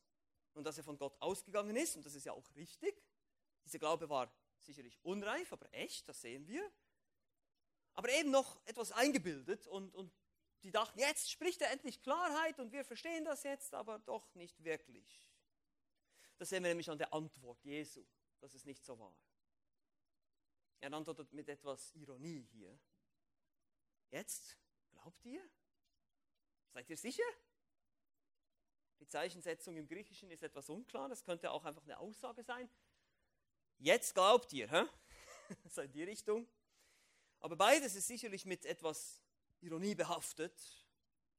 und 0.54 0.63
dass 0.63 0.78
er 0.78 0.84
von 0.84 0.98
Gott 0.98 1.19
ausgegangen 1.19 1.76
ist. 1.76 1.95
Und 1.95 2.06
das 2.06 2.15
ist 2.15 2.26
ja 2.26 2.34
auch 2.34 2.56
richtig. 2.56 3.04
Dieser 3.63 3.80
Glaube 3.80 4.08
war 4.10 4.32
sicherlich 4.65 4.99
unreif, 5.04 5.51
aber 5.54 5.71
echt, 5.73 6.08
das 6.08 6.21
sehen 6.21 6.47
wir. 6.47 6.71
Aber 7.93 8.10
eben 8.10 8.32
noch 8.32 8.60
etwas 8.65 8.91
eingebildet 8.91 9.67
und, 9.67 9.95
und 9.95 10.12
die 10.63 10.71
dachten, 10.71 10.99
jetzt 10.99 11.32
spricht 11.32 11.62
er 11.62 11.71
endlich 11.71 12.01
Klarheit 12.01 12.60
und 12.60 12.71
wir 12.71 12.84
verstehen 12.84 13.23
das 13.23 13.43
jetzt, 13.43 13.73
aber 13.73 13.99
doch 13.99 14.34
nicht 14.36 14.63
wirklich. 14.63 15.23
Das 16.38 16.49
sehen 16.49 16.63
wir 16.63 16.69
nämlich 16.69 16.89
an 16.89 16.97
der 16.97 17.13
Antwort 17.13 17.63
Jesu, 17.63 18.06
dass 18.39 18.54
es 18.54 18.65
nicht 18.65 18.84
so 18.84 18.99
war. 18.99 19.15
Er 20.82 20.91
antwortet 20.91 21.32
mit 21.34 21.47
etwas 21.47 21.93
Ironie 21.93 22.41
hier. 22.51 22.78
Jetzt 24.12 24.58
glaubt 24.91 25.23
ihr? 25.25 25.41
Seid 26.73 26.89
ihr 26.89 26.97
sicher? 26.97 27.23
Die 28.99 29.08
Zeichensetzung 29.08 29.78
im 29.78 29.88
Griechischen 29.88 30.32
ist 30.32 30.43
etwas 30.43 30.69
unklar. 30.69 31.10
Das 31.10 31.23
könnte 31.23 31.51
auch 31.51 31.63
einfach 31.63 31.84
eine 31.84 31.97
Aussage 31.99 32.43
sein. 32.43 32.69
Jetzt 33.77 34.13
glaubt 34.13 34.52
ihr, 34.54 34.69
hä? 34.69 34.85
so 35.69 35.81
in 35.81 35.91
die 35.91 36.04
Richtung. 36.04 36.47
Aber 37.39 37.56
beides 37.56 37.95
ist 37.95 38.08
sicherlich 38.08 38.45
mit 38.45 38.65
etwas 38.65 39.21
Ironie 39.62 39.95
behaftet 39.95 40.60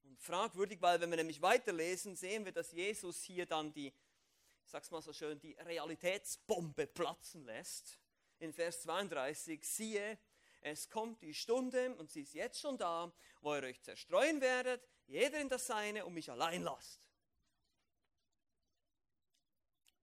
und 0.05 0.21
fragwürdig, 0.21 0.81
weil 0.81 1.01
wenn 1.01 1.11
wir 1.11 1.17
nämlich 1.17 1.43
weiterlesen, 1.43 2.17
sehen 2.17 2.45
wir, 2.45 2.53
dass 2.53 2.73
Jesus 2.73 3.23
hier 3.23 3.47
dann 3.47 3.73
die, 3.73 3.89
ich 3.89 4.71
sag's 4.71 4.91
mal 4.91 5.03
so 5.03 5.13
schön, 5.13 5.41
die 5.41 5.55
Realitätsbombe 5.55 6.87
platzen 6.87 7.45
lässt 7.45 7.99
in 8.39 8.53
Vers 8.53 8.83
32, 8.83 9.67
siehe, 9.67 10.19
es 10.61 10.91
kommt 10.91 11.23
die 11.23 11.35
Stunde 11.35 11.95
und 11.97 12.11
sie 12.11 12.23
ist 12.23 12.35
jetzt 12.35 12.61
schon 12.61 12.77
da, 12.77 13.13
wo 13.41 13.55
ihr 13.55 13.63
euch 13.63 13.81
zerstreuen 13.83 14.41
werdet, 14.41 14.87
jeder 15.07 15.41
in 15.41 15.49
das 15.49 15.67
Seine 15.67 16.05
und 16.05 16.15
mich 16.15 16.31
allein 16.31 16.63
lasst. 16.63 17.09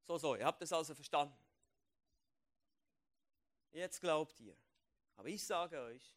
So, 0.05 0.18
so, 0.18 0.36
ihr 0.36 0.45
habt 0.45 0.62
es 0.62 0.72
also 0.72 0.95
verstanden. 0.95 1.43
Jetzt 3.74 3.99
glaubt 3.99 4.39
ihr. 4.39 4.55
Aber 5.15 5.28
ich 5.28 5.45
sage 5.45 5.80
euch, 5.82 6.13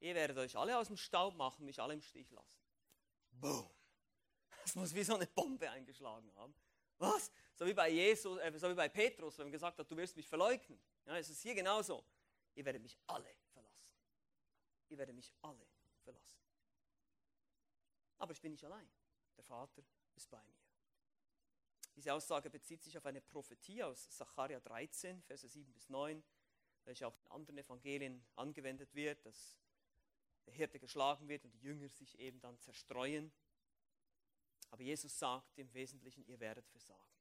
ihr 0.00 0.14
werdet 0.14 0.36
euch 0.38 0.56
alle 0.56 0.76
aus 0.78 0.88
dem 0.88 0.96
Staub 0.96 1.34
machen, 1.34 1.64
mich 1.64 1.80
alle 1.80 1.94
im 1.94 2.02
Stich 2.02 2.30
lassen. 2.30 2.58
Boom. 3.30 3.70
Das 4.62 4.74
muss 4.74 4.94
wie 4.94 5.02
so 5.02 5.14
eine 5.14 5.26
Bombe 5.26 5.70
eingeschlagen 5.70 6.32
haben. 6.34 6.54
Was? 6.98 7.30
So 7.54 7.66
wie 7.66 7.74
bei 7.74 7.88
Jesus, 7.90 8.38
äh, 8.38 8.52
so 8.58 8.68
wie 8.68 8.74
bei 8.74 8.88
Petrus, 8.88 9.38
wenn 9.38 9.46
er 9.46 9.52
gesagt 9.52 9.78
hat, 9.78 9.90
du 9.90 9.96
wirst 9.96 10.16
mich 10.16 10.28
verleugnen. 10.28 10.80
Ja, 11.06 11.16
es 11.16 11.30
ist 11.30 11.40
hier 11.40 11.54
genauso. 11.54 12.04
Ihr 12.54 12.64
werdet 12.64 12.82
mich 12.82 12.98
alle 13.06 13.34
verlassen. 13.52 13.88
Ihr 14.88 14.98
werdet 14.98 15.14
mich 15.14 15.32
alle 15.42 15.66
verlassen. 16.02 16.40
Aber 18.18 18.32
ich 18.32 18.40
bin 18.40 18.52
nicht 18.52 18.64
allein. 18.64 18.88
Der 19.36 19.44
Vater 19.44 19.82
ist 20.16 20.28
bei 20.28 20.42
mir. 20.42 20.58
Diese 21.94 22.12
Aussage 22.12 22.50
bezieht 22.50 22.82
sich 22.82 22.96
auf 22.96 23.06
eine 23.06 23.20
Prophetie 23.20 23.82
aus 23.82 24.06
Sacharja 24.10 24.60
13, 24.60 25.22
Verse 25.22 25.48
7 25.48 25.72
bis 25.72 25.88
9, 25.88 26.22
welche 26.88 27.06
auch 27.06 27.18
in 27.18 27.30
anderen 27.30 27.58
Evangelien 27.58 28.26
angewendet 28.34 28.94
wird, 28.94 29.24
dass 29.26 29.58
der 30.46 30.54
Hirte 30.54 30.80
geschlagen 30.80 31.28
wird 31.28 31.44
und 31.44 31.50
die 31.50 31.60
Jünger 31.60 31.86
sich 31.90 32.18
eben 32.18 32.40
dann 32.40 32.58
zerstreuen. 32.60 33.30
Aber 34.70 34.82
Jesus 34.82 35.18
sagt 35.18 35.58
im 35.58 35.70
Wesentlichen, 35.74 36.24
ihr 36.24 36.40
werdet 36.40 36.66
versagen. 36.66 37.12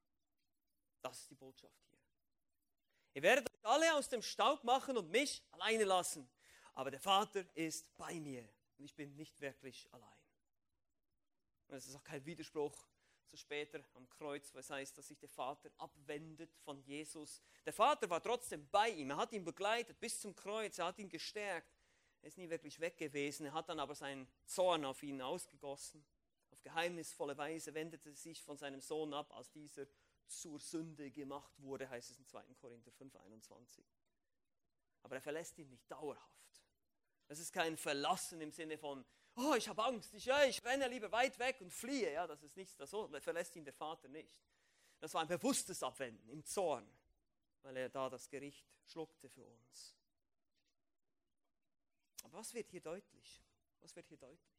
Das 1.01 1.20
ist 1.20 1.30
die 1.30 1.36
Botschaft 1.36 1.84
hier. 1.89 1.99
Ihr 3.15 3.24
werdet 3.24 3.49
euch 3.51 3.65
alle 3.65 3.93
aus 3.95 4.07
dem 4.07 4.22
Staub 4.22 4.63
machen 4.63 4.95
und 4.95 5.11
mich 5.11 5.43
alleine 5.51 5.84
lassen. 5.84 6.30
Aber 6.74 6.89
der 6.89 7.01
Vater 7.01 7.45
ist 7.53 7.93
bei 7.97 8.22
mir 8.22 8.47
und 8.78 8.86
ich 8.86 8.95
bin 8.95 9.18
nicht 9.18 9.38
wirklich 9.41 9.91
allein. 9.91 10.22
Und 11.68 11.76
es 11.76 11.88
ist 11.88 11.95
auch 11.95 12.03
kein 12.05 12.26
Widerspruch 12.26 12.88
so 13.28 13.38
später 13.38 13.84
am 13.93 14.09
Kreuz, 14.09 14.53
was 14.53 14.69
heißt, 14.69 14.97
dass 14.97 15.07
sich 15.07 15.19
der 15.19 15.30
Vater 15.30 15.69
abwendet 15.78 16.53
von 16.63 16.80
Jesus. 16.82 17.41
Der 17.65 17.73
Vater 17.73 18.09
war 18.09 18.21
trotzdem 18.21 18.67
bei 18.69 18.89
ihm, 18.89 19.11
er 19.11 19.17
hat 19.17 19.34
ihn 19.34 19.43
begleitet 19.43 19.99
bis 19.99 20.19
zum 20.19 20.36
Kreuz, 20.36 20.78
er 20.78 20.86
hat 20.86 20.99
ihn 20.99 21.09
gestärkt. 21.09 21.71
Er 22.21 22.28
ist 22.28 22.38
nie 22.38 22.49
wirklich 22.49 22.80
weg 22.80 22.97
gewesen, 22.97 23.45
er 23.45 23.53
hat 23.53 23.69
dann 23.69 23.80
aber 23.80 23.95
seinen 23.95 24.28
Zorn 24.45 24.86
auf 24.86 25.03
ihn 25.03 25.21
ausgegossen. 25.21 26.05
Auf 26.51 26.61
geheimnisvolle 26.61 27.38
Weise 27.38 27.73
wendete 27.73 28.09
er 28.09 28.15
sich 28.15 28.41
von 28.41 28.57
seinem 28.57 28.82
Sohn 28.82 29.13
ab, 29.13 29.32
als 29.34 29.51
dieser 29.51 29.86
zur 30.28 30.59
Sünde 30.59 31.11
gemacht 31.11 31.53
wurde, 31.59 31.89
heißt 31.89 32.11
es 32.11 32.17
in 32.17 32.25
2. 32.25 32.43
Korinther 32.59 32.91
5, 32.91 33.15
21. 33.15 33.86
Aber 35.03 35.15
er 35.15 35.21
verlässt 35.21 35.57
ihn 35.57 35.69
nicht 35.69 35.89
dauerhaft. 35.89 36.63
Das 37.28 37.39
ist 37.39 37.53
kein 37.53 37.78
Verlassen 37.78 38.41
im 38.41 38.51
Sinne 38.51 38.78
von, 38.78 39.05
oh, 39.38 39.54
ich 39.56 39.68
habe 39.68 39.84
Angst, 39.84 40.14
ich, 40.14 40.26
ja, 40.26 40.44
ich 40.44 40.64
renne 40.64 40.88
lieber 40.88 41.12
weit 41.12 41.38
weg 41.40 41.62
und 41.62 41.72
fliehe. 41.72 42.12
Ja, 42.12 42.28
das 42.28 42.42
ist 42.44 42.58
nichts, 42.58 42.76
das 42.76 42.90
so 42.90 43.08
verlässt 43.20 43.56
ihn 43.56 43.64
der 43.64 43.74
Vater 43.74 44.08
nicht. 44.08 44.36
Das 45.00 45.14
war 45.14 45.22
ein 45.22 45.28
bewusstes 45.28 45.82
Abwenden 45.84 46.28
im 46.30 46.44
Zorn, 46.44 46.88
weil 47.62 47.78
er 47.78 47.90
da 47.90 48.10
das 48.10 48.28
Gericht 48.30 48.66
schluckte 48.86 49.30
für 49.30 49.46
uns. 49.46 49.96
Aber 52.24 52.40
was 52.40 52.54
wird 52.54 52.70
hier 52.70 52.82
deutlich? 52.82 53.44
Was 53.80 53.96
wird 53.96 54.08
hier 54.08 54.18
deutlich? 54.18 54.58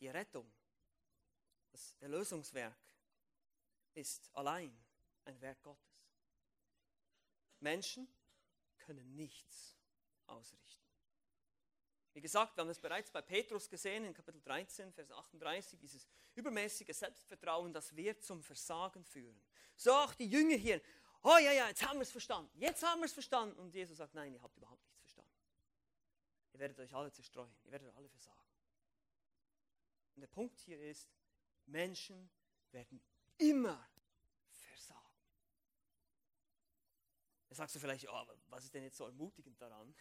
Die 0.00 0.08
Rettung, 0.08 0.52
das 1.70 1.94
Erlösungswerk 2.00 2.76
ist 3.94 4.28
allein 4.34 4.76
ein 5.24 5.40
Werk 5.40 5.62
Gottes. 5.62 6.10
Menschen 7.60 8.12
können 8.78 9.14
nichts 9.14 9.76
ausrichten. 10.26 10.81
Wie 12.14 12.20
gesagt, 12.20 12.56
wir 12.56 12.62
haben 12.62 12.68
es 12.68 12.78
bereits 12.78 13.10
bei 13.10 13.22
Petrus 13.22 13.68
gesehen 13.68 14.04
in 14.04 14.12
Kapitel 14.12 14.42
13, 14.42 14.92
Vers 14.92 15.10
38, 15.10 15.78
dieses 15.78 16.06
übermäßige 16.34 16.94
Selbstvertrauen, 16.94 17.72
das 17.72 17.94
wird 17.96 18.22
zum 18.22 18.42
Versagen 18.42 19.02
führen. 19.04 19.42
So 19.76 19.92
auch 19.92 20.12
die 20.14 20.28
Jünger 20.28 20.56
hier, 20.56 20.82
oh 21.22 21.38
ja, 21.38 21.52
ja, 21.52 21.68
jetzt 21.68 21.86
haben 21.86 21.98
wir 21.98 22.02
es 22.02 22.10
verstanden, 22.10 22.50
jetzt 22.58 22.82
haben 22.82 23.00
wir 23.00 23.06
es 23.06 23.14
verstanden. 23.14 23.58
Und 23.58 23.74
Jesus 23.74 23.96
sagt, 23.96 24.14
nein, 24.14 24.34
ihr 24.34 24.42
habt 24.42 24.56
überhaupt 24.58 24.84
nichts 24.84 25.00
verstanden. 25.00 25.32
Ihr 26.52 26.60
werdet 26.60 26.78
euch 26.78 26.94
alle 26.94 27.10
zerstreuen, 27.10 27.54
ihr 27.64 27.72
werdet 27.72 27.94
alle 27.94 28.08
versagen. 28.10 28.38
Und 30.14 30.20
der 30.20 30.28
Punkt 30.28 30.58
hier 30.58 30.78
ist, 30.80 31.08
Menschen 31.64 32.30
werden 32.72 33.02
immer 33.38 33.88
versagen. 34.50 35.00
Jetzt 37.48 37.56
sagst 37.56 37.74
du 37.74 37.80
vielleicht, 37.80 38.06
oh, 38.08 38.26
was 38.48 38.64
ist 38.64 38.74
denn 38.74 38.82
jetzt 38.82 38.98
so 38.98 39.06
ermutigend 39.06 39.60
daran? 39.60 39.94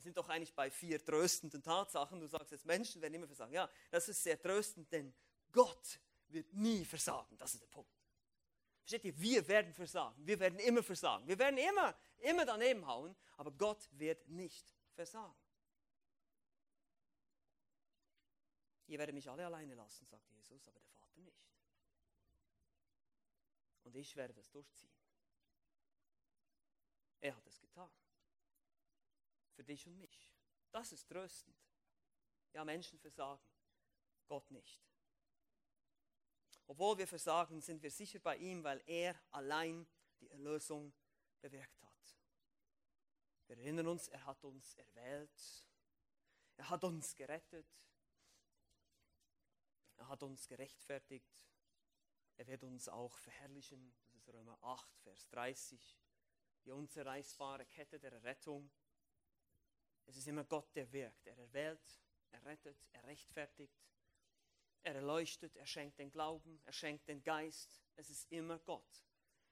Wir 0.00 0.04
sind 0.04 0.16
doch 0.16 0.30
eigentlich 0.30 0.54
bei 0.54 0.70
vier 0.70 1.04
tröstenden 1.04 1.62
Tatsachen. 1.62 2.18
Du 2.20 2.26
sagst 2.26 2.52
jetzt, 2.52 2.64
Menschen 2.64 3.02
werden 3.02 3.12
immer 3.12 3.26
versagen. 3.26 3.52
Ja, 3.52 3.68
das 3.90 4.08
ist 4.08 4.22
sehr 4.22 4.40
tröstend, 4.40 4.90
denn 4.90 5.12
Gott 5.52 6.00
wird 6.28 6.50
nie 6.54 6.86
versagen. 6.86 7.36
Das 7.36 7.52
ist 7.52 7.60
der 7.60 7.66
Punkt. 7.66 7.92
Versteht 8.80 9.04
ihr? 9.04 9.20
Wir 9.20 9.46
werden 9.46 9.74
versagen. 9.74 10.26
Wir 10.26 10.40
werden 10.40 10.58
immer 10.58 10.82
versagen. 10.82 11.28
Wir 11.28 11.38
werden 11.38 11.58
immer, 11.58 11.94
immer 12.16 12.46
daneben 12.46 12.86
hauen, 12.86 13.14
aber 13.36 13.50
Gott 13.52 13.90
wird 13.92 14.26
nicht 14.26 14.74
versagen. 14.94 15.36
Ihr 18.86 18.98
werdet 18.98 19.14
mich 19.14 19.28
alle 19.28 19.44
alleine 19.44 19.74
lassen, 19.74 20.06
sagt 20.06 20.30
Jesus, 20.30 20.66
aber 20.66 20.80
der 20.80 20.88
Vater 20.88 21.20
nicht. 21.20 21.44
Und 23.82 23.94
ich 23.96 24.16
werde 24.16 24.32
das 24.32 24.48
durchziehen. 24.48 24.94
Er 27.20 27.36
hat 27.36 27.46
es 27.46 27.59
für 29.60 29.64
dich 29.64 29.86
und 29.86 29.98
mich. 29.98 30.32
Das 30.70 30.90
ist 30.90 31.06
tröstend. 31.06 31.54
Ja, 32.54 32.64
Menschen 32.64 32.98
versagen, 32.98 33.44
Gott 34.26 34.50
nicht. 34.50 34.82
Obwohl 36.66 36.96
wir 36.96 37.06
versagen, 37.06 37.60
sind 37.60 37.82
wir 37.82 37.90
sicher 37.90 38.20
bei 38.20 38.38
ihm, 38.38 38.64
weil 38.64 38.82
er 38.86 39.20
allein 39.30 39.86
die 40.18 40.30
Erlösung 40.30 40.94
bewirkt 41.42 41.82
hat. 41.82 42.16
Wir 43.48 43.58
erinnern 43.58 43.88
uns, 43.88 44.08
er 44.08 44.24
hat 44.24 44.42
uns 44.44 44.72
erwählt, 44.76 45.66
er 46.56 46.70
hat 46.70 46.82
uns 46.82 47.14
gerettet, 47.14 47.68
er 49.98 50.08
hat 50.08 50.22
uns 50.22 50.48
gerechtfertigt, 50.48 51.50
er 52.38 52.46
wird 52.46 52.64
uns 52.64 52.88
auch 52.88 53.14
verherrlichen. 53.18 53.92
Das 54.00 54.14
ist 54.14 54.32
Römer 54.32 54.56
8, 54.62 54.96
Vers 55.00 55.28
30, 55.28 55.98
die 56.64 56.70
unzerreißbare 56.70 57.66
Kette 57.66 58.00
der 58.00 58.22
Rettung. 58.22 58.72
Es 60.10 60.16
ist 60.16 60.26
immer 60.26 60.42
Gott, 60.42 60.74
der 60.74 60.90
wirkt. 60.92 61.24
Er 61.24 61.38
erwählt, 61.38 62.00
er 62.32 62.44
rettet, 62.44 62.76
er 62.92 63.04
rechtfertigt, 63.04 63.78
er 64.82 64.96
erleuchtet, 64.96 65.56
er 65.56 65.66
schenkt 65.66 66.00
den 66.00 66.10
Glauben, 66.10 66.60
er 66.64 66.72
schenkt 66.72 67.06
den 67.06 67.22
Geist. 67.22 67.80
Es 67.94 68.10
ist 68.10 68.26
immer 68.32 68.58
Gott. 68.58 69.04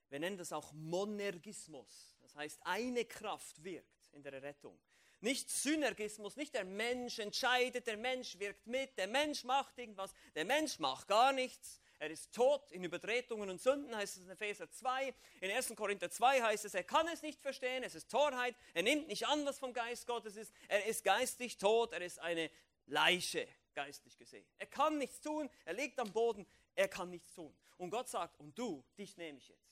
Wir 0.09 0.19
nennen 0.19 0.37
das 0.37 0.53
auch 0.53 0.73
Monergismus. 0.73 2.17
Das 2.19 2.35
heißt, 2.35 2.59
eine 2.65 3.05
Kraft 3.05 3.63
wirkt 3.63 4.09
in 4.11 4.25
der 4.25 4.43
Rettung. 4.43 4.81
Nicht 5.21 5.49
Synergismus, 5.49 6.35
nicht 6.35 6.55
der 6.55 6.65
Mensch 6.65 7.21
entscheidet, 7.21 7.87
der 7.87 7.97
Mensch 7.97 8.37
wirkt 8.41 8.67
mit, 8.67 8.99
der 8.99 9.07
Mensch 9.07 9.45
macht 9.45 9.79
irgendwas, 9.79 10.13
der 10.35 10.45
Mensch 10.45 10.81
macht 10.81 11.07
gar 11.07 11.33
nichts, 11.33 11.81
er 11.99 12.11
ist 12.11 12.33
tot 12.33 12.71
in 12.71 12.85
Übertretungen 12.85 13.51
und 13.51 13.61
Sünden, 13.61 13.95
heißt 13.95 14.19
es 14.19 14.23
in 14.23 14.31
Epheser 14.31 14.71
2. 14.71 15.15
In 15.41 15.51
1. 15.51 15.75
Korinther 15.75 16.11
2 16.11 16.43
heißt 16.43 16.65
es, 16.65 16.75
er 16.75 16.85
kann 16.85 17.09
es 17.09 17.23
nicht 17.23 17.41
verstehen, 17.41 17.83
es 17.83 17.95
ist 17.95 18.11
Torheit, 18.11 18.55
er 18.75 18.83
nimmt 18.83 19.09
nicht 19.09 19.27
an, 19.27 19.45
was 19.45 19.59
vom 19.59 19.73
Geist 19.73 20.07
Gottes 20.07 20.37
ist, 20.37 20.53
er 20.69 20.87
ist 20.87 21.03
geistig 21.03 21.59
tot, 21.59 21.93
er 21.93 22.03
ist 22.03 22.21
eine 22.21 22.51
Leiche, 22.87 23.49
geistlich 23.75 24.17
gesehen. 24.17 24.47
Er 24.59 24.67
kann 24.67 24.99
nichts 24.99 25.21
tun, 25.21 25.51
er 25.65 25.75
liegt 25.75 25.99
am 25.99 26.13
Boden, 26.13 26.47
er 26.75 26.89
kann 26.89 27.11
nichts 27.11 27.35
tun. 27.35 27.57
Und 27.77 27.91
Gott 27.91 28.09
sagt, 28.09 28.39
und 28.39 28.57
du, 28.59 28.85
dich 28.97 29.17
nehme 29.17 29.39
ich 29.39 29.49
jetzt. 29.49 29.69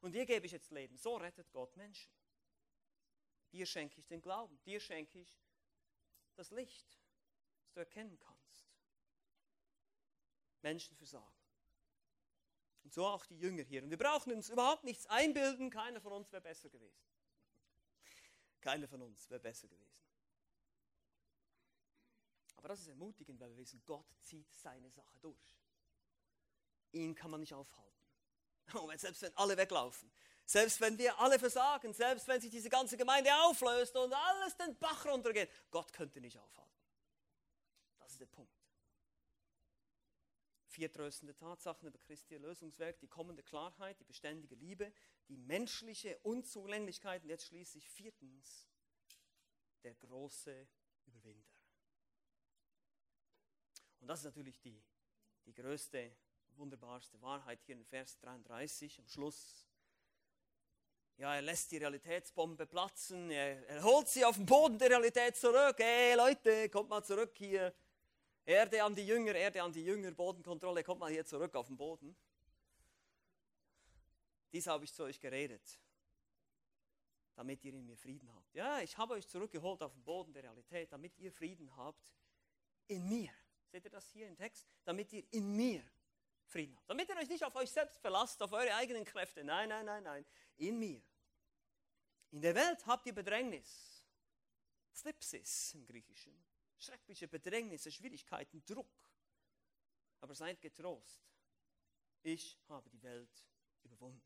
Und 0.00 0.12
dir 0.12 0.26
gebe 0.26 0.46
ich 0.46 0.52
jetzt 0.52 0.70
Leben. 0.70 0.96
So 0.96 1.16
rettet 1.16 1.50
Gott 1.52 1.76
Menschen. 1.76 2.10
Dir 3.52 3.66
schenke 3.66 3.98
ich 3.98 4.06
den 4.06 4.20
Glauben, 4.20 4.58
dir 4.64 4.80
schenke 4.80 5.18
ich 5.18 5.36
das 6.36 6.50
Licht, 6.50 6.86
das 7.62 7.72
du 7.72 7.80
erkennen 7.80 8.18
kannst. 8.18 8.39
Menschen 10.62 10.96
versagen. 10.96 11.40
Und 12.82 12.92
so 12.92 13.06
auch 13.06 13.26
die 13.26 13.38
Jünger 13.38 13.62
hier. 13.62 13.82
Und 13.82 13.90
wir 13.90 13.98
brauchen 13.98 14.32
uns 14.32 14.48
überhaupt 14.48 14.84
nichts 14.84 15.06
einbilden, 15.06 15.70
keiner 15.70 16.00
von 16.00 16.12
uns 16.12 16.32
wäre 16.32 16.42
besser 16.42 16.68
gewesen. 16.68 17.04
Keiner 18.60 18.88
von 18.88 19.02
uns 19.02 19.28
wäre 19.30 19.40
besser 19.40 19.68
gewesen. 19.68 20.00
Aber 22.56 22.68
das 22.68 22.80
ist 22.80 22.88
ermutigend, 22.88 23.40
weil 23.40 23.50
wir 23.50 23.56
wissen, 23.56 23.82
Gott 23.86 24.06
zieht 24.20 24.52
seine 24.54 24.90
Sache 24.90 25.18
durch. 25.20 25.56
Ihn 26.92 27.14
kann 27.14 27.30
man 27.30 27.40
nicht 27.40 27.54
aufhalten. 27.54 28.04
Und 28.74 29.00
selbst 29.00 29.22
wenn 29.22 29.34
alle 29.36 29.56
weglaufen, 29.56 30.10
selbst 30.44 30.80
wenn 30.80 30.98
wir 30.98 31.18
alle 31.18 31.38
versagen, 31.38 31.94
selbst 31.94 32.26
wenn 32.28 32.40
sich 32.40 32.50
diese 32.50 32.68
ganze 32.68 32.96
Gemeinde 32.96 33.30
auflöst 33.42 33.96
und 33.96 34.12
alles 34.12 34.56
den 34.56 34.76
Bach 34.78 35.06
runtergeht, 35.06 35.48
Gott 35.70 35.92
könnte 35.92 36.20
nicht 36.20 36.36
aufhalten. 36.36 36.74
Das 37.98 38.12
ist 38.12 38.20
der 38.20 38.26
Punkt. 38.26 38.59
Vier 40.70 40.92
tröstende 40.92 41.34
Tatsachen 41.34 41.88
über 41.88 41.98
Christi 41.98 42.34
Erlösungswerk, 42.34 43.00
die 43.00 43.08
kommende 43.08 43.42
Klarheit, 43.42 43.98
die 43.98 44.04
beständige 44.04 44.54
Liebe, 44.54 44.92
die 45.28 45.36
menschliche 45.36 46.16
Unzulänglichkeit 46.20 47.24
und 47.24 47.28
jetzt 47.28 47.46
schließlich 47.46 47.90
viertens 47.90 48.68
der 49.82 49.96
große 49.96 50.68
Überwinder. 51.06 51.50
Und 53.98 54.06
das 54.06 54.20
ist 54.20 54.26
natürlich 54.26 54.60
die, 54.60 54.80
die 55.44 55.54
größte, 55.54 56.16
wunderbarste 56.52 57.20
Wahrheit 57.20 57.60
hier 57.64 57.74
in 57.74 57.84
Vers 57.84 58.16
33 58.20 59.00
am 59.00 59.08
Schluss. 59.08 59.66
ja, 61.16 61.34
er 61.34 61.42
lässt 61.42 61.72
die 61.72 61.78
Realitätsbombe 61.78 62.64
platzen, 62.66 63.28
er, 63.32 63.66
er 63.68 63.82
holt 63.82 64.06
sie 64.06 64.24
auf 64.24 64.36
den 64.36 64.46
Boden 64.46 64.78
der 64.78 64.90
Realität 64.90 65.36
zurück. 65.36 65.74
Hey 65.78 66.14
Leute, 66.14 66.68
kommt 66.68 66.90
mal 66.90 67.02
zurück 67.02 67.32
hier. 67.36 67.74
Erde 68.44 68.82
an 68.82 68.94
die 68.94 69.06
Jünger, 69.06 69.34
Erde 69.34 69.62
an 69.62 69.72
die 69.72 69.84
Jünger, 69.84 70.10
Bodenkontrolle, 70.12 70.82
kommt 70.82 71.00
mal 71.00 71.10
hier 71.10 71.24
zurück 71.24 71.54
auf 71.54 71.66
den 71.66 71.76
Boden. 71.76 72.16
Dies 74.52 74.66
habe 74.66 74.84
ich 74.84 74.92
zu 74.92 75.04
euch 75.04 75.20
geredet, 75.20 75.80
damit 77.34 77.64
ihr 77.64 77.74
in 77.74 77.86
mir 77.86 77.96
Frieden 77.96 78.34
habt. 78.34 78.54
Ja, 78.54 78.80
ich 78.80 78.96
habe 78.98 79.14
euch 79.14 79.28
zurückgeholt 79.28 79.82
auf 79.82 79.92
den 79.92 80.02
Boden 80.02 80.32
der 80.32 80.42
Realität, 80.42 80.92
damit 80.92 81.16
ihr 81.18 81.30
Frieden 81.30 81.74
habt 81.76 82.12
in 82.88 83.08
mir. 83.08 83.30
Seht 83.70 83.84
ihr 83.84 83.90
das 83.90 84.10
hier 84.10 84.26
im 84.26 84.36
Text? 84.36 84.66
Damit 84.84 85.12
ihr 85.12 85.24
in 85.30 85.54
mir 85.54 85.84
Frieden 86.46 86.76
habt. 86.76 86.90
Damit 86.90 87.08
ihr 87.08 87.16
euch 87.16 87.28
nicht 87.28 87.44
auf 87.44 87.54
euch 87.54 87.70
selbst 87.70 88.00
verlasst, 88.00 88.42
auf 88.42 88.52
eure 88.52 88.74
eigenen 88.74 89.04
Kräfte. 89.04 89.44
Nein, 89.44 89.68
nein, 89.68 89.86
nein, 89.86 90.02
nein. 90.02 90.26
In 90.56 90.78
mir. 90.78 91.00
In 92.32 92.40
der 92.40 92.54
Welt 92.54 92.84
habt 92.86 93.06
ihr 93.06 93.14
Bedrängnis. 93.14 94.04
Slipsis 94.92 95.74
im 95.74 95.86
Griechischen. 95.86 96.49
Schreckliche 96.80 97.28
Bedrängnisse, 97.28 97.92
Schwierigkeiten, 97.92 98.64
Druck. 98.64 98.90
Aber 100.20 100.34
seid 100.34 100.60
getrost. 100.60 101.22
Ich 102.22 102.58
habe 102.68 102.88
die 102.90 103.02
Welt 103.02 103.46
überwunden. 103.84 104.22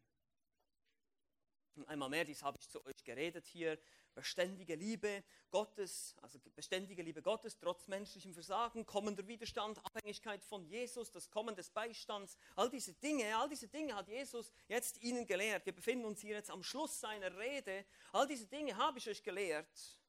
Und 1.76 1.88
einmal 1.88 2.08
mehr, 2.08 2.24
dies 2.24 2.42
habe 2.42 2.56
ich 2.60 2.68
zu 2.68 2.84
euch 2.86 3.02
geredet 3.02 3.46
hier, 3.46 3.78
beständige 4.14 4.76
Liebe 4.76 5.24
Gottes, 5.50 6.14
also 6.22 6.38
beständige 6.54 7.02
Liebe 7.02 7.20
Gottes, 7.20 7.58
trotz 7.58 7.88
menschlichem 7.88 8.32
Versagen, 8.32 8.86
kommender 8.86 9.26
Widerstand, 9.26 9.84
Abhängigkeit 9.84 10.44
von 10.44 10.64
Jesus, 10.64 11.10
das 11.10 11.28
Kommen 11.28 11.56
des 11.56 11.70
Beistands, 11.70 12.36
all 12.54 12.70
diese 12.70 12.94
Dinge, 12.94 13.36
all 13.36 13.48
diese 13.48 13.66
Dinge 13.66 13.96
hat 13.96 14.06
Jesus 14.06 14.52
jetzt 14.68 15.02
ihnen 15.02 15.26
gelehrt. 15.26 15.66
Wir 15.66 15.74
befinden 15.74 16.04
uns 16.04 16.20
hier 16.20 16.36
jetzt 16.36 16.50
am 16.50 16.62
Schluss 16.62 17.00
seiner 17.00 17.36
Rede. 17.36 17.84
All 18.12 18.28
diese 18.28 18.46
Dinge 18.46 18.76
habe 18.76 18.98
ich 18.98 19.08
euch 19.08 19.24
gelehrt. 19.24 20.03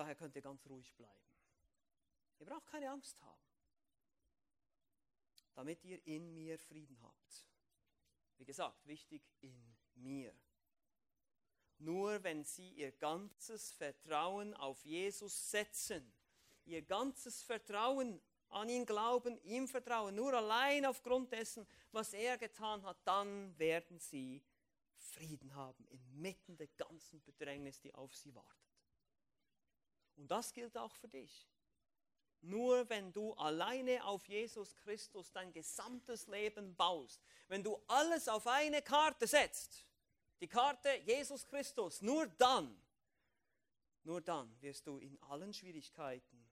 Daher 0.00 0.14
könnt 0.14 0.34
ihr 0.34 0.40
ganz 0.40 0.66
ruhig 0.66 0.94
bleiben. 0.94 1.36
Ihr 2.38 2.46
braucht 2.46 2.66
keine 2.68 2.90
Angst 2.90 3.20
haben, 3.20 3.44
damit 5.52 5.84
ihr 5.84 6.00
in 6.06 6.32
mir 6.32 6.58
Frieden 6.58 6.98
habt. 7.02 7.46
Wie 8.38 8.46
gesagt, 8.46 8.86
wichtig 8.86 9.22
in 9.42 9.76
mir. 9.96 10.34
Nur 11.76 12.24
wenn 12.24 12.44
sie 12.44 12.70
ihr 12.70 12.92
ganzes 12.92 13.72
Vertrauen 13.72 14.54
auf 14.54 14.82
Jesus 14.86 15.50
setzen, 15.50 16.10
ihr 16.64 16.80
ganzes 16.80 17.42
Vertrauen 17.42 18.22
an 18.48 18.70
ihn 18.70 18.86
glauben, 18.86 19.36
ihm 19.42 19.68
vertrauen, 19.68 20.14
nur 20.14 20.32
allein 20.32 20.86
aufgrund 20.86 21.30
dessen, 21.30 21.66
was 21.92 22.14
er 22.14 22.38
getan 22.38 22.82
hat, 22.84 22.96
dann 23.04 23.58
werden 23.58 23.98
sie 23.98 24.42
Frieden 24.96 25.54
haben 25.54 25.86
inmitten 25.88 26.56
der 26.56 26.68
ganzen 26.68 27.22
Bedrängnis, 27.22 27.82
die 27.82 27.92
auf 27.92 28.16
sie 28.16 28.34
wartet. 28.34 28.69
Und 30.20 30.30
das 30.30 30.52
gilt 30.52 30.76
auch 30.76 30.94
für 30.96 31.08
dich. 31.08 31.48
Nur 32.42 32.88
wenn 32.90 33.10
du 33.10 33.32
alleine 33.34 34.04
auf 34.04 34.28
Jesus 34.28 34.76
Christus 34.76 35.32
dein 35.32 35.50
gesamtes 35.50 36.26
Leben 36.26 36.76
baust, 36.76 37.22
wenn 37.48 37.64
du 37.64 37.82
alles 37.86 38.28
auf 38.28 38.46
eine 38.46 38.82
Karte 38.82 39.26
setzt, 39.26 39.86
die 40.40 40.46
Karte 40.46 40.94
Jesus 41.06 41.46
Christus, 41.46 42.02
nur 42.02 42.26
dann, 42.26 42.78
nur 44.04 44.20
dann 44.20 44.54
wirst 44.60 44.86
du 44.86 44.98
in 44.98 45.18
allen 45.22 45.54
Schwierigkeiten 45.54 46.46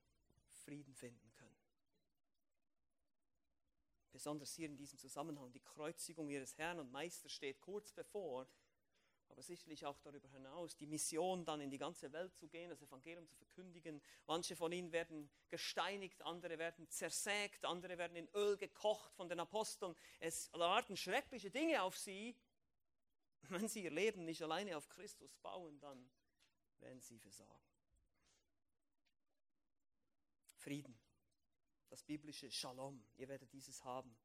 Frieden 0.65 0.95
finden 0.95 1.31
können. 1.35 1.57
Besonders 4.13 4.55
hier 4.55 4.67
in 4.67 4.77
diesem 4.77 4.99
Zusammenhang, 4.99 5.53
die 5.53 5.61
Kreuzigung 5.61 6.31
ihres 6.31 6.57
Herrn 6.57 6.79
und 6.79 6.91
Meisters 6.91 7.33
steht 7.33 7.61
kurz 7.61 7.93
bevor 7.93 8.49
aber 9.29 9.43
sicherlich 9.43 9.85
auch 9.87 9.99
darüber 10.01 10.29
hinaus, 10.29 10.77
die 10.77 10.87
Mission 10.87 11.45
dann 11.45 11.61
in 11.61 11.71
die 11.71 11.79
ganze 11.79 12.13
Welt 12.13 12.35
zu 12.35 12.49
gehen, 12.49 12.71
das 12.71 12.83
Evangelium 12.83 13.27
zu 13.29 13.37
verkündigen. 13.37 14.03
Manche 14.27 14.57
von 14.57 14.73
ihnen 14.73 14.93
werden 14.93 15.31
gesteinigt, 15.49 16.23
andere 16.23 16.59
werden 16.59 16.89
zersägt, 16.89 17.65
andere 17.65 17.99
werden 17.99 18.17
in 18.17 18.29
Öl 18.35 18.57
gekocht 18.57 19.13
von 19.15 19.29
den 19.29 19.41
Aposteln. 19.41 19.95
Es 20.19 20.53
warten 20.53 20.97
schreckliche 20.97 21.51
Dinge 21.51 21.83
auf 21.83 21.97
sie. 21.97 22.37
Wenn 23.49 23.69
sie 23.69 23.85
ihr 23.85 23.91
Leben 23.91 24.25
nicht 24.25 24.43
alleine 24.43 24.77
auf 24.77 24.89
Christus 24.89 25.37
bauen, 25.37 25.79
dann 25.81 26.11
werden 26.81 27.01
sie 27.01 27.19
versagen. 27.19 27.69
Frieden, 30.57 30.99
das 31.89 32.03
biblische 32.03 32.51
Shalom, 32.51 33.05
ihr 33.17 33.29
werdet 33.29 33.53
dieses 33.53 33.85
haben. 33.85 34.17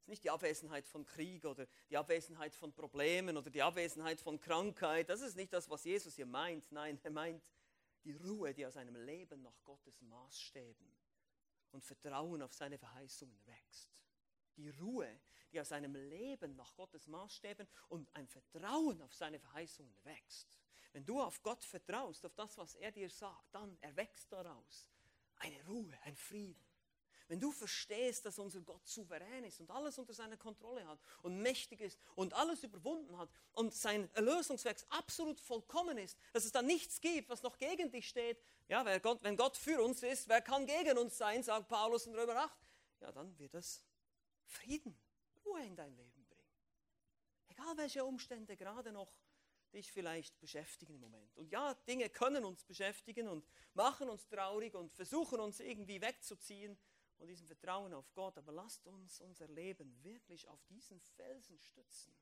Es 0.00 0.04
ist 0.04 0.08
nicht 0.08 0.24
die 0.24 0.30
Abwesenheit 0.30 0.86
von 0.86 1.04
Krieg 1.04 1.44
oder 1.44 1.66
die 1.90 1.96
Abwesenheit 1.96 2.54
von 2.54 2.72
Problemen 2.72 3.36
oder 3.36 3.50
die 3.50 3.62
Abwesenheit 3.62 4.20
von 4.20 4.40
Krankheit. 4.40 5.10
Das 5.10 5.20
ist 5.20 5.36
nicht 5.36 5.52
das, 5.52 5.68
was 5.68 5.84
Jesus 5.84 6.16
hier 6.16 6.26
meint. 6.26 6.72
Nein, 6.72 6.98
er 7.02 7.10
meint 7.10 7.42
die 8.04 8.12
Ruhe, 8.12 8.54
die 8.54 8.66
aus 8.66 8.78
einem 8.78 8.96
Leben 8.96 9.42
nach 9.42 9.62
Gottes 9.62 10.00
Maßstäben 10.00 10.90
und 11.72 11.84
Vertrauen 11.84 12.40
auf 12.40 12.54
seine 12.54 12.78
Verheißungen 12.78 13.38
wächst. 13.46 13.90
Die 14.56 14.70
Ruhe, 14.70 15.20
die 15.52 15.60
aus 15.60 15.70
einem 15.70 15.94
Leben 15.94 16.56
nach 16.56 16.74
Gottes 16.74 17.06
Maßstäben 17.06 17.68
und 17.88 18.08
ein 18.16 18.26
Vertrauen 18.26 19.02
auf 19.02 19.14
seine 19.14 19.38
Verheißungen 19.38 19.94
wächst. 20.04 20.58
Wenn 20.92 21.04
du 21.04 21.20
auf 21.20 21.42
Gott 21.42 21.62
vertraust, 21.62 22.24
auf 22.24 22.34
das, 22.34 22.56
was 22.56 22.74
er 22.76 22.90
dir 22.90 23.10
sagt, 23.10 23.54
dann 23.54 23.76
erwächst 23.80 24.32
daraus 24.32 24.90
eine 25.36 25.62
Ruhe, 25.66 25.96
ein 26.04 26.16
Frieden. 26.16 26.69
Wenn 27.30 27.38
du 27.38 27.52
verstehst, 27.52 28.26
dass 28.26 28.40
unser 28.40 28.60
Gott 28.60 28.84
souverän 28.88 29.44
ist 29.44 29.60
und 29.60 29.70
alles 29.70 29.96
unter 30.00 30.12
seiner 30.12 30.36
Kontrolle 30.36 30.84
hat 30.84 30.98
und 31.22 31.40
mächtig 31.40 31.80
ist 31.80 31.96
und 32.16 32.34
alles 32.34 32.64
überwunden 32.64 33.16
hat 33.16 33.30
und 33.52 33.72
sein 33.72 34.10
Erlösungswerk 34.14 34.78
absolut 34.88 35.38
vollkommen 35.38 35.96
ist, 35.96 36.18
dass 36.32 36.44
es 36.44 36.50
da 36.50 36.60
nichts 36.60 37.00
gibt, 37.00 37.28
was 37.28 37.44
noch 37.44 37.56
gegen 37.56 37.88
dich 37.88 38.08
steht, 38.08 38.42
ja, 38.66 38.98
Gott, 38.98 39.22
wenn 39.22 39.36
Gott 39.36 39.56
für 39.56 39.80
uns 39.80 40.02
ist, 40.02 40.28
wer 40.28 40.40
kann 40.40 40.66
gegen 40.66 40.98
uns 40.98 41.16
sein, 41.16 41.44
sagt 41.44 41.68
Paulus 41.68 42.08
in 42.08 42.16
Römer 42.16 42.34
8, 42.34 42.58
ja, 43.02 43.12
dann 43.12 43.38
wird 43.38 43.54
es 43.54 43.84
Frieden, 44.44 45.00
Ruhe 45.44 45.64
in 45.64 45.76
dein 45.76 45.94
Leben 45.94 46.26
bringen. 46.26 46.50
Egal 47.46 47.76
welche 47.76 48.04
Umstände 48.04 48.56
gerade 48.56 48.90
noch 48.90 49.14
dich 49.72 49.92
vielleicht 49.92 50.40
beschäftigen 50.40 50.94
im 50.94 51.00
Moment. 51.00 51.36
Und 51.36 51.52
ja, 51.52 51.74
Dinge 51.86 52.10
können 52.10 52.44
uns 52.44 52.64
beschäftigen 52.64 53.28
und 53.28 53.46
machen 53.74 54.08
uns 54.08 54.26
traurig 54.26 54.74
und 54.74 54.92
versuchen 54.92 55.38
uns 55.38 55.60
irgendwie 55.60 56.00
wegzuziehen 56.00 56.76
und 57.20 57.28
diesem 57.28 57.46
Vertrauen 57.46 57.92
auf 57.92 58.12
Gott, 58.14 58.36
aber 58.38 58.52
lasst 58.52 58.86
uns 58.86 59.20
unser 59.20 59.46
Leben 59.48 60.02
wirklich 60.02 60.48
auf 60.48 60.64
diesen 60.64 61.00
Felsen 61.00 61.58
stützen. 61.58 62.14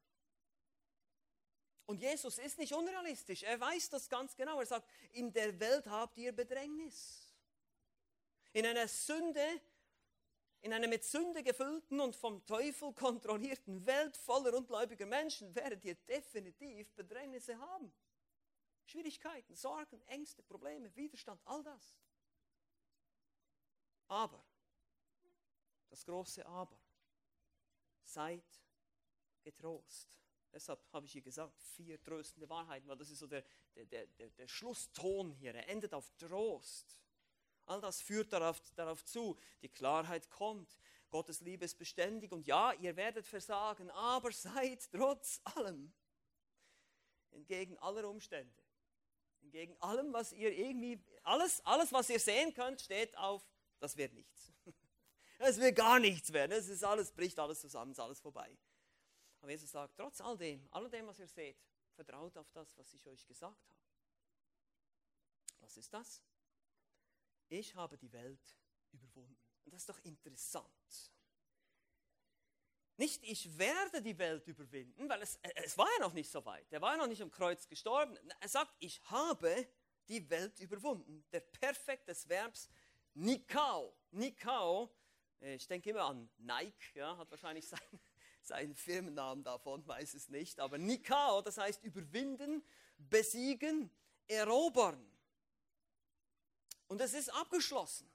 Und 1.87 2.01
Jesus 2.01 2.37
ist 2.39 2.59
nicht 2.59 2.75
unrealistisch, 2.75 3.45
er 3.45 3.59
weiß 3.59 3.89
das 3.91 4.09
ganz 4.09 4.37
genau. 4.37 4.61
Er 4.61 4.67
sagt, 4.67 4.87
in 5.13 5.33
der 5.33 5.59
Welt 5.59 5.87
habt 5.87 6.19
ihr 6.19 6.33
Bedrängnis. 6.33 7.33
In 8.53 8.67
einer 8.67 8.89
Sünde, 8.89 9.63
in 10.61 10.73
einer 10.73 10.89
mit 10.89 11.05
Sünde 11.05 11.43
gefüllten 11.43 12.01
und 12.01 12.15
vom 12.15 12.45
Teufel 12.45 12.93
kontrollierten 12.93 13.87
Welt 13.87 14.17
voller 14.17 14.53
ungläubiger 14.55 15.07
Menschen 15.07 15.55
werdet 15.55 15.85
ihr 15.85 15.95
definitiv 15.95 16.93
Bedrängnisse 16.95 17.59
haben. 17.59 17.93
Schwierigkeiten, 18.85 19.55
Sorgen, 19.55 20.03
Ängste, 20.09 20.43
Probleme, 20.43 20.95
Widerstand, 20.97 21.41
all 21.45 21.63
das. 21.63 21.97
Aber 24.09 24.43
das 25.91 26.05
große 26.05 26.45
Aber. 26.47 26.78
Seid 28.03 28.45
getrost. 29.43 30.09
Deshalb 30.53 30.80
habe 30.93 31.07
ich 31.07 31.12
hier 31.12 31.22
gesagt, 31.22 31.61
vier 31.76 32.01
tröstende 32.03 32.49
Wahrheiten, 32.49 32.89
weil 32.89 32.97
das 32.97 33.11
ist 33.11 33.18
so 33.18 33.26
der, 33.26 33.45
der, 33.74 34.07
der, 34.07 34.30
der 34.30 34.49
Schlusston 34.49 35.32
hier. 35.32 35.55
Er 35.55 35.68
endet 35.68 35.93
auf 35.93 36.11
Trost. 36.16 36.99
All 37.66 37.80
das 37.80 38.01
führt 38.01 38.32
darauf, 38.32 38.61
darauf 38.74 39.05
zu. 39.05 39.39
Die 39.61 39.68
Klarheit 39.68 40.30
kommt. 40.30 40.78
Gottes 41.11 41.41
Liebe 41.41 41.64
ist 41.64 41.78
beständig. 41.78 42.32
Und 42.32 42.47
ja, 42.47 42.72
ihr 42.74 42.97
werdet 42.97 43.26
versagen, 43.26 43.91
aber 43.91 44.32
seid 44.32 44.91
trotz 44.91 45.41
allem, 45.45 45.93
entgegen 47.30 47.78
aller 47.78 48.09
Umstände, 48.09 48.62
entgegen 49.43 49.76
allem, 49.80 50.12
was 50.12 50.32
ihr 50.32 50.53
irgendwie, 50.53 51.03
alles, 51.22 51.64
alles, 51.64 51.93
was 51.93 52.09
ihr 52.11 52.20
sehen 52.20 52.55
könnt, 52.55 52.80
steht 52.80 53.16
auf, 53.18 53.47
das 53.80 53.97
wird 53.97 54.14
nichts. 54.14 54.53
Es 55.39 55.59
wird 55.59 55.76
gar 55.76 56.01
nichts 56.01 56.32
werden. 56.32 56.53
Es 56.53 56.68
ist 56.68 56.84
alles, 56.84 57.12
bricht 57.12 57.39
alles 57.39 57.61
zusammen, 57.61 57.93
ist 57.93 58.01
alles 58.01 58.20
vorbei. 58.20 58.57
Aber 59.41 59.51
Jesus 59.51 59.70
sagt, 59.70 59.97
trotz 59.97 60.20
all 60.20 60.36
dem, 60.36 60.66
all 60.72 60.91
dem, 60.91 61.07
was 61.07 61.20
ihr 61.20 61.28
seht, 61.28 61.57
vertraut 61.95 62.36
auf 62.36 62.51
das, 62.51 62.76
was 62.76 62.93
ich 62.93 63.07
euch 63.07 63.24
gesagt 63.26 63.57
habe. 63.70 63.78
Was 65.61 65.76
ist 65.76 65.95
das? 65.95 66.22
Ich 67.49 67.74
habe 67.74 67.97
die 67.97 68.12
Welt 68.12 68.57
überwunden. 68.91 69.39
Und 69.64 69.72
das 69.72 69.82
ist 69.82 69.89
doch 69.89 69.99
interessant. 70.01 71.12
Nicht, 72.97 73.22
ich 73.22 73.57
werde 73.57 74.03
die 74.03 74.18
Welt 74.18 74.47
überwinden, 74.49 75.09
weil 75.09 75.22
es, 75.22 75.39
es 75.55 75.78
war 75.78 75.89
ja 75.99 76.01
noch 76.01 76.14
nicht 76.14 76.30
so 76.30 76.45
weit. 76.45 76.66
Er 76.72 76.80
war 76.80 76.93
ja 76.93 76.97
noch 76.97 77.07
nicht 77.07 77.22
am 77.22 77.30
Kreuz 77.30 77.68
gestorben. 77.68 78.18
Er 78.41 78.49
sagt, 78.49 78.74
ich 78.80 79.01
habe 79.05 79.68
die 80.09 80.28
Welt 80.28 80.59
überwunden. 80.59 81.24
Der 81.30 81.41
Perfekt 81.41 82.09
des 82.09 82.28
Verbs 82.28 82.68
Nikao. 83.14 83.97
Nikao 84.11 84.93
ich 85.41 85.66
denke 85.66 85.91
immer 85.91 86.05
an 86.05 86.28
Nike, 86.39 86.95
ja, 86.95 87.16
hat 87.16 87.30
wahrscheinlich 87.30 87.68
sein, 87.68 88.01
seinen 88.43 88.74
Firmennamen 88.74 89.45
davon, 89.45 89.86
weiß 89.86 90.14
es 90.14 90.28
nicht, 90.28 90.61
aber 90.61 90.78
Nikao, 90.78 91.43
das 91.43 91.59
heißt 91.59 91.84
überwinden, 91.84 92.64
besiegen, 92.97 93.91
erobern. 94.26 95.05
Und 96.89 97.01
es 97.01 97.14
ist 97.14 97.28
abgeschlossen. 97.28 98.11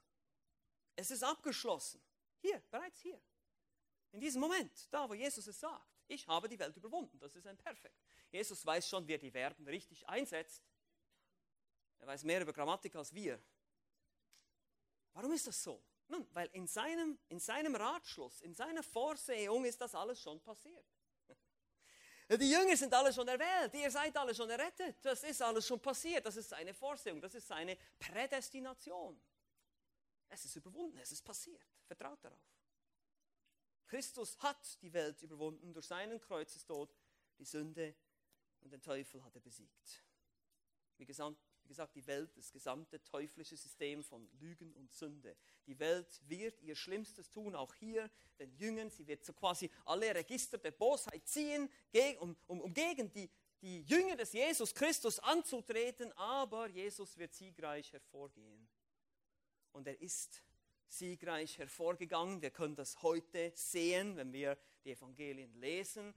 Es 0.96 1.10
ist 1.10 1.22
abgeschlossen. 1.22 2.00
Hier, 2.40 2.60
bereits 2.70 3.00
hier. 3.00 3.20
In 4.12 4.20
diesem 4.20 4.40
Moment, 4.40 4.92
da 4.92 5.08
wo 5.08 5.14
Jesus 5.14 5.46
es 5.46 5.58
sagt. 5.58 5.94
Ich 6.06 6.26
habe 6.26 6.48
die 6.48 6.58
Welt 6.58 6.76
überwunden. 6.76 7.18
Das 7.18 7.34
ist 7.34 7.46
ein 7.46 7.56
Perfekt. 7.56 7.98
Jesus 8.30 8.64
weiß 8.64 8.88
schon, 8.88 9.06
wie 9.08 9.14
er 9.14 9.18
die 9.18 9.30
Verben 9.30 9.66
richtig 9.66 10.06
einsetzt. 10.08 10.62
Er 11.98 12.06
weiß 12.06 12.24
mehr 12.24 12.42
über 12.42 12.52
Grammatik 12.52 12.94
als 12.96 13.14
wir. 13.14 13.42
Warum 15.14 15.32
ist 15.32 15.46
das 15.46 15.62
so? 15.62 15.82
Nun, 16.08 16.26
weil 16.32 16.48
in 16.52 16.66
seinem, 16.66 17.18
in 17.28 17.40
seinem 17.40 17.74
Ratschluss, 17.74 18.40
in 18.42 18.54
seiner 18.54 18.82
Vorsehung 18.82 19.64
ist 19.64 19.80
das 19.80 19.94
alles 19.94 20.20
schon 20.20 20.40
passiert. 20.40 20.86
Die 22.30 22.50
Jünger 22.50 22.76
sind 22.76 22.92
alle 22.92 23.12
schon 23.12 23.26
erwählt, 23.28 23.74
ihr 23.74 23.90
seid 23.90 24.16
alle 24.16 24.34
schon 24.34 24.50
errettet. 24.50 24.96
Das 25.02 25.22
ist 25.22 25.40
alles 25.40 25.66
schon 25.66 25.80
passiert. 25.80 26.24
Das 26.26 26.36
ist 26.36 26.50
seine 26.50 26.74
Vorsehung, 26.74 27.20
das 27.20 27.34
ist 27.34 27.48
seine 27.48 27.76
Prädestination. 27.98 29.20
Es 30.28 30.44
ist 30.44 30.56
überwunden, 30.56 30.98
es 30.98 31.12
ist 31.12 31.22
passiert. 31.22 31.64
Vertraut 31.86 32.22
darauf. 32.22 32.54
Christus 33.86 34.36
hat 34.40 34.82
die 34.82 34.92
Welt 34.92 35.22
überwunden 35.22 35.72
durch 35.72 35.86
seinen 35.86 36.20
Kreuzestod, 36.20 36.94
die 37.38 37.44
Sünde 37.44 37.94
und 38.60 38.72
den 38.72 38.82
Teufel 38.82 39.22
hat 39.22 39.34
er 39.34 39.40
besiegt. 39.40 40.02
Wie 40.96 41.04
gesagt, 41.04 41.53
wie 41.64 41.68
gesagt, 41.68 41.96
die 41.96 42.06
Welt, 42.06 42.30
das 42.36 42.52
gesamte 42.52 43.02
teuflische 43.02 43.56
System 43.56 44.04
von 44.04 44.28
Lügen 44.38 44.72
und 44.74 44.92
Sünde. 44.92 45.34
Die 45.66 45.78
Welt 45.78 46.20
wird 46.26 46.60
ihr 46.62 46.76
Schlimmstes 46.76 47.30
tun, 47.30 47.54
auch 47.54 47.74
hier 47.74 48.10
den 48.38 48.54
Jüngern. 48.54 48.90
Sie 48.90 49.06
wird 49.06 49.24
so 49.24 49.32
quasi 49.32 49.70
alle 49.86 50.14
Register 50.14 50.58
der 50.58 50.72
Bosheit 50.72 51.26
ziehen, 51.26 51.70
um, 52.20 52.36
um, 52.46 52.60
um 52.60 52.74
gegen 52.74 53.10
die, 53.12 53.30
die 53.62 53.80
Jünger 53.82 54.16
des 54.16 54.34
Jesus 54.34 54.74
Christus 54.74 55.18
anzutreten, 55.18 56.12
aber 56.12 56.68
Jesus 56.68 57.16
wird 57.16 57.32
siegreich 57.32 57.90
hervorgehen. 57.92 58.68
Und 59.72 59.86
er 59.86 59.98
ist 60.00 60.42
siegreich 60.86 61.56
hervorgegangen. 61.58 62.42
Wir 62.42 62.50
können 62.50 62.76
das 62.76 63.02
heute 63.02 63.52
sehen, 63.54 64.16
wenn 64.16 64.32
wir 64.32 64.58
die 64.84 64.92
Evangelien 64.92 65.54
lesen. 65.54 66.14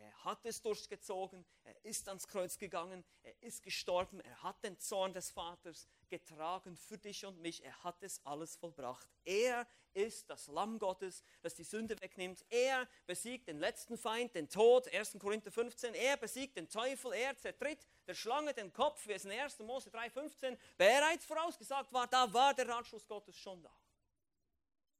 Er 0.00 0.24
hat 0.24 0.46
es 0.46 0.62
durchgezogen, 0.62 1.44
er 1.62 1.84
ist 1.84 2.08
ans 2.08 2.26
Kreuz 2.26 2.56
gegangen, 2.56 3.04
er 3.22 3.42
ist 3.42 3.62
gestorben, 3.62 4.20
er 4.20 4.42
hat 4.42 4.64
den 4.64 4.78
Zorn 4.78 5.12
des 5.12 5.30
Vaters 5.30 5.86
getragen 6.08 6.74
für 6.74 6.96
dich 6.96 7.26
und 7.26 7.38
mich, 7.40 7.62
er 7.62 7.84
hat 7.84 8.02
es 8.02 8.24
alles 8.24 8.56
vollbracht. 8.56 9.06
Er 9.24 9.66
ist 9.92 10.30
das 10.30 10.46
Lamm 10.46 10.78
Gottes, 10.78 11.22
das 11.42 11.54
die 11.54 11.64
Sünde 11.64 12.00
wegnimmt. 12.00 12.44
Er 12.48 12.88
besiegt 13.06 13.48
den 13.48 13.58
letzten 13.58 13.98
Feind, 13.98 14.34
den 14.34 14.48
Tod, 14.48 14.88
1. 14.88 15.18
Korinther 15.18 15.50
15. 15.50 15.94
Er 15.94 16.16
besiegt 16.16 16.56
den 16.56 16.68
Teufel, 16.68 17.12
er 17.12 17.36
zertritt 17.36 17.86
der 18.06 18.14
Schlange 18.14 18.54
den 18.54 18.72
Kopf, 18.72 19.06
wie 19.06 19.12
es 19.12 19.26
in 19.26 19.32
1. 19.32 19.58
Mose 19.60 19.90
3,15 19.90 20.56
bereits 20.78 21.26
vorausgesagt 21.26 21.92
war. 21.92 22.06
Da 22.06 22.32
war 22.32 22.54
der 22.54 22.68
Ratschluss 22.68 23.06
Gottes 23.06 23.36
schon 23.36 23.62
da. 23.62 23.76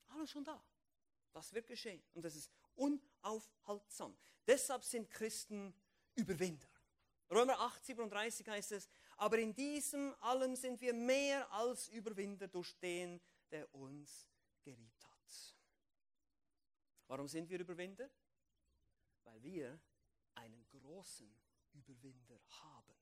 Alles 0.08 0.30
schon 0.30 0.44
da. 0.44 0.62
Das 1.32 1.52
wird 1.54 1.66
geschehen. 1.66 2.02
Und 2.12 2.22
das 2.22 2.34
ist 2.34 2.50
unaufhaltsam. 2.80 4.16
Deshalb 4.46 4.84
sind 4.84 5.10
Christen 5.10 5.74
Überwinder. 6.14 6.66
Römer 7.30 7.60
8, 7.60 7.84
37 7.84 8.48
heißt 8.48 8.72
es, 8.72 8.88
aber 9.16 9.38
in 9.38 9.54
diesem 9.54 10.14
allem 10.20 10.56
sind 10.56 10.80
wir 10.80 10.92
mehr 10.92 11.50
als 11.52 11.88
Überwinder 11.88 12.48
durch 12.48 12.76
den, 12.80 13.20
der 13.50 13.72
uns 13.74 14.26
geliebt 14.62 15.06
hat. 15.06 15.56
Warum 17.06 17.28
sind 17.28 17.48
wir 17.48 17.60
Überwinder? 17.60 18.10
Weil 19.24 19.42
wir 19.42 19.80
einen 20.34 20.66
großen 20.70 21.32
Überwinder 21.72 22.40
haben. 22.48 22.96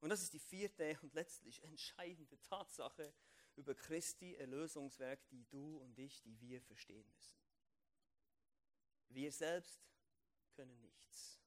Und 0.00 0.10
das 0.10 0.22
ist 0.22 0.32
die 0.32 0.38
vierte 0.38 0.98
und 1.02 1.14
letztlich 1.14 1.62
entscheidende 1.62 2.40
Tatsache 2.42 3.14
über 3.54 3.74
Christi 3.74 4.34
Erlösungswerk, 4.34 5.26
die 5.28 5.44
du 5.46 5.78
und 5.78 5.98
ich, 5.98 6.22
die 6.22 6.38
wir 6.40 6.60
verstehen 6.62 7.08
müssen. 7.12 7.45
Wir 9.08 9.32
selbst 9.32 9.80
können 10.54 10.80
nichts. 10.80 11.40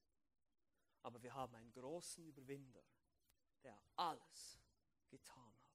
Aber 1.01 1.22
wir 1.22 1.34
haben 1.34 1.55
einen 1.55 1.72
großen 1.72 2.26
Überwinder, 2.26 2.84
der 3.64 3.80
alles 3.95 4.60
getan 5.10 5.53
hat. 5.53 5.70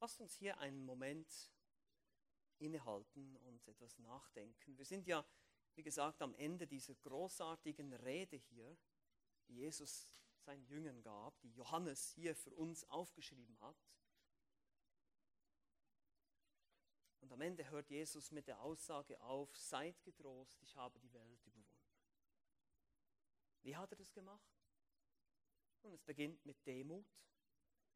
Lasst 0.00 0.20
uns 0.20 0.34
hier 0.36 0.58
einen 0.58 0.84
Moment 0.84 1.50
innehalten 2.58 3.36
und 3.38 3.66
etwas 3.66 3.98
nachdenken. 3.98 4.76
Wir 4.78 4.84
sind 4.84 5.06
ja, 5.06 5.24
wie 5.74 5.82
gesagt, 5.82 6.22
am 6.22 6.34
Ende 6.34 6.66
dieser 6.66 6.94
großartigen 6.94 7.92
Rede 7.92 8.36
hier, 8.36 8.76
die 9.48 9.56
Jesus 9.56 10.14
seinen 10.40 10.64
Jüngern 10.66 11.02
gab, 11.02 11.38
die 11.40 11.52
Johannes 11.52 12.10
hier 12.12 12.34
für 12.34 12.54
uns 12.54 12.84
aufgeschrieben 12.84 13.60
hat. 13.60 13.76
Und 17.20 17.32
am 17.32 17.40
Ende 17.40 17.68
hört 17.70 17.90
Jesus 17.90 18.30
mit 18.30 18.46
der 18.48 18.60
Aussage 18.60 19.20
auf, 19.20 19.54
seid 19.56 20.02
getrost, 20.02 20.60
ich 20.62 20.74
habe 20.76 20.98
die 20.98 21.12
Welt 21.12 21.46
überwunden. 21.46 21.70
Wie 23.62 23.76
hat 23.76 23.92
er 23.92 23.96
das 23.96 24.12
gemacht? 24.12 24.50
Nun, 25.82 25.92
es 25.92 26.02
beginnt 26.02 26.44
mit 26.44 26.64
Demut, 26.66 27.06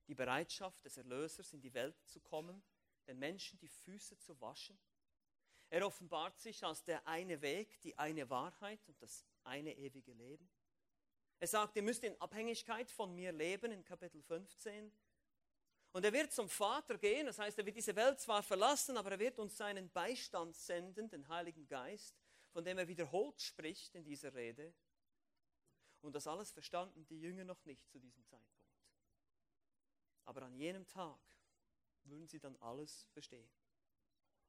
die 0.07 0.15
Bereitschaft 0.15 0.85
des 0.85 0.97
Erlösers 0.97 1.53
in 1.53 1.61
die 1.61 1.73
Welt 1.73 1.99
zu 2.07 2.21
kommen, 2.21 2.63
den 3.07 3.19
Menschen 3.19 3.59
die 3.59 3.69
Füße 3.69 4.19
zu 4.19 4.39
waschen. 4.41 4.79
Er 5.71 5.87
offenbart 5.87 6.39
sich 6.39 6.63
als 6.63 6.85
der 6.85 7.07
eine 7.07 7.41
Weg, 7.41 7.81
die 7.81 7.99
eine 7.99 8.29
Wahrheit 8.31 8.87
und 8.87 9.01
das 9.01 9.25
eine 9.43 9.75
ewige 9.77 10.13
Leben. 10.13 10.49
Er 11.41 11.49
sagt, 11.49 11.77
ihr 11.77 11.83
müsst 11.83 12.05
in 12.05 12.19
Abhängigkeit 12.21 12.91
von 12.91 13.15
mir 13.15 13.33
leben 13.33 13.73
in 13.73 13.85
Kapitel 13.85 14.23
15. 14.23 14.93
Und 15.95 16.05
er 16.05 16.13
wird 16.13 16.33
zum 16.33 16.49
Vater 16.49 16.99
gehen, 16.99 17.27
das 17.27 17.39
heißt, 17.39 17.57
er 17.57 17.65
wird 17.65 17.77
diese 17.77 17.95
Welt 17.95 18.19
zwar 18.19 18.43
verlassen, 18.43 18.97
aber 18.97 19.13
er 19.13 19.19
wird 19.21 19.39
uns 19.39 19.57
seinen 19.57 19.89
Beistand 19.91 20.57
senden, 20.57 21.09
den 21.09 21.29
Heiligen 21.29 21.69
Geist, 21.69 22.17
von 22.51 22.65
dem 22.65 22.79
er 22.79 22.89
wiederholt 22.89 23.41
spricht 23.41 23.95
in 23.95 24.03
dieser 24.03 24.35
Rede. 24.35 24.75
Und 26.01 26.17
das 26.17 26.27
alles 26.27 26.51
verstanden 26.51 27.07
die 27.07 27.21
Jünger 27.21 27.45
noch 27.45 27.65
nicht 27.65 27.89
zu 27.89 28.01
diesem 28.01 28.27
Zeitpunkt. 28.27 28.75
Aber 30.25 30.43
an 30.43 30.57
jenem 30.57 30.85
Tag 30.89 31.21
würden 32.03 32.27
sie 32.27 32.41
dann 32.41 32.57
alles 32.57 33.07
verstehen. 33.13 33.49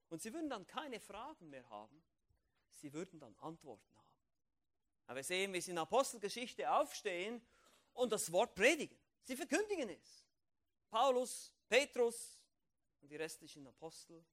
Und 0.09 0.23
sie 0.23 0.33
würden 0.33 0.49
dann 0.49 0.65
keine 0.65 0.99
Fragen 0.99 1.51
mehr 1.51 1.69
haben, 1.69 2.03
sie 2.71 2.91
würden 2.91 3.19
dann 3.19 3.35
Antworten 3.35 3.95
haben. 3.95 4.09
Aber 5.05 5.17
wir 5.17 5.23
sehen, 5.23 5.53
wie 5.53 5.61
sie 5.61 5.71
in 5.71 5.77
Apostelgeschichte 5.77 6.71
aufstehen 6.71 7.39
und 7.93 8.11
das 8.11 8.31
Wort 8.31 8.55
predigen. 8.55 8.97
Sie 9.21 9.35
verkündigen 9.35 9.89
es. 9.89 10.24
Paulus, 10.89 11.53
Petrus 11.67 12.39
und 13.01 13.09
die 13.09 13.15
restlichen 13.15 13.67
Apostel 13.67 14.25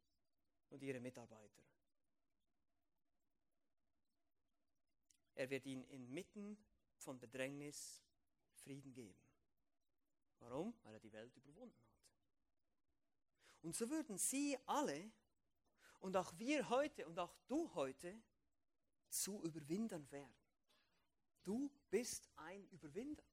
und 0.71 0.83
ihre 0.83 1.01
Mitarbeiter. 1.01 1.63
Er 5.35 5.51
wird 5.51 5.67
ihnen 5.67 5.85
inmitten 5.85 6.57
von 6.97 7.19
Bedrängnis 7.19 8.03
Frieden 8.55 8.93
geben. 8.93 9.21
Warum? 10.39 10.75
Weil 10.83 10.95
er 10.95 11.01
die 11.01 11.13
Welt 11.13 11.35
überwunden 11.37 11.77
hat. 11.77 11.93
Und 13.63 13.77
so 13.77 13.89
würden 13.89 14.19
sie 14.19 14.59
alle 14.67 15.11
und 16.01 16.17
auch 16.17 16.37
wir 16.39 16.69
heute 16.69 17.07
und 17.07 17.19
auch 17.19 17.35
du 17.47 17.73
heute 17.75 18.21
zu 19.09 19.43
Überwindern 19.43 20.11
werden. 20.11 20.35
Du 21.45 21.71
bist 21.91 22.29
ein 22.37 22.67
Überwinder. 22.71 23.25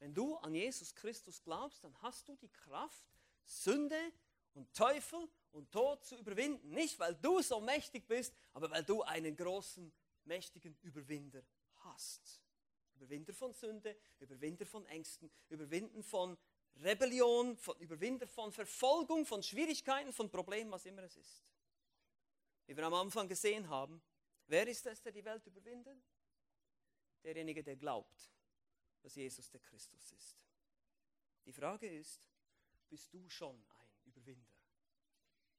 Wenn 0.00 0.14
du 0.14 0.36
an 0.36 0.54
Jesus 0.54 0.94
Christus 0.94 1.42
glaubst, 1.42 1.84
dann 1.84 1.94
hast 2.02 2.26
du 2.26 2.34
die 2.34 2.48
Kraft, 2.48 3.04
Sünde 3.44 4.12
und 4.54 4.74
Teufel 4.74 5.28
und 5.52 5.70
Tod 5.70 6.04
zu 6.04 6.16
überwinden. 6.16 6.70
Nicht, 6.70 6.98
weil 6.98 7.14
du 7.14 7.42
so 7.42 7.60
mächtig 7.60 8.08
bist, 8.08 8.34
aber 8.54 8.70
weil 8.70 8.82
du 8.82 9.02
einen 9.02 9.36
großen, 9.36 9.92
mächtigen 10.24 10.76
Überwinder 10.82 11.42
hast. 11.84 12.40
Überwinder 12.94 13.34
von 13.34 13.52
Sünde, 13.52 13.94
Überwinder 14.18 14.64
von 14.64 14.86
Ängsten, 14.86 15.30
Überwinden 15.48 16.02
von 16.02 16.36
Rebellion, 16.76 17.56
von, 17.58 17.78
Überwinder 17.78 18.26
von 18.26 18.52
Verfolgung, 18.52 19.26
von 19.26 19.42
Schwierigkeiten, 19.42 20.12
von 20.12 20.30
Problemen, 20.30 20.70
was 20.70 20.86
immer 20.86 21.02
es 21.02 21.16
ist. 21.16 21.44
Wie 22.66 22.76
wir 22.76 22.84
am 22.84 22.94
Anfang 22.94 23.28
gesehen 23.28 23.68
haben, 23.68 24.02
wer 24.46 24.66
ist 24.66 24.86
es, 24.86 25.02
der 25.02 25.12
die 25.12 25.24
Welt 25.24 25.44
überwindet? 25.46 26.02
Derjenige, 27.22 27.62
der 27.62 27.76
glaubt 27.76 28.30
dass 29.02 29.14
Jesus 29.14 29.48
der 29.50 29.60
Christus 29.60 30.12
ist. 30.12 30.36
Die 31.44 31.52
Frage 31.52 31.88
ist, 31.88 32.28
bist 32.88 33.12
du 33.12 33.28
schon 33.28 33.56
ein 33.56 33.88
Überwinder? 34.04 34.52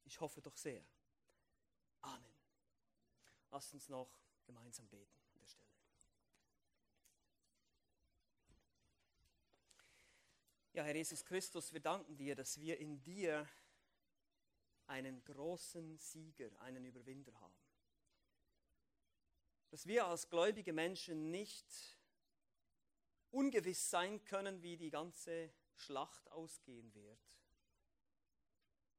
Ich 0.03 0.19
hoffe 0.19 0.41
doch 0.41 0.57
sehr. 0.57 0.85
Amen. 2.01 2.33
Lasst 3.49 3.73
uns 3.73 3.89
noch 3.89 4.09
gemeinsam 4.45 4.87
beten 4.87 5.17
an 5.33 5.39
der 5.39 5.47
Stelle. 5.47 5.67
Ja, 10.73 10.83
Herr 10.83 10.95
Jesus 10.95 11.25
Christus, 11.25 11.73
wir 11.73 11.81
danken 11.81 12.15
dir, 12.15 12.35
dass 12.35 12.59
wir 12.59 12.79
in 12.79 13.01
dir 13.01 13.47
einen 14.87 15.23
großen 15.23 15.97
Sieger, 15.97 16.49
einen 16.61 16.85
Überwinder 16.85 17.33
haben. 17.39 17.55
dass 19.69 19.85
wir 19.85 20.05
als 20.05 20.29
gläubige 20.29 20.73
Menschen 20.73 21.31
nicht 21.31 21.65
ungewiss 23.31 23.89
sein 23.89 24.23
können, 24.25 24.61
wie 24.61 24.77
die 24.77 24.89
ganze 24.89 25.51
Schlacht 25.75 26.29
ausgehen 26.31 26.93
wird, 26.93 27.19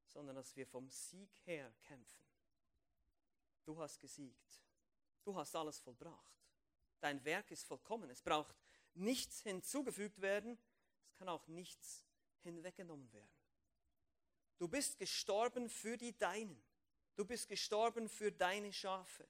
sondern 0.09 0.37
dass 0.37 0.57
wir 0.57 0.67
vom 0.67 0.91
Sieg 0.91 1.31
her 1.45 1.73
kämpfen. 1.83 2.27
Du 3.65 3.79
hast 3.79 4.01
gesiegt. 4.01 4.61
Du 5.25 5.37
hast 5.37 5.55
alles 5.55 5.79
vollbracht. 5.79 6.43
Dein 7.01 7.25
Werk 7.25 7.51
ist 7.51 7.65
vollkommen. 7.65 8.11
Es 8.11 8.23
braucht 8.23 8.57
nichts 8.95 9.43
hinzugefügt 9.43 10.21
werden. 10.21 10.59
Es 11.07 11.17
kann 11.17 11.29
auch 11.29 11.47
nichts 11.47 12.05
hinweggenommen 12.43 13.13
werden. 13.13 13.31
Du 14.59 14.69
bist 14.69 14.99
gestorben 14.99 15.69
für 15.69 15.97
die 15.97 16.17
Deinen. 16.17 16.63
Du 17.15 17.25
bist 17.25 17.49
gestorben 17.49 18.09
für 18.09 18.33
deine 18.33 18.73
Schafe. 18.73 19.29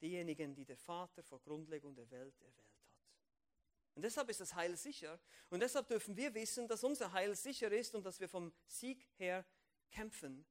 Diejenigen, 0.00 0.54
die 0.54 0.64
der 0.64 0.76
Vater 0.76 1.22
vor 1.22 1.40
Grundlegung 1.40 1.94
der 1.94 2.10
Welt 2.10 2.38
erwählt. 2.40 2.71
Und 3.94 4.02
deshalb 4.02 4.28
ist 4.30 4.40
das 4.40 4.54
Heil 4.54 4.76
sicher. 4.76 5.20
Und 5.50 5.60
deshalb 5.60 5.86
dürfen 5.86 6.16
wir 6.16 6.32
wissen, 6.34 6.66
dass 6.66 6.82
unser 6.82 7.12
Heil 7.12 7.34
sicher 7.36 7.70
ist 7.70 7.94
und 7.94 8.04
dass 8.04 8.20
wir 8.20 8.28
vom 8.28 8.52
Sieg 8.66 9.06
her 9.18 9.44
kämpfen, 9.90 10.46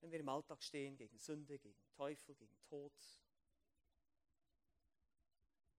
wenn 0.00 0.10
wir 0.10 0.20
im 0.20 0.28
Alltag 0.28 0.62
stehen 0.62 0.96
gegen 0.96 1.18
Sünde, 1.18 1.58
gegen 1.58 1.78
Teufel, 1.92 2.34
gegen 2.34 2.60
Tod. 2.64 2.92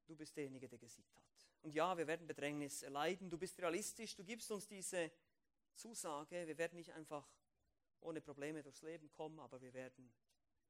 Du 0.05 0.15
bist 0.15 0.35
derjenige, 0.37 0.69
der 0.69 0.79
gesiegt 0.79 1.15
hat. 1.17 1.23
Und 1.63 1.73
ja, 1.73 1.97
wir 1.97 2.07
werden 2.07 2.27
Bedrängnis 2.27 2.81
erleiden. 2.81 3.29
Du 3.29 3.37
bist 3.37 3.59
realistisch, 3.59 4.15
du 4.15 4.23
gibst 4.23 4.49
uns 4.51 4.67
diese 4.67 5.11
Zusage. 5.75 6.47
Wir 6.47 6.57
werden 6.57 6.75
nicht 6.75 6.93
einfach 6.93 7.29
ohne 7.99 8.21
Probleme 8.21 8.63
durchs 8.63 8.81
Leben 8.83 9.11
kommen, 9.11 9.39
aber 9.39 9.61
wir 9.61 9.73
werden 9.73 10.13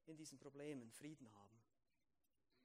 in 0.05 0.17
diesen 0.17 0.39
Problemen 0.39 0.91
Frieden 0.91 1.31
haben, 1.35 1.56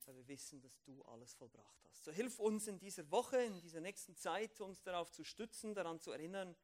weil 0.06 0.16
wir 0.16 0.28
wissen, 0.28 0.60
dass 0.60 0.82
du 0.82 1.02
alles 1.04 1.34
vollbracht 1.34 1.84
hast. 1.84 2.04
So 2.04 2.12
hilf 2.12 2.38
uns 2.38 2.66
in 2.66 2.78
dieser 2.78 3.10
Woche, 3.10 3.38
in 3.38 3.60
dieser 3.60 3.80
nächsten 3.80 4.16
Zeit, 4.16 4.60
uns 4.60 4.82
darauf 4.82 5.10
zu 5.10 5.24
stützen, 5.24 5.74
daran 5.74 6.00
zu 6.00 6.12
erinnern, 6.12 6.56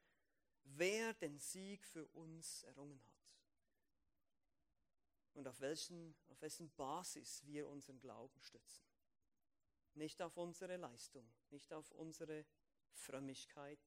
wer 0.65 1.15
den 1.15 1.39
Sieg 1.39 1.87
für 1.87 2.07
uns 2.09 2.63
errungen 2.65 3.01
hat 3.07 3.19
und 5.39 5.47
auf, 5.47 5.61
welchen, 5.61 6.17
auf 6.29 6.41
wessen 6.43 6.71
Basis 6.75 7.47
wir 7.47 7.69
unseren 7.69 8.01
Glauben 8.01 8.41
stützen. 8.43 8.85
Nicht 9.95 10.21
auf 10.21 10.37
unsere 10.37 10.77
Leistung, 10.77 11.29
nicht 11.51 11.73
auf 11.73 11.91
unsere 11.93 12.45
Frömmigkeit, 12.93 13.79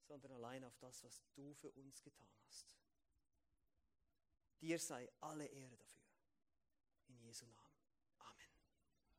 sondern 0.00 0.32
allein 0.32 0.64
auf 0.64 0.76
das, 0.78 1.02
was 1.04 1.22
du 1.34 1.54
für 1.54 1.70
uns 1.70 2.02
getan 2.02 2.28
hast. 2.46 2.76
Dir 4.60 4.78
sei 4.78 5.10
alle 5.20 5.46
Ehre 5.46 5.76
dafür. 5.76 6.01